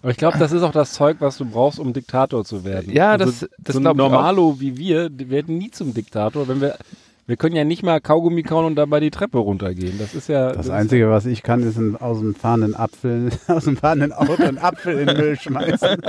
Aber 0.03 0.11
ich 0.11 0.17
glaube, 0.19 0.39
das 0.39 0.53
ist 0.53 0.63
auch 0.63 0.73
das 0.73 0.93
Zeug, 0.93 1.17
was 1.21 1.39
du 1.39 1.45
brauchst, 1.47 1.79
um 1.79 1.93
Diktator 1.93 2.45
zu 2.45 2.65
werden. 2.65 2.93
Ja, 2.93 3.13
also 3.13 3.25
das- 3.25 3.49
das 3.59 3.75
so 3.77 3.81
ein. 3.81 3.97
Normalo 3.97 4.61
wie 4.61 4.77
wir, 4.77 5.11
werden 5.31 5.59
nie 5.59 5.71
zum 5.71 5.95
Diktator, 5.95 6.47
wenn 6.49 6.61
wir 6.61 6.77
wir 7.27 7.37
können 7.37 7.57
ja 7.57 7.65
nicht 7.65 7.83
mal 7.83 8.01
Kaugummi 8.01 8.43
kauen 8.43 8.65
und 8.67 8.77
dabei 8.77 9.01
die 9.01 9.11
Treppe 9.11 9.39
runtergehen. 9.39 9.99
Das 9.99 10.15
ist 10.15 10.29
ja 10.29 10.53
Das 10.53 10.67
ist- 10.67 10.73
Einzige, 10.73 11.11
was 11.11 11.27
ich 11.27 11.43
kann, 11.43 11.63
ist 11.63 11.77
ein, 11.77 11.97
aus 11.97 12.19
dem 12.21 12.35
fahrenden 12.35 12.75
Apfel, 12.77 13.31
aus 13.49 13.65
dem 13.65 13.77
fahrenden 13.77 14.13
Auto 14.13 14.43
einen 14.43 14.59
Apfel 14.59 14.99
in 15.01 15.07
den 15.09 15.17
Müll 15.17 15.37
schmeißen. 15.39 16.03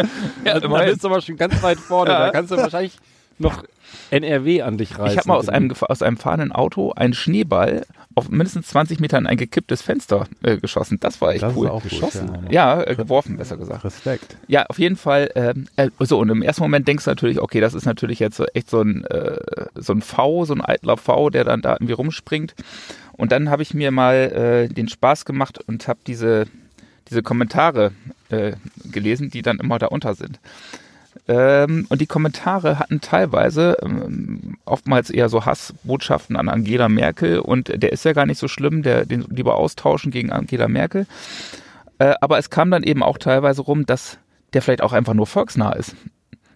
Ja, 0.45 0.59
da 0.59 0.67
bist 0.85 1.03
du 1.03 1.07
aber 1.07 1.21
schon 1.21 1.37
ganz 1.37 1.61
weit 1.63 1.79
vorne. 1.79 2.11
Ja. 2.11 2.19
Da 2.27 2.31
kannst 2.31 2.51
du 2.51 2.57
wahrscheinlich 2.57 2.97
noch 3.39 3.63
NRW 4.11 4.61
an 4.61 4.77
dich 4.77 4.97
reißen. 4.97 5.11
Ich 5.11 5.17
habe 5.17 5.27
mal 5.29 5.35
aus 5.35 5.49
einem, 5.49 5.71
aus 5.79 6.01
einem 6.01 6.17
fahrenden 6.17 6.51
Auto 6.51 6.91
einen 6.91 7.13
Schneeball 7.13 7.85
auf 8.15 8.29
mindestens 8.29 8.67
20 8.67 8.99
Metern 8.99 9.27
ein 9.27 9.37
gekipptes 9.37 9.81
Fenster 9.83 10.27
äh, 10.41 10.57
geschossen. 10.57 10.99
Das 10.99 11.21
war 11.21 11.33
echt 11.33 11.43
Das 11.43 11.55
cool. 11.55 11.67
ist 11.67 11.71
auch 11.71 11.83
geschossen. 11.83 12.27
Gut, 12.27 12.51
ja, 12.51 12.81
äh, 12.81 12.95
geworfen, 12.95 13.37
besser 13.37 13.57
gesagt. 13.57 13.83
ja. 13.83 13.87
Respekt. 13.89 14.37
Ja, 14.47 14.65
auf 14.65 14.79
jeden 14.79 14.95
Fall. 14.95 15.29
Ähm, 15.35 15.67
äh, 15.75 15.89
so, 15.99 16.17
und 16.19 16.29
im 16.29 16.41
ersten 16.41 16.63
Moment 16.63 16.87
denkst 16.87 17.03
du 17.05 17.11
natürlich, 17.11 17.39
okay, 17.39 17.59
das 17.59 17.75
ist 17.75 17.85
natürlich 17.85 18.19
jetzt 18.19 18.37
so 18.37 18.45
echt 18.53 18.69
so 18.69 18.81
ein, 18.81 19.05
äh, 19.05 19.37
so 19.75 19.93
ein 19.93 20.01
V, 20.01 20.45
so 20.45 20.55
ein 20.55 20.61
eitler 20.61 20.97
V, 20.97 21.29
der 21.29 21.43
dann 21.43 21.61
da 21.61 21.73
irgendwie 21.73 21.93
rumspringt. 21.93 22.55
Und 23.13 23.31
dann 23.31 23.49
habe 23.49 23.61
ich 23.61 23.73
mir 23.73 23.91
mal 23.91 24.15
äh, 24.15 24.73
den 24.73 24.87
Spaß 24.87 25.25
gemacht 25.25 25.59
und 25.67 25.87
habe 25.87 25.99
diese, 26.07 26.45
diese 27.09 27.21
Kommentare 27.21 27.91
äh, 28.29 28.53
gelesen, 28.91 29.29
die 29.29 29.41
dann 29.43 29.59
immer 29.59 29.77
da 29.79 29.87
unter 29.87 30.15
sind. 30.15 30.39
Ähm, 31.27 31.85
und 31.89 32.01
die 32.01 32.07
Kommentare 32.07 32.79
hatten 32.79 33.01
teilweise 33.01 33.77
ähm, 33.81 34.57
oftmals 34.65 35.09
eher 35.09 35.29
so 35.29 35.45
Hassbotschaften 35.45 36.35
an 36.35 36.49
Angela 36.49 36.89
Merkel 36.89 37.39
und 37.39 37.81
der 37.81 37.91
ist 37.91 38.05
ja 38.05 38.13
gar 38.13 38.25
nicht 38.25 38.39
so 38.39 38.47
schlimm, 38.47 38.83
der 38.83 39.05
den 39.05 39.21
lieber 39.29 39.55
austauschen 39.55 40.11
gegen 40.11 40.31
Angela 40.31 40.67
Merkel. 40.67 41.05
Äh, 41.99 42.13
aber 42.21 42.37
es 42.37 42.49
kam 42.49 42.71
dann 42.71 42.83
eben 42.83 43.03
auch 43.03 43.17
teilweise 43.17 43.61
rum, 43.61 43.85
dass 43.85 44.17
der 44.53 44.61
vielleicht 44.61 44.81
auch 44.81 44.93
einfach 44.93 45.13
nur 45.13 45.27
volksnah 45.27 45.73
ist. 45.73 45.95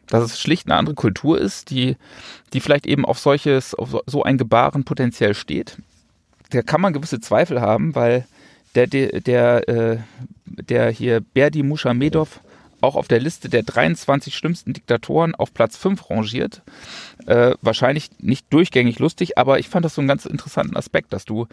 Dass 0.07 0.23
es 0.23 0.39
schlicht 0.39 0.67
eine 0.67 0.75
andere 0.75 0.95
Kultur 0.95 1.39
ist, 1.39 1.69
die, 1.69 1.95
die 2.53 2.59
vielleicht 2.59 2.85
eben 2.85 3.05
auf 3.05 3.19
solches, 3.19 3.73
auf 3.73 3.95
so- 4.05 4.23
ein 4.23 4.37
Gebaren 4.37 4.83
potenziell 4.83 5.33
steht. 5.33 5.77
da 6.51 6.61
kann 6.61 6.81
man 6.81 6.93
gewisse 6.93 7.19
Zweifel 7.21 7.61
haben, 7.61 7.95
weil 7.95 8.25
der, 8.75 8.87
der, 8.87 9.21
der, 9.21 9.69
äh, 9.69 9.97
der 10.45 10.89
hier 10.89 11.21
Berdi 11.21 11.63
Mushamedov 11.63 12.41
auch 12.81 12.95
auf 12.95 13.07
der 13.07 13.19
Liste 13.19 13.49
der 13.49 13.63
23 13.63 14.35
schlimmsten 14.35 14.73
Diktatoren 14.73 15.35
auf 15.35 15.53
Platz 15.53 15.77
5 15.77 16.09
rangiert. 16.09 16.61
Äh, 17.25 17.55
wahrscheinlich 17.61 18.09
nicht 18.19 18.51
durchgängig 18.51 18.99
lustig, 18.99 19.37
aber 19.37 19.59
ich 19.59 19.69
fand 19.69 19.85
das 19.85 19.95
so 19.95 20.01
einen 20.01 20.07
ganz 20.07 20.25
interessanten 20.25 20.75
Aspekt, 20.75 21.13
dass 21.13 21.25
du, 21.25 21.47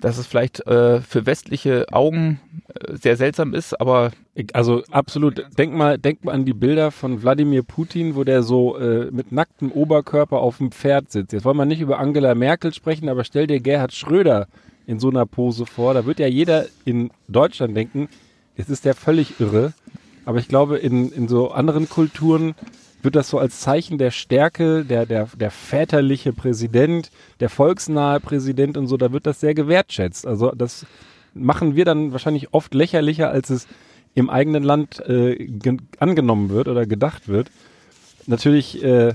dass 0.00 0.18
es 0.18 0.26
vielleicht 0.26 0.66
äh, 0.66 1.00
für 1.00 1.26
westliche 1.26 1.86
Augen 1.92 2.40
äh, 2.74 2.96
sehr 2.96 3.16
seltsam 3.16 3.54
ist, 3.54 3.80
aber 3.80 4.12
Also 4.52 4.82
absolut. 4.90 5.46
Denk 5.58 5.74
mal, 5.74 5.98
denk 5.98 6.24
mal 6.24 6.32
an 6.32 6.44
die 6.44 6.54
Bilder 6.54 6.90
von 6.90 7.22
Wladimir 7.22 7.62
Putin, 7.62 8.16
wo 8.16 8.24
der 8.24 8.42
so 8.42 8.76
äh, 8.78 9.10
mit 9.10 9.30
nacktem 9.30 9.70
Oberkörper 9.70 10.38
auf 10.38 10.58
dem 10.58 10.72
Pferd 10.72 11.12
sitzt. 11.12 11.32
Jetzt 11.32 11.44
wollen 11.44 11.56
wir 11.56 11.66
nicht 11.66 11.80
über 11.80 11.98
Angela 11.98 12.34
Merkel 12.34 12.74
sprechen, 12.74 13.08
aber 13.08 13.24
stell 13.24 13.46
dir 13.46 13.60
Gerhard 13.60 13.92
Schröder 13.92 14.48
in 14.86 14.98
so 14.98 15.08
einer 15.08 15.26
Pose 15.26 15.66
vor. 15.66 15.94
Da 15.94 16.06
wird 16.06 16.18
ja 16.18 16.26
jeder 16.26 16.66
in 16.84 17.10
Deutschland 17.28 17.76
denken, 17.76 18.08
jetzt 18.56 18.70
ist 18.70 18.84
der 18.84 18.94
völlig 18.94 19.40
irre. 19.40 19.72
Aber 20.24 20.38
ich 20.38 20.48
glaube, 20.48 20.78
in, 20.78 21.12
in 21.12 21.28
so 21.28 21.50
anderen 21.50 21.88
Kulturen 21.88 22.54
wird 23.02 23.16
das 23.16 23.28
so 23.28 23.38
als 23.38 23.60
Zeichen 23.60 23.98
der 23.98 24.10
Stärke, 24.10 24.84
der, 24.84 25.04
der, 25.04 25.28
der 25.38 25.50
väterliche 25.50 26.32
Präsident, 26.32 27.10
der 27.40 27.50
volksnahe 27.50 28.18
Präsident 28.20 28.78
und 28.78 28.86
so, 28.86 28.96
da 28.96 29.12
wird 29.12 29.26
das 29.26 29.40
sehr 29.40 29.54
gewertschätzt. 29.54 30.26
Also 30.26 30.52
das 30.52 30.86
machen 31.34 31.76
wir 31.76 31.84
dann 31.84 32.12
wahrscheinlich 32.12 32.54
oft 32.54 32.72
lächerlicher, 32.72 33.28
als 33.30 33.50
es 33.50 33.66
im 34.14 34.30
eigenen 34.30 34.62
Land 34.62 35.00
äh, 35.06 35.34
ge- 35.34 35.78
angenommen 35.98 36.48
wird 36.48 36.68
oder 36.68 36.86
gedacht 36.86 37.28
wird. 37.28 37.50
Natürlich, 38.26 38.82
äh, 38.82 39.14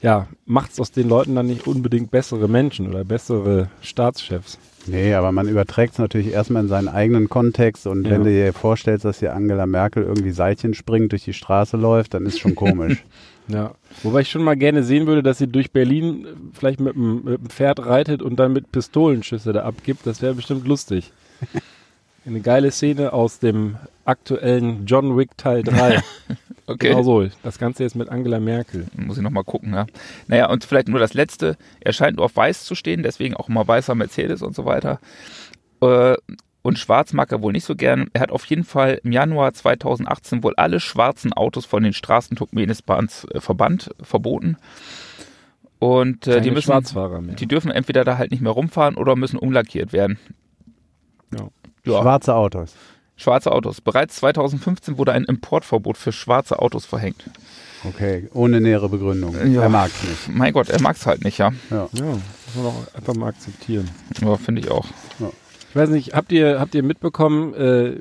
ja, 0.00 0.26
macht 0.46 0.72
es 0.72 0.80
aus 0.80 0.92
den 0.92 1.08
Leuten 1.08 1.34
dann 1.34 1.46
nicht 1.46 1.66
unbedingt 1.66 2.10
bessere 2.10 2.48
Menschen 2.48 2.88
oder 2.88 3.04
bessere 3.04 3.68
Staatschefs. 3.82 4.58
Nee, 4.86 5.12
aber 5.14 5.32
man 5.32 5.48
überträgt 5.48 5.94
es 5.94 5.98
natürlich 5.98 6.32
erstmal 6.32 6.62
in 6.62 6.68
seinen 6.68 6.88
eigenen 6.88 7.28
Kontext 7.28 7.86
und 7.86 8.04
Ja. 8.04 8.12
wenn 8.12 8.24
du 8.24 8.30
dir 8.30 8.52
vorstellst, 8.52 9.04
dass 9.04 9.18
hier 9.18 9.34
Angela 9.34 9.66
Merkel 9.66 10.02
irgendwie 10.04 10.30
Seilchen 10.30 10.72
springt, 10.74 11.12
durch 11.12 11.24
die 11.24 11.32
Straße 11.34 11.76
läuft, 11.76 12.14
dann 12.14 12.26
ist 12.26 12.38
schon 12.38 12.54
komisch. 12.54 13.04
Ja. 13.50 13.72
Wobei 14.02 14.20
ich 14.20 14.30
schon 14.30 14.44
mal 14.44 14.58
gerne 14.58 14.82
sehen 14.82 15.06
würde, 15.06 15.22
dass 15.22 15.38
sie 15.38 15.46
durch 15.46 15.70
Berlin 15.70 16.26
äh, 16.26 16.28
vielleicht 16.52 16.80
mit 16.80 16.94
dem 16.94 17.38
Pferd 17.48 17.78
reitet 17.78 18.20
und 18.20 18.36
dann 18.36 18.52
mit 18.52 18.70
Pistolenschüsse 18.72 19.54
da 19.54 19.62
abgibt. 19.62 20.06
Das 20.06 20.20
wäre 20.20 20.34
bestimmt 20.34 20.68
lustig. 20.68 21.12
Eine 22.26 22.40
geile 22.40 22.70
Szene 22.70 23.14
aus 23.14 23.38
dem 23.38 23.76
aktuellen 24.04 24.84
John 24.84 25.16
Wick 25.16 25.30
Teil 25.38 25.62
3. 25.62 25.98
okay. 26.68 26.90
Genau 26.90 27.02
so. 27.02 27.26
Das 27.42 27.58
Ganze 27.58 27.82
jetzt 27.82 27.96
mit 27.96 28.08
Angela 28.08 28.40
Merkel. 28.40 28.86
Muss 28.96 29.16
ich 29.16 29.22
nochmal 29.22 29.44
gucken, 29.44 29.72
ja. 29.74 29.86
Naja, 30.26 30.48
und 30.50 30.64
vielleicht 30.64 30.88
nur 30.88 31.00
das 31.00 31.14
Letzte. 31.14 31.56
Er 31.80 31.92
scheint 31.92 32.16
nur 32.16 32.26
auf 32.26 32.36
Weiß 32.36 32.64
zu 32.64 32.74
stehen, 32.74 33.02
deswegen 33.02 33.34
auch 33.34 33.48
immer 33.48 33.66
weißer 33.66 33.94
Mercedes 33.94 34.42
und 34.42 34.54
so 34.54 34.64
weiter. 34.64 35.00
Äh, 35.80 36.16
und 36.62 36.78
Schwarz 36.78 37.12
mag 37.12 37.32
er 37.32 37.40
wohl 37.40 37.52
nicht 37.52 37.64
so 37.64 37.76
gern. 37.76 38.10
Er 38.12 38.20
hat 38.20 38.30
auf 38.30 38.44
jeden 38.44 38.64
Fall 38.64 39.00
im 39.02 39.12
Januar 39.12 39.54
2018 39.54 40.42
wohl 40.42 40.54
alle 40.56 40.80
schwarzen 40.80 41.32
Autos 41.32 41.64
von 41.64 41.82
den 41.82 41.92
Straßen 41.92 42.36
Turkmenistans 42.36 43.24
äh, 43.32 43.40
verbannt, 43.40 43.90
verboten. 44.00 44.56
Und 45.78 46.26
äh, 46.26 46.30
Keine 46.32 46.42
die 46.42 46.50
müssen, 46.50 46.66
Schwarzfahrer 46.66 47.20
mehr. 47.20 47.36
die 47.36 47.46
dürfen 47.46 47.70
entweder 47.70 48.04
da 48.04 48.18
halt 48.18 48.32
nicht 48.32 48.40
mehr 48.42 48.52
rumfahren 48.52 48.96
oder 48.96 49.16
müssen 49.16 49.38
umlackiert 49.38 49.92
werden. 49.92 50.18
Ja. 51.32 51.48
Ja. 51.86 52.02
Schwarze 52.02 52.34
Autos. 52.34 52.74
Schwarze 53.18 53.52
Autos. 53.52 53.80
Bereits 53.80 54.16
2015 54.16 54.96
wurde 54.96 55.12
ein 55.12 55.24
Importverbot 55.24 55.98
für 55.98 56.12
schwarze 56.12 56.60
Autos 56.60 56.86
verhängt. 56.86 57.24
Okay, 57.84 58.28
ohne 58.32 58.60
nähere 58.60 58.88
Begründung. 58.88 59.36
Ja. 59.52 59.62
Er 59.62 59.68
mag's 59.68 60.02
nicht. 60.02 60.28
Mein 60.28 60.52
Gott, 60.52 60.70
er 60.70 60.80
mag's 60.80 61.04
halt 61.04 61.24
nicht, 61.24 61.38
ja. 61.38 61.52
Ja. 61.70 61.88
Ja, 61.92 62.04
muss 62.04 62.22
man 62.56 62.66
auch 62.66 62.94
einfach 62.94 63.14
mal 63.14 63.28
akzeptieren. 63.28 63.90
Ja, 64.20 64.36
finde 64.36 64.62
ich 64.62 64.70
auch. 64.70 64.86
Ich 65.68 65.76
weiß 65.76 65.90
nicht, 65.90 66.14
habt 66.14 66.32
ihr, 66.32 66.58
habt 66.58 66.74
ihr 66.74 66.82
mitbekommen, 66.82 67.54
äh, 67.54 67.96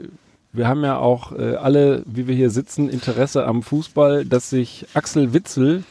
wir 0.54 0.68
haben 0.68 0.84
ja 0.84 0.98
auch 0.98 1.34
äh, 1.34 1.56
alle, 1.56 2.04
wie 2.06 2.28
wir 2.28 2.36
hier 2.36 2.50
sitzen, 2.50 2.90
Interesse 2.90 3.46
am 3.46 3.62
Fußball, 3.62 4.26
dass 4.26 4.50
sich 4.50 4.88
Axel 4.94 5.34
Witzel 5.34 5.84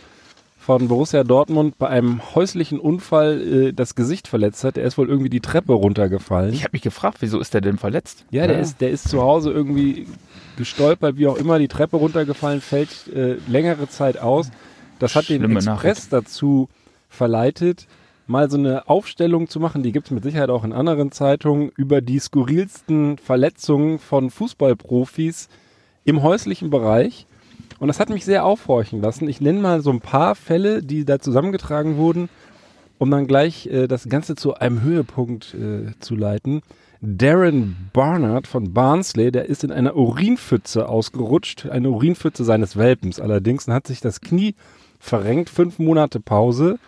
von 0.66 0.88
Borussia 0.88 1.22
Dortmund 1.22 1.78
bei 1.78 1.86
einem 1.86 2.20
häuslichen 2.34 2.80
Unfall 2.80 3.40
äh, 3.68 3.72
das 3.72 3.94
Gesicht 3.94 4.26
verletzt 4.26 4.64
hat. 4.64 4.76
Er 4.76 4.84
ist 4.84 4.98
wohl 4.98 5.08
irgendwie 5.08 5.30
die 5.30 5.38
Treppe 5.40 5.72
runtergefallen. 5.72 6.52
Ich 6.52 6.64
habe 6.64 6.70
mich 6.72 6.82
gefragt, 6.82 7.18
wieso 7.20 7.38
ist 7.38 7.54
der 7.54 7.60
denn 7.60 7.78
verletzt? 7.78 8.24
Ja, 8.32 8.48
der 8.48 8.56
Ja. 8.56 8.62
ist, 8.62 8.80
der 8.80 8.90
ist 8.90 9.08
zu 9.08 9.22
Hause 9.22 9.52
irgendwie 9.52 10.08
gestolpert, 10.56 11.18
wie 11.18 11.28
auch 11.28 11.36
immer, 11.36 11.60
die 11.60 11.68
Treppe 11.68 11.96
runtergefallen, 11.98 12.60
fällt 12.60 13.06
äh, 13.14 13.36
längere 13.46 13.86
Zeit 13.88 14.18
aus. 14.18 14.50
Das 14.98 15.14
hat 15.14 15.28
den 15.28 15.42
Schlimme 15.42 15.60
Express 15.60 16.08
dazu 16.08 16.68
verleitet, 17.08 17.86
mal 18.26 18.50
so 18.50 18.58
eine 18.58 18.88
Aufstellung 18.88 19.48
zu 19.48 19.60
machen, 19.60 19.84
die 19.84 19.92
gibt 19.92 20.08
es 20.08 20.10
mit 20.10 20.24
Sicherheit 20.24 20.50
auch 20.50 20.64
in 20.64 20.72
anderen 20.72 21.12
Zeitungen, 21.12 21.70
über 21.76 22.00
die 22.00 22.18
skurrilsten 22.18 23.18
Verletzungen 23.18 24.00
von 24.00 24.30
Fußballprofis 24.30 25.48
im 26.04 26.24
häuslichen 26.24 26.70
Bereich. 26.70 27.28
Und 27.78 27.88
das 27.88 28.00
hat 28.00 28.08
mich 28.08 28.24
sehr 28.24 28.44
aufhorchen 28.44 29.00
lassen. 29.00 29.28
Ich 29.28 29.40
nenne 29.40 29.60
mal 29.60 29.80
so 29.82 29.90
ein 29.90 30.00
paar 30.00 30.34
Fälle, 30.34 30.82
die 30.82 31.04
da 31.04 31.18
zusammengetragen 31.18 31.96
wurden, 31.96 32.28
um 32.98 33.10
dann 33.10 33.26
gleich 33.26 33.66
äh, 33.66 33.86
das 33.86 34.08
Ganze 34.08 34.34
zu 34.34 34.54
einem 34.54 34.82
Höhepunkt 34.82 35.54
äh, 35.54 35.92
zu 36.00 36.14
leiten. 36.14 36.62
Darren 37.02 37.90
Barnard 37.92 38.46
von 38.46 38.72
Barnsley, 38.72 39.30
der 39.30 39.46
ist 39.46 39.64
in 39.64 39.70
einer 39.70 39.96
Urinpfütze 39.96 40.88
ausgerutscht, 40.88 41.66
eine 41.66 41.90
Urinpfütze 41.90 42.44
seines 42.44 42.76
Welpens 42.76 43.20
allerdings, 43.20 43.68
und 43.68 43.74
hat 43.74 43.86
sich 43.86 44.00
das 44.00 44.22
Knie 44.22 44.54
verrenkt, 44.98 45.50
fünf 45.50 45.78
Monate 45.78 46.20
Pause. 46.20 46.78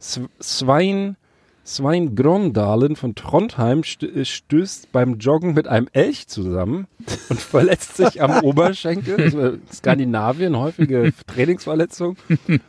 Svein, 0.00 1.16
Svein 1.64 2.16
Grondalen 2.16 2.96
von 2.96 3.14
Trondheim 3.14 3.82
äh, 4.00 4.24
stößt 4.24 4.90
beim 4.90 5.18
Joggen 5.18 5.54
mit 5.54 5.68
einem 5.68 5.88
Elch 5.92 6.26
zusammen 6.26 6.86
und 7.28 7.38
verletzt 7.40 7.96
sich 7.96 8.20
am 8.22 8.40
Oberschenkel. 8.42 9.16
Das 9.16 9.36
war 9.36 9.52
Skandinavien, 9.72 10.56
häufige 10.58 11.12
Trainingsverletzung. 11.26 12.16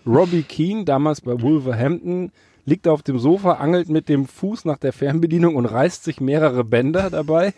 Robbie 0.06 0.44
Keane, 0.44 0.86
damals 0.86 1.22
bei 1.22 1.42
Wolverhampton, 1.42 2.32
liegt 2.66 2.88
auf 2.88 3.02
dem 3.04 3.20
Sofa, 3.20 3.54
angelt 3.54 3.90
mit 3.90 4.08
dem 4.08 4.26
Fuß 4.26 4.64
nach 4.66 4.78
der 4.78 4.94
Fernbedienung 4.94 5.56
und 5.56 5.66
reißt 5.66 6.04
sich 6.04 6.22
mehrere 6.22 6.64
Bänder 6.64 7.10
dabei. 7.10 7.54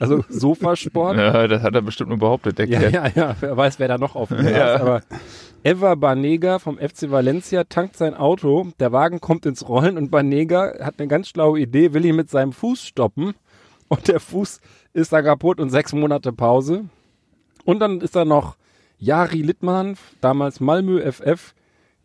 Also 0.00 0.24
Sofasport. 0.28 1.16
Ja, 1.18 1.46
das 1.46 1.62
hat 1.62 1.74
er 1.74 1.82
bestimmt 1.82 2.08
nur 2.08 2.18
behauptet, 2.18 2.58
der 2.58 2.66
Ja, 2.68 2.88
ja, 2.88 3.06
ja, 3.14 3.36
wer 3.38 3.56
weiß, 3.56 3.78
wer 3.78 3.86
da 3.86 3.98
noch 3.98 4.16
auf 4.16 4.30
dem 4.30 4.44
Ja. 4.48 4.74
ist. 4.74 4.80
Aber 4.80 5.02
Eva 5.62 5.94
Banega 5.94 6.58
vom 6.58 6.78
FC 6.78 7.10
Valencia 7.10 7.64
tankt 7.64 7.94
sein 7.98 8.14
Auto, 8.14 8.68
der 8.80 8.92
Wagen 8.92 9.20
kommt 9.20 9.44
ins 9.44 9.68
Rollen 9.68 9.98
und 9.98 10.10
Banega 10.10 10.82
hat 10.82 10.94
eine 10.98 11.08
ganz 11.08 11.28
schlaue 11.28 11.60
Idee, 11.60 11.92
will 11.92 12.06
ihn 12.06 12.16
mit 12.16 12.30
seinem 12.30 12.52
Fuß 12.52 12.82
stoppen 12.82 13.34
und 13.88 14.08
der 14.08 14.20
Fuß 14.20 14.60
ist 14.94 15.12
dann 15.12 15.24
kaputt 15.24 15.60
und 15.60 15.68
sechs 15.68 15.92
Monate 15.92 16.32
Pause. 16.32 16.86
Und 17.66 17.80
dann 17.80 18.00
ist 18.00 18.16
da 18.16 18.24
noch 18.24 18.56
Jari 18.96 19.42
Littmann, 19.42 19.98
damals 20.22 20.60
Malmö 20.60 21.00
FF, 21.12 21.54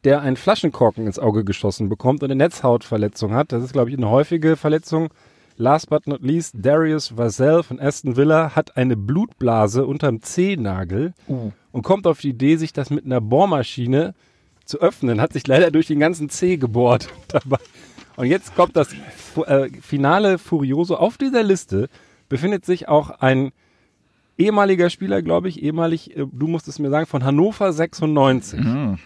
der 0.03 0.21
einen 0.21 0.35
Flaschenkorken 0.35 1.07
ins 1.07 1.17
Auge 1.17 1.45
geschossen 1.45 1.87
bekommt 1.87 2.23
und 2.23 2.31
eine 2.31 2.43
Netzhautverletzung 2.43 3.33
hat. 3.33 3.53
Das 3.53 3.63
ist, 3.63 3.71
glaube 3.71 3.89
ich, 3.89 3.97
eine 3.97 4.09
häufige 4.09 4.57
Verletzung. 4.57 5.13
Last 5.55 5.89
but 5.89 6.07
not 6.07 6.21
least, 6.21 6.55
Darius 6.57 7.15
Vassell 7.17 7.63
von 7.63 7.79
Aston 7.79 8.17
Villa 8.17 8.53
hat 8.53 8.75
eine 8.75 8.97
Blutblase 8.97 9.85
unterm 9.85 10.21
Zehennagel 10.21 11.13
Uh. 11.29 11.51
Und 11.76 11.82
kommt 11.82 12.07
auf 12.07 12.21
die 12.21 12.30
Idee, 12.30 12.55
sich 12.55 12.71
das 12.71 12.89
mit 12.89 13.03
einer 13.03 13.19
Bohrmaschine 13.19 14.15
zu 14.63 14.80
öffnen. 14.80 15.19
Hat 15.19 15.34
sich 15.34 15.45
leider 15.45 15.71
durch 15.71 15.88
den 15.88 15.99
ganzen 15.99 16.30
Zeh 16.30 16.55
gebohrt 16.55 17.09
dabei. 17.28 17.57
Und 18.15 18.28
jetzt 18.28 18.55
kommt 18.55 18.78
das 18.78 18.95
äh, 19.45 19.67
finale 19.82 20.38
Furioso. 20.38 20.95
Auf 20.95 21.17
dieser 21.17 21.43
Liste 21.43 21.89
befindet 22.30 22.63
sich 22.63 22.88
auch 22.88 23.09
ein 23.09 23.51
ehemaliger 24.38 24.89
Spieler, 24.89 25.21
glaube 25.21 25.49
ich, 25.49 25.61
ehemalig, 25.61 26.15
äh, 26.15 26.26
du 26.32 26.47
musst 26.47 26.69
es 26.69 26.80
mir 26.80 26.89
sagen, 26.89 27.07
von 27.07 27.26
Hannover 27.26 27.73
96. 27.73 28.57
Mhm. 28.57 28.99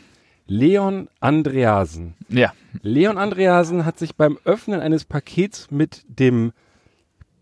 Leon 0.46 1.10
Andreasen. 1.20 2.14
Ja. 2.28 2.54
Leon 2.84 3.18
Andreasen 3.18 3.84
hat 3.84 3.98
sich 3.98 4.16
beim 4.16 4.38
Öffnen 4.46 4.80
eines 4.80 5.06
Pakets 5.06 5.72
mit 5.72 6.06
dem, 6.08 6.52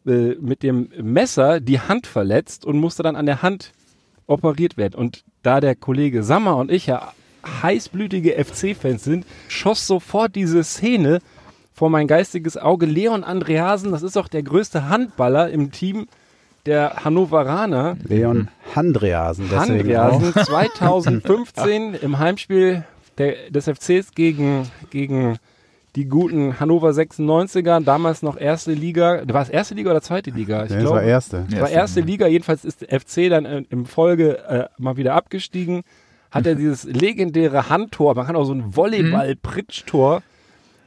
äh, 0.05 0.36
mit 0.36 0.63
dem 0.63 0.89
Messer 1.01 1.59
die 1.59 1.82
Hand 1.82 2.07
verletzt 2.07 2.63
und 2.63 2.80
musste 2.80 3.03
dann 3.03 3.17
an 3.17 3.25
der 3.25 3.41
Hand 3.41 3.73
operiert 4.28 4.78
werden. 4.78 4.95
Und 4.95 5.23
da 5.43 5.59
der 5.59 5.75
Kollege 5.75 6.23
Sammer 6.23 6.57
und 6.57 6.71
ich 6.71 6.88
ja 6.88 7.11
heißblütige 7.63 8.34
FC-Fans 8.43 9.03
sind, 9.03 9.25
schoss 9.47 9.88
sofort 9.88 10.36
diese 10.36 10.63
Szene 10.63 11.19
vor 11.73 11.89
mein 11.89 12.07
geistiges 12.07 12.57
Auge. 12.57 12.86
Leon 12.86 13.23
Andreasen, 13.23 13.91
das 13.91 14.03
ist 14.03 14.17
auch 14.17 14.28
der 14.28 14.43
größte 14.43 14.89
Handballer 14.89 15.49
im 15.49 15.71
Team 15.71 16.07
der 16.65 17.05
Hannoveraner. 17.05 17.97
Leon 18.03 18.49
Handreasen. 18.75 19.49
Handreasen 19.49 20.34
2015 20.34 21.93
im 21.93 22.19
Heimspiel 22.19 22.84
der, 23.17 23.49
des 23.49 23.65
FCs 23.65 24.11
gegen, 24.13 24.69
gegen 24.89 25.38
die 25.97 26.05
guten 26.05 26.59
Hannover 26.59 26.91
96er, 26.91 27.83
damals 27.83 28.21
noch 28.21 28.37
erste 28.37 28.71
Liga. 28.71 29.23
War 29.27 29.41
es 29.41 29.49
erste 29.49 29.73
Liga 29.73 29.89
oder 29.89 30.01
zweite 30.01 30.29
Liga? 30.29 30.63
Ich 30.63 30.69
Nee, 30.69 30.83
das 30.83 30.91
war 30.91 31.01
erste. 31.01 31.47
es 31.51 31.59
war 31.59 31.69
erste 31.71 32.01
Liga, 32.01 32.27
jedenfalls 32.27 32.63
ist 32.63 32.81
der 32.81 32.99
FC 32.99 33.31
dann 33.31 33.45
äh, 33.45 33.63
im 33.71 33.87
Folge 33.87 34.37
äh, 34.47 34.65
mal 34.77 34.95
wieder 34.95 35.15
abgestiegen. 35.15 35.81
Hat 36.29 36.45
er 36.45 36.53
dieses 36.55 36.83
legendäre 36.83 37.69
Handtor, 37.69 38.13
man 38.13 38.27
kann 38.27 38.35
auch 38.35 38.45
so 38.45 38.53
ein 38.53 38.75
Volleyball-Pritschtor 38.75 40.21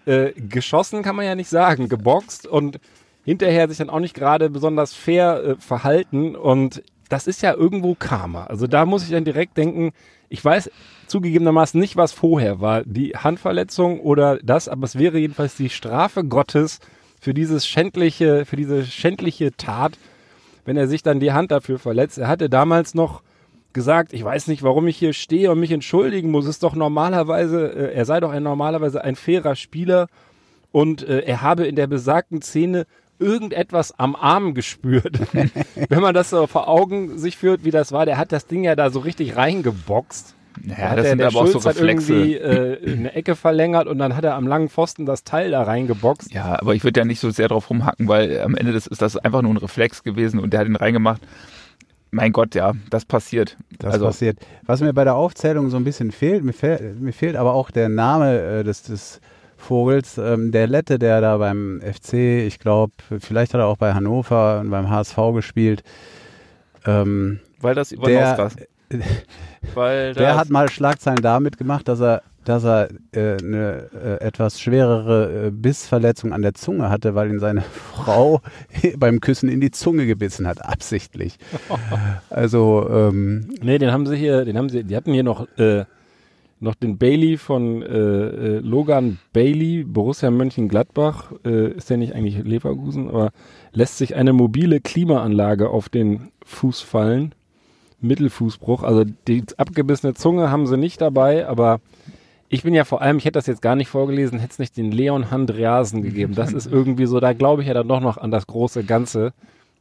äh, 0.06 0.30
geschossen 0.32 1.02
kann 1.02 1.16
man 1.16 1.26
ja 1.26 1.34
nicht 1.34 1.50
sagen, 1.50 1.88
geboxt 1.88 2.46
und 2.46 2.78
hinterher 3.24 3.68
sich 3.68 3.78
dann 3.78 3.90
auch 3.90 3.98
nicht 3.98 4.14
gerade 4.14 4.48
besonders 4.48 4.94
fair 4.94 5.42
äh, 5.42 5.54
verhalten 5.56 6.36
und 6.36 6.84
das 7.08 7.26
ist 7.26 7.42
ja 7.42 7.52
irgendwo 7.52 7.96
Karma. 7.96 8.44
Also 8.44 8.68
da 8.68 8.86
muss 8.86 9.02
ich 9.02 9.10
dann 9.10 9.24
direkt 9.24 9.58
denken, 9.58 9.90
ich 10.30 10.42
weiß 10.42 10.70
zugegebenermaßen 11.08 11.78
nicht, 11.78 11.96
was 11.96 12.12
vorher 12.12 12.60
war, 12.60 12.84
die 12.84 13.10
Handverletzung 13.10 14.00
oder 14.00 14.38
das, 14.42 14.68
aber 14.68 14.84
es 14.84 14.96
wäre 14.96 15.18
jedenfalls 15.18 15.56
die 15.56 15.68
Strafe 15.68 16.24
Gottes 16.24 16.78
für 17.20 17.34
dieses 17.34 17.66
schändliche, 17.66 18.46
für 18.46 18.56
diese 18.56 18.84
schändliche 18.86 19.54
Tat, 19.56 19.98
wenn 20.64 20.76
er 20.76 20.86
sich 20.86 21.02
dann 21.02 21.20
die 21.20 21.32
Hand 21.32 21.50
dafür 21.50 21.78
verletzt. 21.78 22.16
Er 22.16 22.28
hatte 22.28 22.48
damals 22.48 22.94
noch 22.94 23.22
gesagt, 23.72 24.12
ich 24.12 24.24
weiß 24.24 24.46
nicht, 24.46 24.62
warum 24.62 24.86
ich 24.86 24.96
hier 24.96 25.12
stehe 25.12 25.50
und 25.50 25.58
mich 25.58 25.72
entschuldigen 25.72 26.30
muss. 26.30 26.44
Es 26.44 26.56
ist 26.56 26.62
doch 26.62 26.76
normalerweise, 26.76 27.72
äh, 27.72 27.94
er 27.94 28.04
sei 28.04 28.20
doch 28.20 28.30
ein 28.30 28.44
normalerweise 28.44 29.02
ein 29.02 29.16
fairer 29.16 29.56
Spieler 29.56 30.06
und 30.70 31.02
äh, 31.02 31.20
er 31.20 31.42
habe 31.42 31.66
in 31.66 31.74
der 31.74 31.88
besagten 31.88 32.40
Szene 32.40 32.86
irgendetwas 33.20 33.98
am 33.98 34.16
Arm 34.16 34.54
gespürt. 34.54 35.20
Wenn 35.88 36.00
man 36.00 36.14
das 36.14 36.30
so 36.30 36.46
vor 36.46 36.68
Augen 36.68 37.18
sich 37.18 37.36
führt, 37.36 37.64
wie 37.64 37.70
das 37.70 37.92
war, 37.92 38.06
der 38.06 38.18
hat 38.18 38.32
das 38.32 38.46
Ding 38.46 38.64
ja 38.64 38.74
da 38.74 38.90
so 38.90 39.00
richtig 39.00 39.36
reingeboxt. 39.36 40.34
Da 40.64 40.74
Ja, 40.74 40.90
hat 40.90 40.98
das 40.98 41.02
der, 41.04 41.10
sind 41.10 41.18
der 41.18 41.26
aber 41.28 41.40
auch 41.40 41.46
so 41.46 41.60
Schulz 41.60 41.66
hat 41.66 41.76
Reflexe. 41.76 42.12
irgendwie 42.12 42.34
äh, 42.36 42.92
eine 42.96 43.12
Ecke 43.14 43.36
verlängert 43.36 43.86
und 43.86 43.98
dann 43.98 44.16
hat 44.16 44.24
er 44.24 44.34
am 44.34 44.46
langen 44.46 44.68
Pfosten 44.68 45.06
das 45.06 45.22
Teil 45.24 45.52
da 45.52 45.62
reingeboxt. 45.62 46.32
Ja, 46.34 46.58
aber 46.60 46.74
ich 46.74 46.82
würde 46.82 47.00
ja 47.00 47.04
nicht 47.04 47.20
so 47.20 47.30
sehr 47.30 47.48
drauf 47.48 47.70
rumhacken, 47.70 48.08
weil 48.08 48.40
am 48.40 48.54
Ende 48.56 48.72
des, 48.72 48.86
ist 48.86 49.00
das 49.00 49.16
einfach 49.16 49.42
nur 49.42 49.52
ein 49.54 49.58
Reflex 49.58 50.02
gewesen 50.02 50.40
und 50.40 50.52
der 50.52 50.60
hat 50.60 50.66
ihn 50.66 50.76
reingemacht. 50.76 51.22
Mein 52.10 52.32
Gott, 52.32 52.56
ja, 52.56 52.72
das 52.90 53.04
passiert. 53.04 53.56
Das 53.78 53.92
also, 53.94 54.06
passiert. 54.06 54.38
Was 54.66 54.80
mir 54.80 54.92
bei 54.92 55.04
der 55.04 55.14
Aufzählung 55.14 55.70
so 55.70 55.76
ein 55.76 55.84
bisschen 55.84 56.10
fehlt, 56.10 56.42
mir, 56.42 56.52
fehl, 56.52 56.96
mir 56.98 57.12
fehlt 57.12 57.36
aber 57.36 57.54
auch 57.54 57.70
der 57.70 57.88
Name 57.88 58.40
äh, 58.40 58.64
des, 58.64 58.82
des 58.82 59.20
Vogels, 59.60 60.18
ähm, 60.18 60.52
der 60.52 60.66
Lette, 60.66 60.98
der 60.98 61.20
da 61.20 61.36
beim 61.36 61.80
FC, 61.80 62.14
ich 62.46 62.58
glaube, 62.58 62.92
vielleicht 63.20 63.54
hat 63.54 63.60
er 63.60 63.66
auch 63.66 63.76
bei 63.76 63.94
Hannover 63.94 64.60
und 64.60 64.70
beim 64.70 64.90
HSV 64.90 65.16
gespielt. 65.34 65.82
Ähm, 66.86 67.40
weil 67.60 67.74
das 67.74 67.90
der, 67.90 67.98
Ivanowskas. 67.98 68.56
Weil 69.74 70.14
der 70.14 70.30
das, 70.30 70.38
hat 70.38 70.50
mal 70.50 70.68
Schlagzeilen 70.68 71.22
damit 71.22 71.58
gemacht, 71.58 71.86
dass 71.86 72.00
er, 72.00 72.22
dass 72.44 72.64
er 72.64 72.88
äh, 73.12 73.36
eine 73.38 73.88
äh, 73.92 74.24
etwas 74.24 74.60
schwerere 74.60 75.46
äh, 75.46 75.50
Bissverletzung 75.50 76.32
an 76.32 76.42
der 76.42 76.54
Zunge 76.54 76.88
hatte, 76.90 77.14
weil 77.14 77.30
ihn 77.30 77.38
seine 77.38 77.60
Frau 77.94 78.40
beim 78.96 79.20
Küssen 79.20 79.48
in 79.48 79.60
die 79.60 79.70
Zunge 79.70 80.06
gebissen 80.06 80.48
hat, 80.48 80.64
absichtlich. 80.64 81.38
Also 82.30 82.88
ähm, 82.90 83.50
Nee, 83.62 83.78
den 83.78 83.92
haben 83.92 84.06
sie 84.06 84.16
hier, 84.16 84.44
den 84.44 84.56
haben 84.56 84.70
sie, 84.70 84.82
die 84.82 84.96
hatten 84.96 85.12
hier 85.12 85.24
noch, 85.24 85.46
äh, 85.58 85.84
noch 86.60 86.74
den 86.74 86.98
Bailey 86.98 87.38
von 87.38 87.82
äh, 87.82 87.86
äh, 87.86 88.58
Logan 88.60 89.18
Bailey, 89.32 89.84
Borussia 89.84 90.30
Mönchengladbach, 90.30 91.32
äh, 91.44 91.72
ist 91.72 91.90
der 91.90 91.96
nicht 91.96 92.14
eigentlich 92.14 92.44
Leverkusen, 92.44 93.08
aber 93.08 93.30
lässt 93.72 93.98
sich 93.98 94.14
eine 94.14 94.32
mobile 94.32 94.80
Klimaanlage 94.80 95.70
auf 95.70 95.88
den 95.88 96.30
Fuß 96.44 96.80
fallen. 96.80 97.34
Mittelfußbruch, 98.02 98.82
also 98.82 99.04
die 99.28 99.44
abgebissene 99.58 100.14
Zunge 100.14 100.50
haben 100.50 100.66
sie 100.66 100.78
nicht 100.78 101.02
dabei, 101.02 101.46
aber 101.46 101.80
ich 102.48 102.62
bin 102.62 102.74
ja 102.74 102.84
vor 102.84 103.02
allem, 103.02 103.18
ich 103.18 103.24
hätte 103.24 103.38
das 103.38 103.46
jetzt 103.46 103.62
gar 103.62 103.76
nicht 103.76 103.88
vorgelesen, 103.88 104.38
hätte 104.38 104.52
es 104.52 104.58
nicht 104.58 104.76
den 104.76 104.90
Leon 104.90 105.30
Handreasen 105.30 106.02
gegeben. 106.02 106.34
Das 106.34 106.52
ist 106.52 106.66
irgendwie 106.66 107.06
so, 107.06 107.20
da 107.20 107.32
glaube 107.32 107.62
ich 107.62 107.68
ja 107.68 107.74
dann 107.74 107.88
doch 107.88 108.00
noch 108.00 108.16
an 108.16 108.30
das 108.30 108.46
große 108.46 108.84
Ganze. 108.84 109.32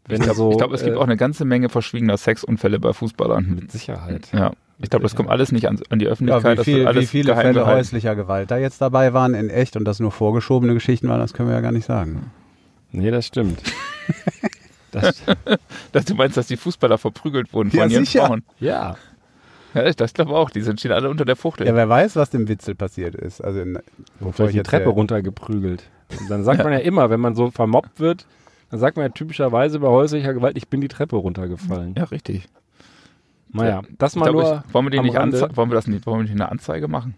Wenn 0.09 0.17
ich 0.17 0.23
glaube, 0.23 0.35
so, 0.37 0.49
glaub, 0.51 0.73
es 0.73 0.83
gibt 0.83 0.95
äh, 0.95 0.99
auch 0.99 1.03
eine 1.03 1.17
ganze 1.17 1.45
Menge 1.45 1.69
verschwiegener 1.69 2.17
Sexunfälle 2.17 2.79
bei 2.79 2.93
Fußballern. 2.93 3.55
mit 3.55 3.71
Sicherheit. 3.71 4.27
Ja, 4.33 4.51
ich 4.79 4.89
glaube, 4.89 5.03
das 5.03 5.15
kommt 5.15 5.29
alles 5.29 5.51
nicht 5.51 5.67
an, 5.67 5.79
an 5.89 5.99
die 5.99 6.05
Ja, 6.05 6.11
Öffentlichkeit. 6.11 6.53
wie, 6.53 6.55
das 6.55 6.65
viel, 6.65 6.95
wie 6.95 7.05
viele 7.05 7.35
Fälle 7.35 7.53
gehalten. 7.53 7.77
häuslicher 7.79 8.15
Gewalt 8.15 8.49
da 8.51 8.57
jetzt 8.57 8.81
dabei 8.81 9.13
waren 9.13 9.33
in 9.33 9.49
echt 9.49 9.75
und 9.75 9.85
das 9.85 9.99
nur 9.99 10.11
vorgeschobene 10.11 10.73
Geschichten 10.73 11.07
waren, 11.09 11.19
das 11.19 11.33
können 11.33 11.49
wir 11.49 11.55
ja 11.55 11.61
gar 11.61 11.71
nicht 11.71 11.85
sagen. 11.85 12.31
Nee, 12.91 13.11
das 13.11 13.25
stimmt. 13.27 13.61
das, 14.91 15.21
Dass 15.91 16.05
du 16.05 16.15
meinst, 16.15 16.37
dass 16.37 16.47
die 16.47 16.57
Fußballer 16.57 16.97
verprügelt 16.97 17.53
wurden 17.53 17.69
Ja, 17.71 17.83
von 17.83 17.91
ihren 17.91 18.05
sicher. 18.05 18.25
Frauen. 18.27 18.43
ja. 18.59 18.95
Ja, 19.75 19.85
ich- 19.85 19.95
das 19.95 20.15
glaube 20.15 20.31
auch. 20.33 20.49
Die 20.49 20.61
sind 20.61 20.79
stehen 20.79 20.91
alle 20.93 21.11
unter 21.11 21.25
der 21.25 21.35
Fuchtel. 21.35 21.67
Ja, 21.67 21.75
wer 21.75 21.87
weiß, 21.87 22.15
was 22.15 22.31
dem 22.31 22.47
Witzel 22.47 22.73
passiert 22.73 23.13
ist. 23.13 23.39
Also 23.39 23.59
in, 23.59 23.77
bevor 24.19 24.47
ich 24.47 24.53
die 24.53 24.63
Treppe 24.63 24.89
runtergeprügelt. 24.89 25.83
Und 26.19 26.27
dann 26.31 26.43
sagt 26.43 26.57
man 26.63 26.73
ja 26.73 26.79
immer, 26.79 27.11
wenn 27.11 27.19
man 27.19 27.35
so 27.35 27.51
vermobbt 27.51 27.99
wird, 27.99 28.25
dann 28.69 28.79
sagt 28.79 28.97
man 28.97 29.05
ja 29.05 29.09
typischerweise 29.09 29.79
bei 29.79 29.87
häuslicher 29.87 30.33
Gewalt, 30.33 30.57
ich 30.57 30.67
bin 30.67 30.81
die 30.81 30.87
Treppe 30.87 31.15
runtergefallen. 31.15 31.95
ja, 31.97 32.03
richtig. 32.05 32.47
Naja, 33.51 33.81
das 33.97 34.15
mal 34.15 34.25
glaub, 34.29 34.35
nur. 34.43 34.63
ich, 34.67 34.73
wollen, 34.73 34.91
wir 34.91 35.01
nicht 35.01 35.13
wollen 35.15 35.71
wir 35.71 35.75
das 35.75 35.87
nicht, 35.87 36.05
wollen 36.05 36.19
wir 36.19 36.23
nicht 36.23 36.31
eine 36.33 36.49
Anzeige 36.51 36.87
machen? 36.87 37.15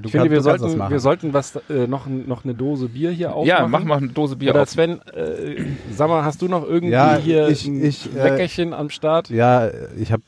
Du 0.00 0.06
Ich 0.06 0.12
finde, 0.12 0.30
wir 0.30 0.38
du 0.40 0.44
kannst 0.44 0.46
das 0.46 0.60
sollten, 0.62 0.78
machen. 0.78 0.90
wir 0.90 1.00
sollten 1.00 1.34
was, 1.34 1.56
äh, 1.68 1.86
noch, 1.86 2.06
noch 2.06 2.44
eine 2.44 2.54
Dose 2.54 2.88
Bier 2.88 3.10
hier 3.10 3.34
aufmachen. 3.34 3.46
Ja, 3.46 3.68
mach 3.68 3.84
mal 3.84 3.98
eine 3.98 4.08
Dose 4.08 4.34
Bier 4.36 4.52
Oder 4.52 4.62
auf. 4.62 4.70
Sven, 4.70 5.00
äh, 5.12 5.64
sag 5.92 6.08
mal, 6.08 6.24
hast 6.24 6.40
du 6.40 6.48
noch 6.48 6.64
irgendwie 6.64 6.94
Ja, 6.94 7.16
hier 7.16 7.48
ich- 7.48 7.66
ein 7.66 7.84
ich, 7.84 8.08
äh, 8.16 8.22
Leckerchen 8.24 8.72
am 8.72 8.88
Start? 8.88 9.28
Ja, 9.28 9.68
ich 9.98 10.12
habe 10.12 10.22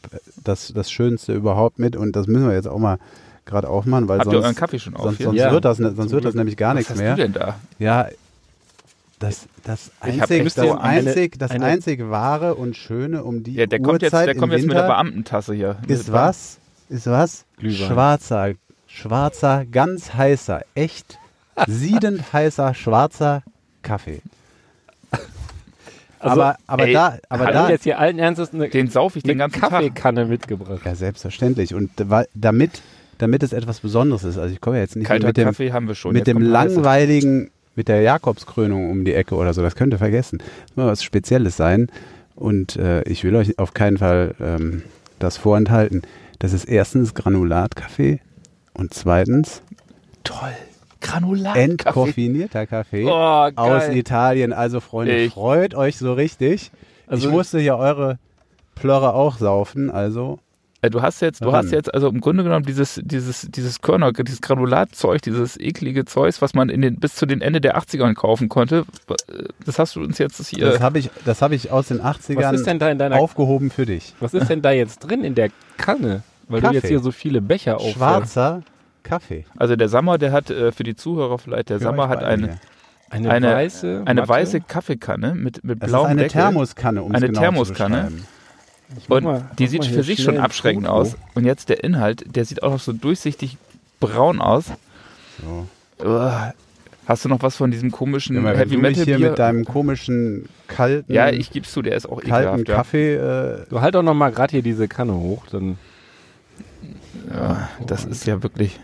das, 0.45 0.72
das 0.74 0.91
Schönste 0.91 1.32
überhaupt 1.32 1.78
mit 1.78 1.97
und 1.97 2.14
das 2.14 2.26
müssen 2.26 2.47
wir 2.47 2.55
jetzt 2.55 2.68
auch 2.68 2.78
mal 2.78 2.99
gerade 3.47 3.68
aufmachen, 3.70 4.07
weil 4.07 4.18
Habt 4.18 4.28
ihr 4.28 4.34
euren 4.34 4.45
sonst, 4.45 4.57
Kaffee 4.59 4.78
schon 4.78 4.95
auf 4.95 5.03
sonst, 5.05 5.22
sonst, 5.22 5.39
Ja. 5.39 5.51
wird, 5.51 5.64
das, 5.64 5.78
ne- 5.78 5.93
sonst 5.97 6.11
Zum 6.11 6.12
wird 6.12 6.26
das 6.26 6.34
nämlich 6.34 6.59
gar 6.59 6.70
Was 6.72 6.76
nichts 6.76 6.91
hast 6.91 6.99
mehr. 6.99 7.16
du 7.16 7.22
denn 7.22 7.32
da? 7.32 7.55
Ja, 7.78 8.07
das, 9.19 9.47
das, 9.64 9.91
hab 10.01 10.09
einzig, 10.09 10.47
echt 10.47 10.59
das, 10.59 10.66
so 10.66 10.73
eine- 10.79 11.07
einzig, 11.07 11.39
das 11.39 11.51
eine- 11.51 11.64
einzig 11.66 12.09
wahre 12.11 12.55
und 12.55 12.77
schöne 12.77 13.25
um 13.25 13.43
die 13.43 13.55
Ja, 13.55 13.66
der 13.66 13.81
kommt 13.81 14.03
jetzt, 14.03 14.12
Uhrzeit 14.12 14.29
der 14.29 14.35
kommt 14.37 14.53
im 14.53 14.59
jetzt 14.59 14.66
mit 14.66 14.77
der 14.77 14.85
Winter 14.85 14.95
Beamtentasse 14.95 15.55
hier. 15.55 15.77
ist 15.89 16.12
was? 16.12 16.59
Ist 16.89 17.07
was? 17.07 17.45
Glühwein. 17.59 17.89
Schwarzer, 17.89 18.53
schwarzer, 18.87 19.64
ganz 19.71 20.14
heißer, 20.14 20.62
echt 20.75 21.19
siedend 21.66 22.33
heißer 22.33 22.75
schwarzer 22.75 23.43
Kaffee. 23.83 24.21
Also, 26.21 26.41
aber 26.43 26.57
aber 26.66 26.87
ey, 26.89 26.93
da, 26.93 27.19
aber 27.29 27.47
da, 27.53 27.71
jetzt 27.71 27.85
hier 27.85 27.99
allen 28.01 28.19
Ernstes 28.19 28.53
eine, 28.53 28.69
Den 28.69 28.89
sauf 28.89 29.14
ich 29.14 29.23
den 29.23 29.39
ganzen 29.39 29.61
Tag. 29.61 29.71
Kaffeekanne 29.71 30.25
mitgebracht. 30.25 30.81
ja 30.85 30.97
selbstverständlich 30.97 31.75
und 31.75 31.91
da- 31.97 32.25
damit, 32.35 32.83
damit 33.19 33.45
es 33.45 33.53
etwas 33.53 33.79
Besonderes 33.79 34.25
ist. 34.25 34.37
Also 34.37 34.53
ich 34.53 34.61
komme 34.61 34.77
ja 34.79 34.83
jetzt 34.83 34.97
nicht 34.97 35.07
Kalter 35.07 35.29
mit 35.29 35.37
dem, 35.37 35.45
Kaffee 35.45 35.73
haben 35.73 35.87
wir 35.87 35.95
schon. 35.95 36.12
mit 36.14 36.27
Jetzt 36.27 36.35
dem 36.35 36.43
langweiligen, 36.43 37.51
mit 37.79 37.89
der 37.89 38.03
Jakobskrönung 38.03 38.91
um 38.91 39.05
die 39.05 39.14
Ecke 39.14 39.35
oder 39.37 39.55
so. 39.55 39.62
Das 39.62 39.74
könnt 39.76 39.95
ihr 39.95 39.99
vergessen. 39.99 40.39
Das 40.39 40.49
muss 40.76 40.76
mal 40.85 40.87
was 40.91 41.03
Spezielles 41.03 41.57
sein. 41.57 41.89
Und 42.35 42.76
äh, 42.76 43.03
ich 43.05 43.24
will 43.24 43.35
euch 43.37 43.59
auf 43.59 43.72
keinen 43.72 43.99
Fall 43.99 44.35
ähm, 44.41 44.83
das 45.18 45.37
vorenthalten. 45.39 46.03
Das 46.41 46.53
ist 46.53 46.64
erstens 46.66 47.14
Granulatkaffee 47.14 48.20
und 48.74 48.93
zweitens 48.95 49.62
Toll. 50.24 50.51
Granulat. 51.01 51.57
entkoffinierter 51.57 52.66
Kaffee 52.66 53.05
Oh, 53.07 53.11
aus. 53.57 53.89
Italien. 53.89 54.53
Also 54.53 54.81
Freunde, 54.81 55.16
Ich- 55.16 55.33
freut 55.33 55.74
euch 55.74 55.97
so 55.97 56.12
richtig. 56.12 56.70
Also- 57.07 57.29
ich 57.29 57.33
musste 57.33 57.61
ja 57.61 57.76
eure 57.76 58.18
Plörre 58.74 59.14
auch 59.14 59.39
saufen, 59.39 59.91
also 59.91 60.39
Du 60.81 61.03
hast 61.03 61.20
jetzt, 61.20 61.41
du 61.43 61.47
Ran. 61.49 61.64
hast 61.64 61.72
jetzt 61.72 61.93
also 61.93 62.09
im 62.09 62.20
Grunde 62.20 62.45
genommen 62.45 62.64
dieses, 62.64 63.01
dieses, 63.03 63.49
dieses 63.51 63.81
Körner, 63.81 64.12
dieses 64.12 64.41
Granulatzeug, 64.41 65.20
dieses 65.22 65.59
eklige 65.59 66.05
Zeugs, 66.05 66.41
was 66.41 66.55
man 66.55 66.68
in 66.68 66.83
den, 66.83 67.01
bis 67.01 67.16
zu 67.16 67.26
den 67.26 67.41
Ende 67.41 67.61
der 67.61 67.76
80ern 67.76 68.14
kaufen 68.14 68.49
konnte. 68.49 68.85
Das 69.66 69.81
hast 69.81 69.97
du 69.97 70.01
uns 70.03 70.18
jetzt 70.18 70.47
hier. 70.47 70.70
das 70.70 70.81
habe 70.81 71.01
ich, 71.01 71.11
das 71.24 71.43
hab 71.43 71.51
ich 71.51 71.72
aus 71.72 71.89
den 71.89 72.01
80ern 72.01 72.37
Was 72.37 72.53
ist 72.55 72.66
denn 72.68 72.79
da 72.79 72.91
in 72.91 72.99
deiner 72.99 73.16
aufgehoben 73.16 73.70
für 73.70 73.87
dich. 73.87 74.14
Was 74.20 74.35
ist 74.35 74.49
denn 74.51 74.62
da 74.62 74.70
jetzt 74.70 75.01
drin 75.01 75.24
in 75.24 75.35
der 75.35 75.51
Kanne? 75.79 76.22
Weil 76.49 76.61
Kaffee. 76.61 76.72
du 76.74 76.79
jetzt 76.81 76.89
hier 76.89 77.01
so 77.01 77.11
viele 77.11 77.41
Becher 77.43 77.76
aufhörst. 77.79 77.97
Schwarzer 77.97 78.62
Kaffee. 79.03 79.47
also 79.57 79.74
der 79.74 79.89
Sammer, 79.89 80.16
der 80.16 80.31
hat 80.31 80.51
äh, 80.51 80.70
für 80.70 80.85
die 80.85 80.95
Zuhörer 80.95 81.39
vielleicht, 81.39 81.70
der 81.70 81.79
Für 81.79 81.85
Sammer 81.85 82.09
hat 82.09 82.22
eine, 82.22 82.47
hier. 82.47 82.59
Eine, 83.11 83.31
Eine- 83.31 83.53
weiße 83.53 84.03
eine 84.05 84.29
weiße 84.29 84.61
Kaffeekanne 84.61 85.35
mit, 85.35 85.64
mit 85.64 85.83
Das 85.83 85.89
ist 85.89 85.93
blauem 85.93 86.07
eine 86.07 86.22
Deckel. 86.22 86.41
Thermoskanne, 86.41 87.03
um 87.03 87.12
Eine 87.14 87.26
genau 87.26 87.41
Thermoskanne. 87.41 87.97
zu 87.97 88.14
beschreiben. 88.14 88.26
Und 89.09 89.24
mal- 89.24 89.51
die 89.59 89.66
sieht 89.66 89.84
für 89.84 89.91
hier 89.95 90.03
sich 90.03 90.20
schnell 90.22 90.36
schon 90.36 90.43
abschreckend 90.45 90.86
Foto. 90.86 90.99
aus. 90.99 91.16
Und 91.34 91.45
jetzt 91.45 91.68
der 91.68 91.84
Inhalt, 91.84 92.24
der 92.36 92.45
sieht 92.45 92.62
auch 92.62 92.70
noch 92.72 92.80
so 92.80 92.93
durchsichtig 92.93 93.57
braun 94.01 94.41
aus. 94.41 94.64
Uah. 96.05 96.55
Hast 97.07 97.24
du 97.24 97.28
noch 97.30 97.43
was 97.43 97.57
von 97.57 97.70
diesem 97.70 97.91
komischen 97.91 98.36
Ja, 98.45 98.51
Heavy 98.53 98.76
Metal 98.76 99.05
hier 99.05 99.16
Bier? 99.16 99.30
mit 99.30 99.39
deinem 99.39 99.64
komischen 99.64 100.47
kalten, 100.66 101.11
ja, 101.11 101.30
ich 101.30 101.51
gib's 101.51 101.72
zu, 101.72 101.80
der 101.80 101.97
ist 101.97 102.07
auch 102.07 102.20
kalten 102.20 102.61
ekelhaft. 102.61 102.68
Ja. 102.68 102.74
Kaffee. 102.76 103.14
Äh, 103.14 103.66
Du 103.70 103.80
halt 103.80 103.95
doch 103.95 104.03
noch 104.03 104.12
mal 104.14 104.30
gerade 104.30 104.51
hier 104.51 104.62
diese 104.62 104.89
Kanne 104.89 105.14
hoch, 105.14 105.47
dann 105.51 105.78
Ja, 107.32 107.68
das 107.86 108.05
ist 108.05 108.26
ja 108.26 108.43
wirklich. 108.43 108.78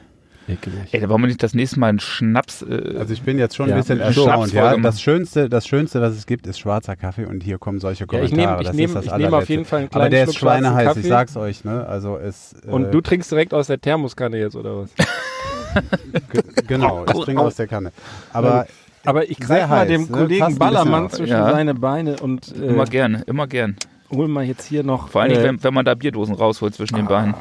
Ekelig. 0.48 0.92
Ey, 0.92 1.00
da 1.00 1.08
wollen 1.08 1.22
wir 1.22 1.26
nicht 1.28 1.42
das 1.42 1.54
nächste 1.54 1.78
Mal 1.80 1.88
einen 1.88 2.00
Schnaps. 2.00 2.62
Äh, 2.62 2.96
also 2.98 3.12
ich 3.12 3.22
bin 3.22 3.38
jetzt 3.38 3.56
schon 3.56 3.68
Ja, 3.68 3.74
ein 3.74 3.80
bisschen 3.80 4.00
erstaunt. 4.00 4.52
Ja, 4.52 4.76
das 4.76 5.00
schönste, 5.00 5.48
das 5.48 5.66
schönste, 5.66 6.00
was 6.00 6.12
es 6.14 6.26
gibt, 6.26 6.46
ist 6.46 6.58
schwarzer 6.58 6.96
Kaffee 6.96 7.24
und 7.26 7.42
hier 7.42 7.58
kommen 7.58 7.80
solche 7.80 8.04
Ja, 8.04 8.06
Kommentare. 8.06 8.28
ich 8.30 8.36
nehme 8.36 8.58
ich 8.60 8.66
das 8.66 8.76
nehm, 8.76 9.26
ist 9.28 9.32
auf 9.34 9.48
jeden 9.48 9.64
Fall 9.64 9.78
einen 9.80 9.90
kleinen 9.90 10.02
Aber 10.02 10.10
der 10.10 10.24
ist 10.24 10.30
Schluck 10.34 10.38
schwarzen 10.40 10.64
schweineheiß, 10.64 10.86
Kaffee. 10.88 11.00
ich 11.00 11.06
sag's 11.08 11.36
euch. 11.36 11.64
Ne? 11.64 11.86
Also 11.86 12.16
es, 12.16 12.54
äh, 12.66 12.70
Und 12.70 12.92
du 12.92 13.00
trinkst 13.00 13.30
direkt 13.30 13.54
aus 13.54 13.66
der 13.68 13.80
Thermoskanne 13.80 14.38
jetzt, 14.38 14.56
oder 14.56 14.78
was? 14.82 14.90
ge- 16.32 16.42
genau, 16.66 17.04
ich 17.12 17.20
trinke 17.24 17.42
aus 17.42 17.56
der 17.56 17.66
Kanne. 17.66 17.92
Aber 18.32 18.66
Aber 19.04 19.28
ich 19.28 19.38
greife 19.38 19.68
mal 19.68 19.80
heiß, 19.80 19.88
dem 19.88 20.02
ne? 20.02 20.06
Kollegen 20.08 20.44
bisschen 20.46 20.58
Ballermann 20.58 21.10
zwischen 21.10 21.32
Ja. 21.32 21.50
seine 21.50 21.74
Beine 21.74 22.16
und 22.20 22.54
äh, 22.56 22.66
immer 22.66 22.84
gern, 22.86 23.22
immer 23.26 23.46
gern. 23.46 23.76
hol 24.10 24.28
mal 24.28 24.44
jetzt 24.44 24.64
hier 24.66 24.82
noch. 24.82 25.08
Vor 25.08 25.22
allen 25.22 25.30
Dingen, 25.32 25.42
äh, 25.44 25.48
wenn, 25.48 25.62
wenn 25.64 25.74
man 25.74 25.84
da 25.84 25.94
Bierdosen 25.94 26.34
rausholt 26.34 26.74
zwischen 26.74 26.96
den 26.96 27.06
Beinen. 27.06 27.34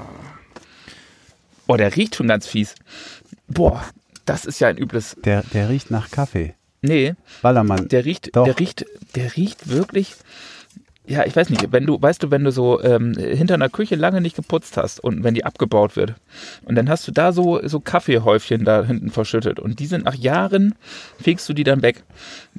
Boah, 1.68 1.78
der 1.78 1.96
riecht 1.96 2.16
schon 2.16 2.28
ganz 2.28 2.48
fies. 2.48 2.76
Boah, 3.48 3.84
Das 4.26 4.46
ist 4.46 4.60
ja 4.60 4.68
ein 4.70 4.78
übles. 4.78 5.16
Der, 5.24 5.44
der 5.54 5.70
riecht 5.70 5.92
nach 5.92 6.10
Kaffee. 6.12 6.54
Nee, 6.82 7.14
Ballermann. 7.42 7.88
der 7.88 8.04
riecht, 8.06 8.36
Doch. 8.36 8.44
der 8.46 8.60
riecht, 8.60 8.86
der 9.16 9.36
riecht 9.38 9.70
wirklich. 9.70 10.16
Ja, 11.06 11.26
ich 11.26 11.36
weiß 11.36 11.50
nicht, 11.50 11.72
wenn 11.74 11.86
du, 11.86 12.02
weißt 12.02 12.24
du, 12.24 12.32
wenn 12.32 12.46
du 12.46 12.52
so 12.52 12.82
ähm, 12.82 13.14
hinter 13.18 13.56
einer 13.56 13.68
Küche 13.70 13.96
lange 13.96 14.22
nicht 14.22 14.38
geputzt 14.38 14.78
hast 14.78 15.02
und 15.04 15.24
wenn 15.24 15.34
die 15.34 15.44
abgebaut 15.44 15.98
wird 15.98 16.14
und 16.64 16.76
dann 16.76 16.90
hast 16.90 17.06
du 17.08 17.12
da 17.12 17.34
so, 17.34 17.60
so 17.68 17.82
Kaffeehäufchen 17.82 18.64
da 18.64 18.84
hinten 18.86 19.10
verschüttet 19.12 19.60
und 19.60 19.80
die 19.80 19.86
sind 19.86 20.06
nach 20.06 20.16
Jahren, 20.16 20.76
fegst 21.22 21.48
du 21.50 21.54
die 21.54 21.66
dann 21.66 21.82
weg. 21.82 22.04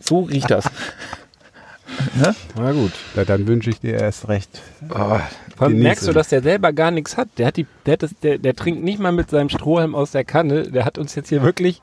So 0.00 0.20
riecht 0.20 0.50
das. 0.50 0.66
ne? 2.14 2.34
Na 2.57 2.72
gut. 2.72 2.92
Ja, 3.16 3.24
dann 3.24 3.47
wünsche 3.47 3.70
ich 3.70 3.80
dir 3.80 3.95
erst 3.95 4.28
recht. 4.28 4.62
oh, 4.90 4.95
Vor 4.95 5.09
allem 5.09 5.20
Genieße. 5.59 5.82
merkst 5.82 6.09
du, 6.09 6.12
dass 6.12 6.28
der 6.28 6.42
selber 6.42 6.72
gar 6.72 6.90
nichts 6.90 7.16
hat. 7.16 7.28
Der, 7.38 7.47
hat 7.49 7.57
die, 7.57 7.66
der, 7.86 7.92
hat 7.95 8.03
das, 8.03 8.12
der, 8.22 8.38
der 8.38 8.55
trinkt 8.55 8.82
nicht 8.84 8.99
mal 8.99 9.12
mit 9.12 9.30
seinem 9.30 9.49
Strohhalm 9.49 9.95
aus 9.95 10.11
der 10.12 10.24
Kanne. 10.24 10.64
Der 10.70 10.84
hat 10.84 10.99
uns 10.99 11.14
jetzt 11.14 11.28
hier 11.28 11.42
wirklich 11.42 11.80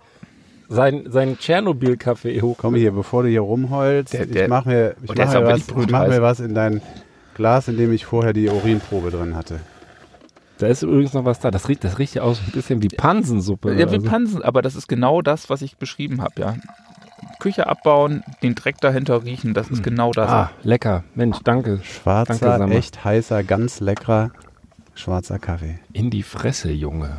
sein, 0.69 1.03
seinen 1.07 1.37
Tschernobyl-Kaffee 1.37 2.41
hoch. 2.41 2.55
Komm 2.59 2.75
hier, 2.75 2.91
bevor 2.91 3.23
du 3.23 3.29
hier 3.29 3.41
rumheulst, 3.41 4.13
Der- 4.13 4.25
der- 4.25 4.43
ich 4.43 4.49
mache 4.49 4.69
mir, 4.69 4.95
ich 5.03 5.09
Oh, 5.09 5.13
mach 5.17 5.33
mir, 5.33 5.45
was, 5.45 5.59
ich 5.67 5.89
mach 5.91 6.07
mir 6.07 6.21
was 6.21 6.39
in 6.39 6.53
dein 6.55 6.81
Glas, 7.35 7.67
in 7.67 7.77
dem 7.77 7.91
ich 7.93 8.05
vorher 8.05 8.33
die 8.33 8.49
Urinprobe 8.49 9.11
drin 9.11 9.35
hatte. 9.35 9.59
Da 10.57 10.67
ist 10.67 10.83
übrigens 10.83 11.13
noch 11.13 11.25
was 11.25 11.39
da. 11.39 11.49
Das 11.49 11.67
riecht, 11.69 11.83
das 11.83 11.97
riecht 11.97 12.13
ja 12.15 12.21
auch 12.21 12.35
so 12.35 12.41
ein 12.45 12.51
bisschen 12.51 12.83
wie 12.83 12.87
Pansensuppe. 12.89 13.73
ja, 13.73 13.91
wie 13.91 13.99
so. 13.99 14.05
Pansen, 14.07 14.43
aber 14.43 14.61
das 14.61 14.75
ist 14.75 14.87
genau 14.87 15.21
das, 15.23 15.49
was 15.49 15.61
ich 15.63 15.77
beschrieben 15.77 16.21
habe, 16.21 16.33
ja. 16.39 16.55
Küche 17.41 17.67
abbauen, 17.67 18.23
den 18.43 18.55
Dreck 18.55 18.79
dahinter 18.79 19.23
riechen, 19.25 19.53
das 19.53 19.69
ist 19.69 19.83
genau 19.83 20.11
das. 20.11 20.29
Ah, 20.29 20.51
lecker. 20.63 21.03
Mensch, 21.15 21.37
danke. 21.43 21.79
Schwarzer, 21.83 22.59
Danke, 22.59 22.75
echt 22.77 23.03
heißer, 23.03 23.43
ganz 23.43 23.79
leckerer 23.79 24.31
schwarzer 24.93 25.39
Kaffee. 25.39 25.79
In 25.91 26.09
die 26.11 26.21
Fresse, 26.23 26.71
Junge. 26.71 27.17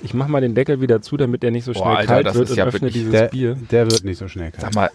Ich 0.00 0.14
mach 0.14 0.28
mal 0.28 0.40
den 0.40 0.54
Deckel 0.54 0.80
wieder 0.80 1.02
zu, 1.02 1.16
damit 1.16 1.42
der 1.42 1.50
nicht 1.50 1.64
so 1.64 1.72
Boah, 1.72 1.82
schnell 1.82 1.96
Alter, 1.96 2.14
kalt 2.14 2.26
das 2.26 2.34
wird 2.36 2.44
ist 2.44 2.50
und 2.52 2.56
ja 2.58 2.64
öffne 2.64 2.80
wirklich- 2.82 2.94
dieses 2.94 3.10
Der, 3.12 3.28
Bier. 3.28 3.54
der 3.70 3.90
wird 3.90 4.04
nicht 4.04 4.18
so 4.18 4.28
schnell 4.28 4.50
kalt. 4.52 4.62
Sag 4.62 4.74
mal, 4.74 4.90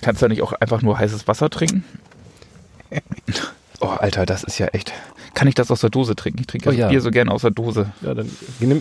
kannst 0.00 0.22
du 0.22 0.28
nicht 0.28 0.42
auch 0.42 0.52
einfach 0.54 0.82
nur 0.82 0.98
heißes 0.98 1.28
Wasser 1.28 1.48
trinken? 1.50 1.84
Oh, 3.80 3.88
Alter, 3.88 4.26
das 4.26 4.44
ist 4.44 4.58
ja 4.60 4.68
echt. 4.68 4.92
Kann 5.34 5.48
ich 5.48 5.54
das 5.54 5.70
aus 5.70 5.80
der 5.80 5.90
Dose 5.90 6.14
trinken? 6.14 6.40
Ich 6.40 6.46
trinke 6.46 6.68
Oh 6.68 6.72
das 6.72 6.78
ja. 6.78 6.88
Bier 6.88 7.00
so 7.00 7.10
gerne 7.10 7.30
aus 7.30 7.42
der 7.42 7.50
Dose. 7.52 7.90
Ja, 8.02 8.14
dann 8.14 8.30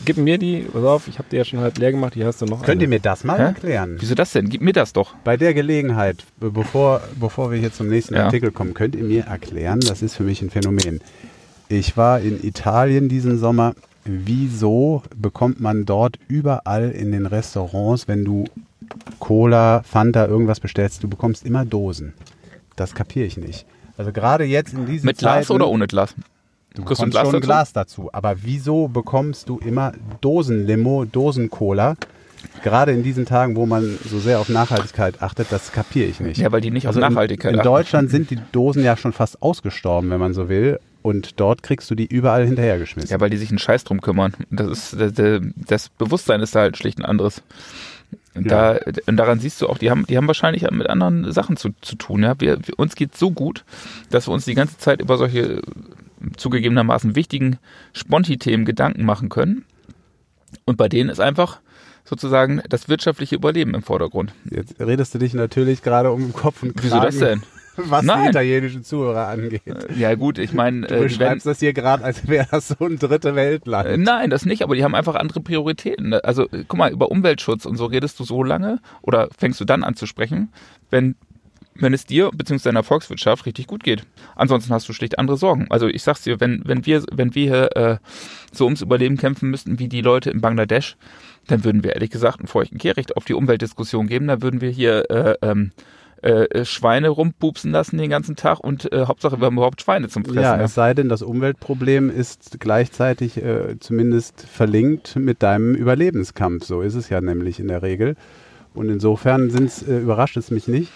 gib 0.06 0.18
mir 0.18 0.38
die. 0.38 0.60
Pass 0.72 0.84
auf, 0.84 1.08
ich 1.08 1.18
habe 1.18 1.28
die 1.32 1.38
ja 1.38 1.46
schon 1.46 1.60
halb 1.60 1.78
leer 1.78 1.92
gemacht. 1.92 2.14
Die 2.16 2.26
hast 2.26 2.42
du 2.42 2.46
noch. 2.46 2.62
Könnt 2.64 2.82
ihr 2.82 2.88
eine. 2.88 2.96
mir 2.96 3.00
das 3.00 3.24
mal 3.24 3.38
Hä? 3.40 3.44
erklären? 3.44 3.96
Wieso 4.00 4.16
das 4.16 4.32
denn? 4.34 4.50
Gib 4.50 4.62
mir 4.62 4.74
das 4.74 4.92
doch. 4.94 5.16
Bei 5.24 5.38
der 5.38 5.54
Gelegenheit, 5.54 6.26
be- 6.40 6.52
bevor, 6.52 7.02
bevor 7.20 7.52
wir 7.52 7.58
hier 7.58 7.72
zum 7.72 7.88
nächsten 7.88 8.16
Ja. 8.16 8.26
Artikel 8.26 8.52
kommen, 8.52 8.74
könnt 8.74 8.96
ihr 8.96 9.04
mir 9.04 9.24
erklären, 9.26 9.80
das 9.80 10.02
ist 10.02 10.16
für 10.16 10.24
mich 10.24 10.42
ein 10.42 10.50
Phänomen. 10.50 11.00
Ich 11.70 11.96
war 11.96 12.20
in 12.20 12.44
Italien 12.44 13.08
diesen 13.08 13.40
Sommer. 13.40 13.74
Wieso 14.04 15.04
bekommt 15.16 15.60
man 15.62 15.86
dort 15.86 16.18
überall 16.28 16.92
in 16.92 17.12
den 17.12 17.28
Restaurants, 17.28 18.08
wenn 18.08 18.26
du 18.26 18.46
Cola, 19.20 19.84
Fanta, 19.84 20.26
irgendwas 20.26 20.60
bestellst, 20.60 21.04
du 21.04 21.08
bekommst 21.08 21.46
immer 21.46 21.66
Dosen? 21.66 22.14
Das 22.76 22.96
kapiere 22.96 23.26
ich 23.26 23.38
nicht. 23.38 23.66
Also 23.98 24.12
gerade 24.12 24.44
jetzt 24.44 24.74
in 24.74 24.86
diesen 24.86 25.06
Mit 25.06 25.20
Glas 25.20 25.48
Zeiten, 25.48 25.54
oder 25.54 25.68
ohne 25.68 25.86
Glas? 25.88 26.16
Du 26.74 26.84
Kriegst 26.84 27.04
ein 27.04 27.10
Glas 27.10 27.24
schon 27.28 27.36
ein 27.36 27.42
dazu? 27.42 27.48
Glas 27.48 27.74
dazu. 27.74 28.10
Aber 28.14 28.36
wieso 28.44 28.88
bekommst 28.88 29.50
du 29.50 29.58
immer 29.60 29.92
Dosenlimo, 30.22 31.06
Dosen-Cola? 31.06 31.96
Gerade 32.64 32.92
in 32.94 33.04
diesen 33.04 33.26
Tagen, 33.26 33.56
wo 33.56 33.66
man 33.66 33.98
so 34.10 34.20
sehr 34.20 34.40
auf 34.40 34.50
Nachhaltigkeit 34.50 35.22
achtet, 35.22 35.48
das 35.52 35.72
kapiere 35.72 36.08
ich 36.08 36.20
nicht. 36.20 36.38
Ja, 36.40 36.52
weil 36.52 36.62
die 36.62 36.72
nicht 36.72 36.88
auf 36.88 36.96
Also 36.96 37.06
in, 37.06 37.14
Nachhaltigkeit 37.14 37.54
in 37.54 37.60
achten. 37.60 37.68
Deutschland 37.70 38.10
sind 38.10 38.32
die 38.32 38.40
Dosen 38.52 38.84
ja 38.84 38.98
schon 38.98 39.14
fast 39.14 39.42
ausgestorben, 39.44 40.10
wenn 40.10 40.20
man 40.20 40.34
so 40.34 40.50
will. 40.50 40.80
Und 41.04 41.40
dort 41.40 41.62
kriegst 41.62 41.90
du 41.92 41.96
die 41.96 42.06
überall 42.06 42.46
hinterhergeschmissen. 42.46 43.12
Ja, 43.12 43.20
weil 43.20 43.30
die 43.30 43.38
sich 43.38 43.50
einen 43.50 43.60
Scheiß 43.60 43.84
drum 43.84 44.02
kümmern. 44.02 44.34
Das 44.50 44.68
ist 44.94 45.00
das, 45.00 45.42
das- 45.56 45.90
Bewusstsein 45.90 46.42
ist 46.42 46.56
da 46.56 46.62
halt 46.62 46.78
schlicht 46.78 47.00
ein 47.00 47.06
anderes. 47.06 47.44
Und, 48.34 48.50
Ja. 48.50 48.74
da, 48.76 48.80
und 49.08 49.18
daran 49.18 49.40
siehst 49.40 49.62
du 49.62 49.68
auch, 49.68 49.78
die 49.78 49.92
haben, 49.92 50.06
die 50.08 50.18
haben 50.18 50.28
wahrscheinlich 50.28 50.70
mit 50.72 50.90
anderen 50.90 51.32
Sachen 51.32 51.58
zu, 51.58 51.70
zu 51.82 51.96
tun. 51.96 52.24
Ja? 52.24 52.36
Wir, 52.40 52.58
uns 52.78 52.96
geht 52.96 53.16
so 53.18 53.30
gut, 53.32 53.66
dass 54.10 54.28
wir 54.28 54.34
uns 54.34 54.46
die 54.46 54.56
ganze 54.56 54.78
Zeit 54.78 55.02
über 55.02 55.18
solche 55.18 55.62
zugegebenermaßen 56.38 57.16
wichtigen 57.16 57.58
Sponti-Themen 57.94 58.66
Gedanken 58.66 59.06
machen 59.06 59.30
können. 59.30 59.66
Und 60.66 60.78
bei 60.78 60.90
denen 60.90 61.10
ist 61.10 61.20
einfach 61.20 61.60
sozusagen 62.04 62.62
das 62.70 62.90
wirtschaftliche 62.90 63.36
Überleben 63.36 63.74
im 63.74 63.84
Vordergrund. 63.84 64.34
Jetzt 64.50 64.80
redest 64.80 65.14
du 65.14 65.20
dich 65.20 65.34
natürlich 65.34 65.82
gerade 65.82 66.12
um 66.12 66.22
den 66.22 66.34
Kopf 66.34 66.64
und 66.64 66.76
Kragen, 66.76 66.84
Wieso 66.84 67.00
das 67.00 67.18
denn? 67.18 67.42
was 67.78 68.02
die 68.02 68.08
Nein. 68.08 68.30
italienischen 68.30 68.84
Zuhörer 68.84 69.28
angeht. 69.28 69.62
Ja 69.98 70.14
gut, 70.16 70.38
ich 70.38 70.52
meine, 70.54 70.82
Du 70.88 70.94
äh, 70.94 70.98
wenn, 70.98 71.04
beschreibst 71.08 71.46
das 71.46 71.60
hier 71.60 71.74
gerade, 71.74 72.04
als 72.04 72.28
wäre 72.28 72.48
das 72.52 72.68
so 72.68 72.86
ein 72.86 73.00
dritte 73.00 73.34
Weltland. 73.36 73.88
Äh, 73.88 73.98
Nein, 73.98 74.30
das 74.30 74.46
nicht, 74.46 74.62
aber 74.64 74.76
die 74.76 74.84
haben 74.84 74.94
einfach 74.94 75.16
andere 75.16 75.40
Prioritäten. 75.40 76.14
Also, 76.14 76.44
äh, 76.50 76.66
guck 76.68 76.78
mal, 76.78 76.92
über 76.92 77.10
Umweltschutz 77.12 77.66
und 77.66 77.78
so 77.78 77.86
redest 77.86 78.20
du 78.20 78.24
so 78.24 78.44
lange 78.44 78.80
oder 79.02 79.30
fängst 79.38 79.60
du 79.62 79.66
dann 79.66 79.84
an 79.84 79.96
zu 79.96 80.06
sprechen, 80.06 80.52
wenn, 80.90 81.16
wenn 81.82 81.94
es 81.94 82.06
dir 82.06 82.32
bzw. 82.34 82.64
deiner 82.64 82.84
Volkswirtschaft 82.84 83.46
richtig 83.46 83.68
gut 83.68 83.84
geht. 83.84 84.04
Ansonsten 84.36 84.74
hast 84.74 84.88
du 84.88 84.94
schlicht 84.94 85.20
andere 85.20 85.38
Sorgen. 85.38 85.68
Also 85.70 85.88
ich 85.88 86.04
sag's 86.04 86.24
dir, 86.24 86.40
wenn, 86.40 86.62
wenn 86.66 86.86
wir, 86.86 87.04
wenn 87.12 87.36
wir 87.36 87.44
hier 87.44 87.76
äh, 87.76 87.98
so 88.52 88.66
ums 88.66 88.82
Überleben 88.82 89.18
kämpfen 89.18 89.50
müssten 89.50 89.80
wie 89.80 89.88
die 89.88 90.02
Leute 90.02 90.30
in 90.30 90.42
Bangladesch, 90.42 90.98
dann 91.48 91.64
würden 91.64 91.84
wir 91.84 91.94
ehrlich 91.94 92.12
gesagt 92.12 92.40
einen 92.40 92.48
feuchten 92.48 92.78
Kehricht 92.78 93.18
auf 93.18 93.26
die 93.26 93.34
Umweltdiskussion 93.34 94.08
geben. 94.08 94.28
Da 94.28 94.42
würden 94.42 94.62
wir 94.62 94.70
hier 94.70 95.10
äh, 95.10 95.36
ähm, 95.42 95.72
äh, 96.22 96.66
Schweine 96.66 97.10
rumpupsen 97.10 97.72
lassen 97.72 97.98
den 97.98 98.10
ganzen 98.10 98.36
Tag 98.36 98.60
und 98.60 98.92
äh, 98.92 99.06
Hauptsache 99.08 99.40
wir 99.40 99.48
haben 99.48 99.58
überhaupt 99.58 99.82
Schweine 99.82 100.08
zum 100.08 100.24
Fressen. 100.24 100.42
Ja, 100.42 100.62
es 100.62 100.76
sei 100.76 100.94
denn, 100.94 101.10
das 101.10 101.24
Umweltproblem 101.24 102.12
ist 102.12 102.60
gleichzeitig 102.60 103.38
äh, 103.38 103.80
zumindest 103.80 104.42
verlinkt 104.42 105.16
mit 105.16 105.42
deinem 105.42 105.74
Überlebenskampf. 105.74 106.66
So 106.66 106.82
ist 106.82 106.94
es 106.94 107.10
ja 107.10 107.22
nämlich 107.22 107.60
in 107.60 107.70
der 107.70 107.82
Regel. 107.82 108.16
Und 108.74 108.90
insofern 108.90 109.50
sind's, 109.50 109.82
äh, 109.82 109.98
überrascht 109.98 110.38
es 110.38 110.52
mich 110.52 110.68
nicht, 110.68 110.92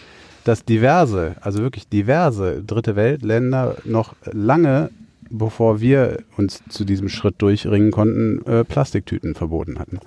dass 0.45 0.63
diverse, 0.63 1.35
also 1.41 1.59
wirklich 1.59 1.89
diverse 1.89 2.63
dritte 2.63 2.95
Weltländer 2.95 3.75
noch 3.83 4.15
lange, 4.31 4.89
bevor 5.29 5.81
wir 5.81 6.19
uns 6.37 6.61
zu 6.69 6.85
diesem 6.85 7.09
Schritt 7.09 7.35
durchringen 7.39 7.91
konnten, 7.91 8.45
äh, 8.45 8.63
Plastiktüten 8.63 9.35
verboten 9.35 9.79
hatten. 9.79 9.99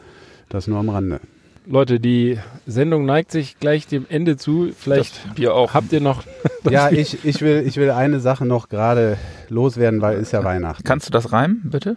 Das 0.48 0.66
nur 0.66 0.78
am 0.78 0.88
Rande. 0.88 1.20
Leute, 1.66 2.00
die 2.00 2.38
Sendung 2.66 3.04
neigt 3.04 3.30
sich 3.30 3.58
gleich 3.60 3.86
dem 3.86 4.06
Ende 4.08 4.38
zu. 4.38 4.70
Vielleicht 4.74 5.26
Das 5.26 5.34
Bier 5.34 5.52
auch. 5.54 5.74
habt 5.74 5.92
ihr 5.92 6.00
noch. 6.00 6.22
Ja, 6.70 6.90
ich, 6.90 7.24
ich, 7.24 7.40
will, 7.40 7.62
ich 7.66 7.76
will 7.76 7.90
eine 7.90 8.20
Sache 8.20 8.44
noch 8.44 8.68
gerade 8.68 9.16
loswerden, 9.48 10.00
weil 10.02 10.18
ist 10.18 10.32
ja 10.32 10.44
Weihnachten. 10.44 10.82
Kannst 10.84 11.06
du 11.06 11.10
das 11.10 11.32
reimen, 11.32 11.62
bitte? 11.64 11.96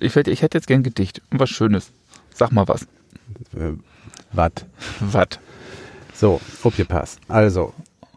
Ich, 0.00 0.14
hätte- 0.16 0.30
ich 0.32 0.42
hätte 0.42 0.58
jetzt 0.58 0.66
gern 0.66 0.80
ein 0.80 0.84
Gedicht. 0.84 1.22
Was 1.30 1.50
Schönes. 1.50 1.92
Sag 2.32 2.50
mal 2.50 2.66
was. 2.66 2.82
Äh, 3.54 3.72
Watt. 4.32 4.66
Was? 5.00 5.28
So, 6.14 6.40
aufgepasst. 6.62 7.18
Also, 7.28 7.72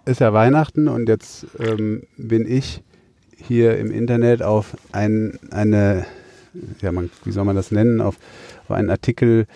ist 0.05 0.21
ja 0.21 0.31
Weihnachten 0.31 0.87
und 0.87 1.09
jetzt 1.09 1.47
ähm, 1.59 2.03
bin 2.15 2.49
ich 2.49 2.81
hier 3.35 3.77
im 3.77 3.91
Internet 3.91 4.41
auf 4.41 4.77
ein, 4.91 5.39
eine, 5.51 6.05
ja, 6.81 6.91
man, 6.91 7.09
wie 7.25 7.31
soll 7.31 7.43
man 7.43 7.55
das 7.55 7.71
nennen, 7.71 7.99
auf, 7.99 8.15
auf 8.63 8.71
einen 8.71 8.89
Artikel 8.89 9.47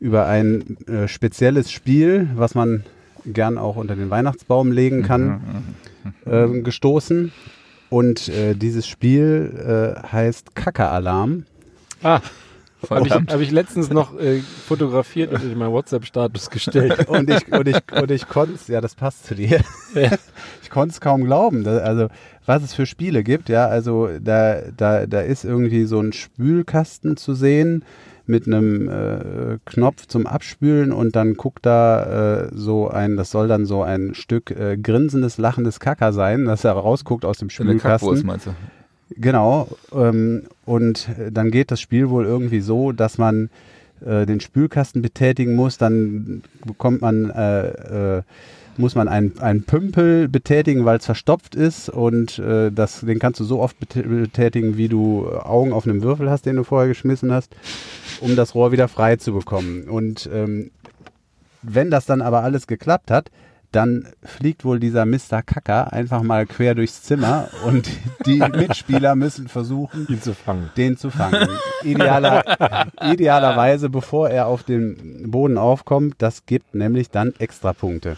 über 0.00 0.26
ein 0.26 0.78
äh, 0.86 1.08
spezielles 1.08 1.70
Spiel, 1.70 2.30
was 2.34 2.54
man 2.54 2.84
gern 3.26 3.58
auch 3.58 3.76
unter 3.76 3.96
den 3.96 4.08
Weihnachtsbaum 4.08 4.72
legen 4.72 5.02
kann, 5.02 5.64
ähm, 6.26 6.64
gestoßen. 6.64 7.32
Und 7.90 8.28
äh, 8.28 8.54
dieses 8.54 8.86
Spiel 8.86 9.94
äh, 9.94 10.08
heißt 10.08 10.54
Kacke-Alarm. 10.54 11.44
Ah, 12.02 12.20
habe 12.88 13.06
ich, 13.06 13.12
hab 13.12 13.40
ich 13.40 13.50
letztens 13.50 13.90
noch 13.90 14.18
äh, 14.18 14.40
fotografiert 14.40 15.32
und 15.32 15.42
in 15.42 15.58
meinen 15.58 15.72
WhatsApp-Status 15.72 16.50
gestellt. 16.50 17.08
Und 17.08 17.28
ich, 17.28 17.52
und 17.52 17.68
ich, 17.68 17.76
und 17.92 18.10
ich 18.10 18.28
konnte 18.28 18.54
es, 18.54 18.68
ja, 18.68 18.80
das 18.80 18.94
passt 18.94 19.26
zu 19.26 19.34
dir. 19.34 19.60
Ja. 19.94 20.10
Ich 20.62 20.70
konnte 20.70 20.92
es 20.92 21.00
kaum 21.00 21.24
glauben. 21.24 21.64
Da, 21.64 21.78
also, 21.78 22.06
was 22.46 22.62
es 22.62 22.74
für 22.74 22.86
Spiele 22.86 23.24
gibt, 23.24 23.48
ja, 23.48 23.66
also 23.66 24.08
da, 24.20 24.60
da, 24.76 25.06
da 25.06 25.20
ist 25.20 25.44
irgendwie 25.44 25.84
so 25.84 25.98
ein 26.00 26.12
Spülkasten 26.12 27.16
zu 27.16 27.34
sehen 27.34 27.84
mit 28.26 28.46
einem 28.46 28.88
äh, 28.88 29.58
Knopf 29.66 30.06
zum 30.06 30.26
Abspülen 30.28 30.92
und 30.92 31.16
dann 31.16 31.34
guckt 31.34 31.66
da 31.66 32.44
äh, 32.44 32.48
so 32.52 32.88
ein, 32.88 33.16
das 33.16 33.32
soll 33.32 33.48
dann 33.48 33.66
so 33.66 33.82
ein 33.82 34.14
Stück 34.14 34.52
äh, 34.52 34.76
grinsendes, 34.78 35.38
lachendes 35.38 35.80
Kacker 35.80 36.12
sein, 36.12 36.44
das 36.44 36.62
da 36.62 36.72
rausguckt 36.72 37.24
aus 37.24 37.38
dem 37.38 37.48
Eine 37.58 37.76
Kackwurst, 37.76 38.20
Spülkasten. 38.20 38.26
meinst 38.26 38.46
du? 38.46 38.79
Genau. 39.16 39.68
Ähm, 39.92 40.44
und 40.64 41.08
dann 41.30 41.50
geht 41.50 41.70
das 41.70 41.80
Spiel 41.80 42.10
wohl 42.10 42.24
irgendwie 42.24 42.60
so, 42.60 42.92
dass 42.92 43.18
man 43.18 43.50
äh, 44.04 44.24
den 44.24 44.40
Spülkasten 44.40 45.02
betätigen 45.02 45.54
muss, 45.54 45.78
dann 45.78 46.42
bekommt 46.64 47.00
man, 47.02 47.30
äh, 47.30 48.18
äh, 48.18 48.22
muss 48.76 48.94
man 48.94 49.08
einen, 49.08 49.38
einen 49.40 49.64
Pümpel 49.64 50.28
betätigen, 50.28 50.84
weil 50.84 50.98
es 50.98 51.06
verstopft 51.06 51.54
ist 51.54 51.88
und 51.88 52.38
äh, 52.38 52.70
das, 52.70 53.00
den 53.00 53.18
kannst 53.18 53.40
du 53.40 53.44
so 53.44 53.60
oft 53.60 53.78
bet- 53.80 54.08
betätigen, 54.08 54.76
wie 54.76 54.88
du 54.88 55.28
Augen 55.28 55.72
auf 55.72 55.86
einem 55.86 56.02
Würfel 56.02 56.30
hast, 56.30 56.46
den 56.46 56.56
du 56.56 56.64
vorher 56.64 56.88
geschmissen 56.88 57.32
hast, 57.32 57.54
um 58.20 58.36
das 58.36 58.54
Rohr 58.54 58.72
wieder 58.72 58.88
frei 58.88 59.16
zu 59.16 59.32
bekommen. 59.34 59.88
Und 59.88 60.30
ähm, 60.32 60.70
wenn 61.62 61.90
das 61.90 62.06
dann 62.06 62.22
aber 62.22 62.42
alles 62.42 62.66
geklappt 62.66 63.10
hat, 63.10 63.30
dann 63.72 64.08
fliegt 64.22 64.64
wohl 64.64 64.80
dieser 64.80 65.06
Mr. 65.06 65.42
Kacker 65.44 65.92
einfach 65.92 66.22
mal 66.22 66.46
quer 66.46 66.74
durchs 66.74 67.02
Zimmer 67.02 67.48
und 67.64 67.88
die 68.26 68.38
Mitspieler 68.38 69.14
müssen 69.14 69.48
versuchen, 69.48 70.06
ihn 70.08 70.20
zu 70.20 70.34
fangen. 70.34 70.70
den 70.76 70.96
zu 70.96 71.10
fangen. 71.10 71.48
Idealer, 71.84 72.86
idealerweise, 73.12 73.88
bevor 73.88 74.28
er 74.30 74.46
auf 74.46 74.62
den 74.62 75.30
Boden 75.30 75.58
aufkommt. 75.58 76.16
Das 76.18 76.46
gibt 76.46 76.74
nämlich 76.74 77.10
dann 77.10 77.32
Extrapunkte. 77.38 78.16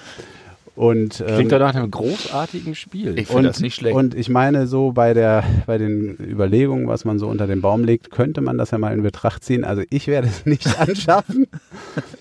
Und, 0.74 1.20
ähm, 1.20 1.34
Klingt 1.34 1.52
ja 1.52 1.58
nach 1.58 1.74
einem 1.74 1.90
großartigen 1.90 2.74
Spiel. 2.74 3.18
Ich 3.18 3.28
finde 3.28 3.48
das 3.48 3.60
nicht 3.60 3.74
schlecht. 3.74 3.94
Und 3.94 4.14
ich 4.14 4.30
meine, 4.30 4.66
so 4.66 4.92
bei 4.92 5.12
der, 5.12 5.44
bei 5.66 5.76
den 5.76 6.16
Überlegungen, 6.18 6.88
was 6.88 7.04
man 7.04 7.18
so 7.18 7.28
unter 7.28 7.46
den 7.46 7.60
Baum 7.60 7.84
legt, 7.84 8.10
könnte 8.10 8.40
man 8.40 8.56
das 8.56 8.70
ja 8.70 8.78
mal 8.78 8.94
in 8.94 9.02
Betracht 9.02 9.44
ziehen. 9.44 9.64
Also 9.64 9.82
ich 9.90 10.06
werde 10.06 10.28
es 10.28 10.46
nicht 10.46 10.80
anschaffen. 10.80 11.46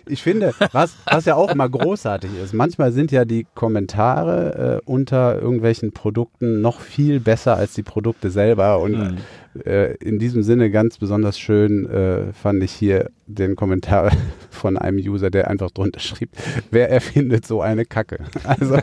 Ich 0.05 0.21
finde, 0.21 0.53
was, 0.73 0.93
was 1.05 1.25
ja 1.25 1.35
auch 1.35 1.55
mal 1.55 1.69
großartig 1.69 2.31
ist, 2.43 2.53
manchmal 2.53 2.91
sind 2.91 3.11
ja 3.11 3.23
die 3.23 3.47
Kommentare 3.55 4.81
äh, 4.85 4.89
unter 4.89 5.39
irgendwelchen 5.41 5.93
Produkten 5.93 6.59
noch 6.61 6.81
viel 6.81 7.21
besser 7.21 7.55
als 7.55 7.73
die 7.73 7.83
Produkte 7.83 8.29
selber. 8.31 8.79
Und 8.79 8.91
Mhm. 8.91 9.17
Äh, 9.65 9.95
in 9.97 10.19
diesem 10.19 10.43
Sinne 10.43 10.71
ganz 10.71 10.97
besonders 10.97 11.39
schön 11.39 11.85
äh, 11.89 12.33
fand 12.33 12.63
ich 12.63 12.71
hier 12.71 13.09
den 13.27 13.55
Kommentar 13.55 14.11
von 14.49 14.77
einem 14.77 14.97
User, 14.97 15.29
der 15.29 15.49
einfach 15.49 15.71
drunter 15.71 15.99
schrieb, 15.99 16.29
wer 16.71 16.89
erfindet 16.89 17.45
so 17.45 17.61
eine 17.61 17.85
Kacke? 17.85 18.19
Also 18.43 18.77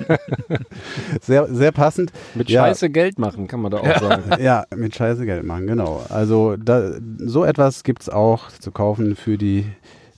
sehr, 1.21 1.47
sehr 1.55 1.73
passend. 1.73 2.12
Mit 2.35 2.49
Ja. 2.51 2.64
Scheiße 2.64 2.91
Geld 2.91 3.19
machen, 3.19 3.47
kann 3.47 3.61
man 3.61 3.71
da 3.71 3.79
auch 3.79 3.99
sagen. 4.01 4.43
Ja, 4.43 4.64
mit 4.75 4.95
Scheiße 4.95 5.25
Geld 5.27 5.45
machen, 5.45 5.66
genau. 5.66 6.05
Also 6.09 6.57
da, 6.57 6.93
so 7.19 7.45
etwas 7.45 7.85
gibt 7.85 8.03
es 8.03 8.09
auch 8.09 8.51
zu 8.51 8.71
kaufen 8.71 9.16
für 9.16 9.37
die 9.39 9.66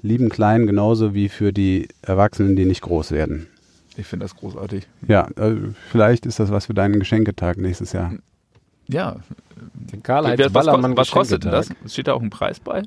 lieben 0.02 0.28
Kleinen 0.28 0.66
genauso 0.66 1.14
wie 1.14 1.28
für 1.28 1.52
die 1.52 1.88
Erwachsenen, 2.02 2.56
die 2.56 2.64
nicht 2.64 2.82
groß 2.82 3.12
werden. 3.12 3.46
Ich 3.96 4.06
finde 4.06 4.24
das 4.24 4.36
großartig. 4.36 4.86
Ja, 5.06 5.28
äh, 5.36 5.56
vielleicht 5.90 6.26
ist 6.26 6.40
das 6.40 6.50
was 6.50 6.66
für 6.66 6.74
deinen 6.74 6.98
Geschenketag 6.98 7.58
nächstes 7.58 7.92
Jahr. 7.92 8.14
Ja. 8.88 9.16
Den 9.74 10.02
Karl-Heinz 10.02 10.40
was, 10.40 10.52
Ballermann 10.52 10.96
was 10.96 11.10
kostet 11.10 11.44
denn 11.44 11.52
das? 11.52 11.68
Steht 11.86 12.08
da 12.08 12.14
auch 12.14 12.22
ein 12.22 12.30
Preis 12.30 12.60
bei? 12.60 12.82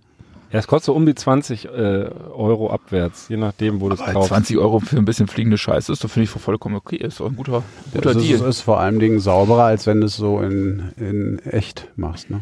Ja, 0.53 0.59
es 0.59 0.67
kostet 0.67 0.86
so 0.86 0.93
um 0.93 1.07
die 1.07 1.15
20 1.15 1.65
äh, 1.65 1.69
Euro 1.69 2.69
abwärts, 2.69 3.28
je 3.28 3.38
nachdem, 3.38 3.82
wo 3.82 3.89
du 3.89 3.95
es 3.95 4.01
Aber 4.01 4.13
kaufst. 4.13 4.30
20 4.30 4.59
Euro 4.59 4.80
für 4.80 4.97
ein 4.97 5.05
bisschen 5.05 5.28
fliegende 5.28 5.57
Scheiße 5.57 5.91
ist 5.91 6.03
doch, 6.03 6.11
finde 6.11 6.26
ich, 6.26 6.30
vollkommen 6.30 6.76
okay. 6.76 6.97
Ist 6.97 7.19
doch 7.19 7.26
ein 7.26 7.36
guter, 7.36 7.63
guter 7.91 8.11
es 8.11 8.17
ist, 8.17 8.30
Deal. 8.30 8.47
ist 8.47 8.61
vor 8.61 8.80
allen 8.80 8.99
Dingen 8.99 9.19
sauberer, 9.19 9.63
als 9.63 9.88
wenn 9.88 10.01
du 10.01 10.05
es 10.05 10.15
so 10.15 10.41
in, 10.41 10.91
in 10.97 11.39
echt 11.39 11.89
machst. 11.95 12.30
Ne? 12.30 12.41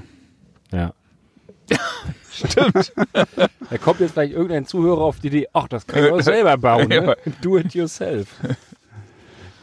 Ja. 0.74 0.94
Stimmt. 2.34 2.92
da 3.14 3.78
kommt 3.78 4.02
jetzt 4.02 4.12
vielleicht 4.12 4.34
irgendein 4.34 4.66
Zuhörer 4.66 5.02
auf 5.02 5.22
die 5.22 5.28
Idee, 5.28 5.48
ach, 5.54 5.70
das 5.70 5.88
kann 5.88 6.04
ich 6.04 6.12
auch 6.12 6.20
selber 6.20 6.58
bauen. 6.58 6.90
Ne? 6.90 7.16
Do 7.42 7.58
it 7.58 7.74
yourself. 7.74 8.28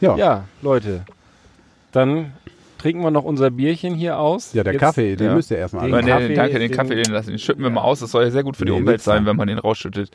Ja. 0.00 0.16
ja. 0.16 0.16
Ja, 0.16 0.44
Leute. 0.62 1.04
Dann 1.92 2.32
trinken 2.78 3.02
wir 3.02 3.10
noch 3.10 3.24
unser 3.24 3.50
Bierchen 3.50 3.94
hier 3.94 4.18
aus. 4.18 4.52
der 4.52 4.64
Jetzt- 4.64 4.78
Kaffee, 4.78 5.16
den 5.16 5.26
ja. 5.28 5.34
müsst 5.34 5.50
ihr 5.50 5.58
erstmal 5.58 5.90
Den 5.90 6.06
Kaffee, 6.06 6.34
danke, 6.34 6.52
den 6.58 6.60
den- 6.60 6.70
Kaffee, 6.70 6.94
den 7.02 7.12
lassen. 7.12 7.30
Den 7.30 7.38
schütten 7.38 7.62
wir 7.62 7.70
mal 7.70 7.82
aus. 7.82 8.00
Das 8.00 8.10
soll 8.12 8.24
ja 8.24 8.30
sehr 8.30 8.42
gut 8.44 8.56
für 8.56 8.64
die 8.64 8.72
Nee, 8.72 8.78
Umwelt 8.78 8.94
nix 8.96 9.04
sein, 9.04 9.26
wenn 9.26 9.36
man 9.36 9.48
den 9.48 9.58
rausschüttet. 9.58 10.10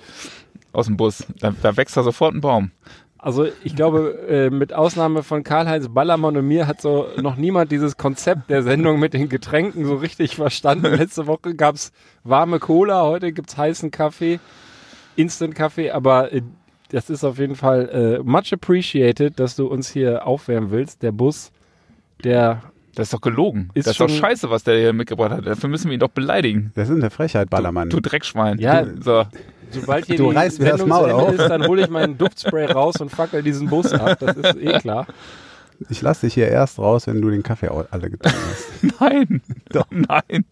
Aus 0.72 0.88
dem 0.88 0.98
Bus. 0.98 1.26
Da, 1.40 1.54
da 1.62 1.78
wächst 1.78 1.96
da 1.96 2.02
sofort 2.04 2.34
ein 2.34 2.42
Baum. 2.42 2.72
Also 3.20 3.46
ich 3.64 3.74
glaube, 3.76 4.20
äh, 4.28 4.50
mit 4.50 4.74
Ausnahme 4.74 5.24
von 5.24 5.44
Karl-Heinz 5.46 5.88
Ballermann 5.88 6.36
und 6.36 6.46
mir 6.46 6.68
hat 6.68 6.82
so 6.82 7.08
noch 7.22 7.38
niemand 7.38 7.72
dieses 7.72 7.96
Konzept 7.96 8.50
der 8.50 8.64
Sendung 8.64 9.00
mit 9.00 9.14
den 9.14 9.30
Getränken 9.30 9.86
so 9.86 9.96
richtig 9.96 10.36
verstanden. 10.36 10.88
Letzte 10.98 11.26
Woche 11.26 11.56
gab's 11.56 11.94
warme 12.26 12.60
Cola, 12.60 13.04
heute 13.04 13.32
gibt's 13.32 13.56
heißen 13.58 13.92
Kaffee, 13.92 14.42
Instant-Kaffee, 15.16 15.92
aber 15.92 16.34
äh, 16.34 16.42
das 16.90 17.10
ist 17.10 17.24
auf 17.24 17.40
jeden 17.40 17.56
Fall 17.56 18.20
äh, 18.22 18.24
much 18.30 18.52
appreciated, 18.52 19.40
dass 19.40 19.56
du 19.56 19.68
uns 19.68 19.90
hier 19.90 20.28
aufwärmen 20.28 20.72
willst. 20.72 21.02
Der 21.02 21.14
Bus, 21.14 21.53
der 22.24 22.62
Das 22.96 23.08
ist 23.08 23.14
doch 23.14 23.22
gelogen. 23.22 23.70
Ist 23.74 23.88
das 23.88 23.94
ist 23.94 24.02
doch 24.02 24.10
scheiße, 24.10 24.50
was 24.50 24.64
der 24.64 24.78
hier 24.80 24.94
mitgebracht 24.94 25.32
hat. 25.32 25.46
Dafür 25.46 25.70
müssen 25.70 25.88
wir 25.88 25.94
ihn 25.96 26.00
doch 26.00 26.10
beleidigen. 26.10 26.72
Das 26.76 26.90
ist 26.90 26.96
eine 26.96 27.10
Frechheit, 27.10 27.50
Ballermann. 27.50 27.90
Du 27.90 28.00
Dreckschwein. 28.00 28.60
Ja. 28.60 28.84
Du, 28.84 29.02
so. 29.02 29.24
Sobald 29.72 30.06
hier 30.06 30.18
Du 30.18 30.30
die 30.30 30.36
reißt 30.36 30.60
mir 30.60 30.70
das 30.70 30.80
Sendung 30.82 30.90
Maul 30.90 31.12
auf. 31.12 31.34
ist, 31.34 31.40
dann 31.40 31.66
hole 31.66 31.82
ich 31.84 31.90
meinen 31.90 32.18
Duftspray 32.18 32.66
raus 32.66 33.02
und 33.02 33.10
fackel 33.10 33.42
diesen 33.42 33.68
Bus 33.70 33.92
ab. 33.92 34.20
Das 34.20 34.38
ist 34.38 34.56
eh 34.58 34.78
klar. 34.80 35.08
Ich 35.90 36.02
lasse 36.02 36.28
dich 36.28 36.36
hier 36.36 36.48
erst 36.48 36.78
raus, 36.78 37.08
wenn 37.08 37.22
du 37.22 37.30
den 37.32 37.42
Kaffee 37.42 37.68
alle 37.68 38.10
getrunken 38.10 38.40
hast. 38.52 39.00
Nein. 39.02 39.42
Doch. 39.70 39.88
Nein. 39.90 40.46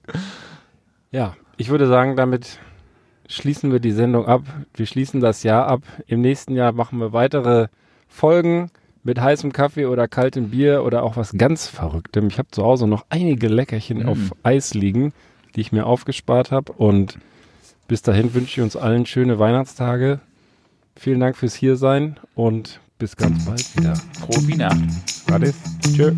Ja, 1.12 1.36
ich 1.58 1.70
würde 1.70 1.88
sagen, 1.88 2.16
damit 2.16 2.58
schließen 3.28 3.72
wir 3.72 3.80
die 3.80 3.92
Sendung 3.92 4.26
ab. 4.26 4.42
Wir 4.74 4.88
schließen 4.88 5.22
das 5.22 5.44
Jahr 5.44 5.68
ab. 5.68 5.84
Im 6.08 6.22
nächsten 6.22 6.56
Jahr 6.56 6.72
machen 6.72 7.00
wir 7.00 7.14
weitere 7.14 7.68
Folgen 8.08 8.72
mit 9.04 9.20
heißem 9.20 9.52
Kaffee 9.52 9.86
oder 9.88 10.08
kaltem 10.08 10.50
Bier 10.50 10.84
oder 10.84 11.04
auch 11.04 11.18
was 11.18 11.34
ganz 11.34 11.68
Verrücktem. 11.68 12.28
Ich 12.28 12.38
habe 12.38 12.50
zu 12.52 12.64
Hause 12.64 12.88
noch 12.88 13.06
einige 13.10 13.48
Leckerchen 13.48 14.04
Mm. 14.04 14.10
auf 14.10 14.18
Eis 14.44 14.74
liegen, 14.74 15.14
die 15.56 15.62
ich 15.62 15.72
mir 15.72 15.86
aufgespart 15.86 16.52
habe. 16.52 16.72
Und 16.74 17.18
bis 17.88 18.02
dahin 18.02 18.34
wünsche 18.34 18.60
ich 18.60 18.64
uns 18.64 18.76
allen 18.76 19.06
schöne 19.06 19.40
Weihnachtstage. 19.40 20.20
Vielen 20.96 21.20
Dank 21.20 21.36
fürs 21.38 21.56
Hiersein 21.56 22.18
und 22.36 22.80
bis 23.00 23.16
ganz 23.16 23.46
bald 23.46 23.76
wieder. 23.78 23.96
Frohe 23.96 24.48
Weihnachten. 24.48 25.54
Tschö. 25.96 26.12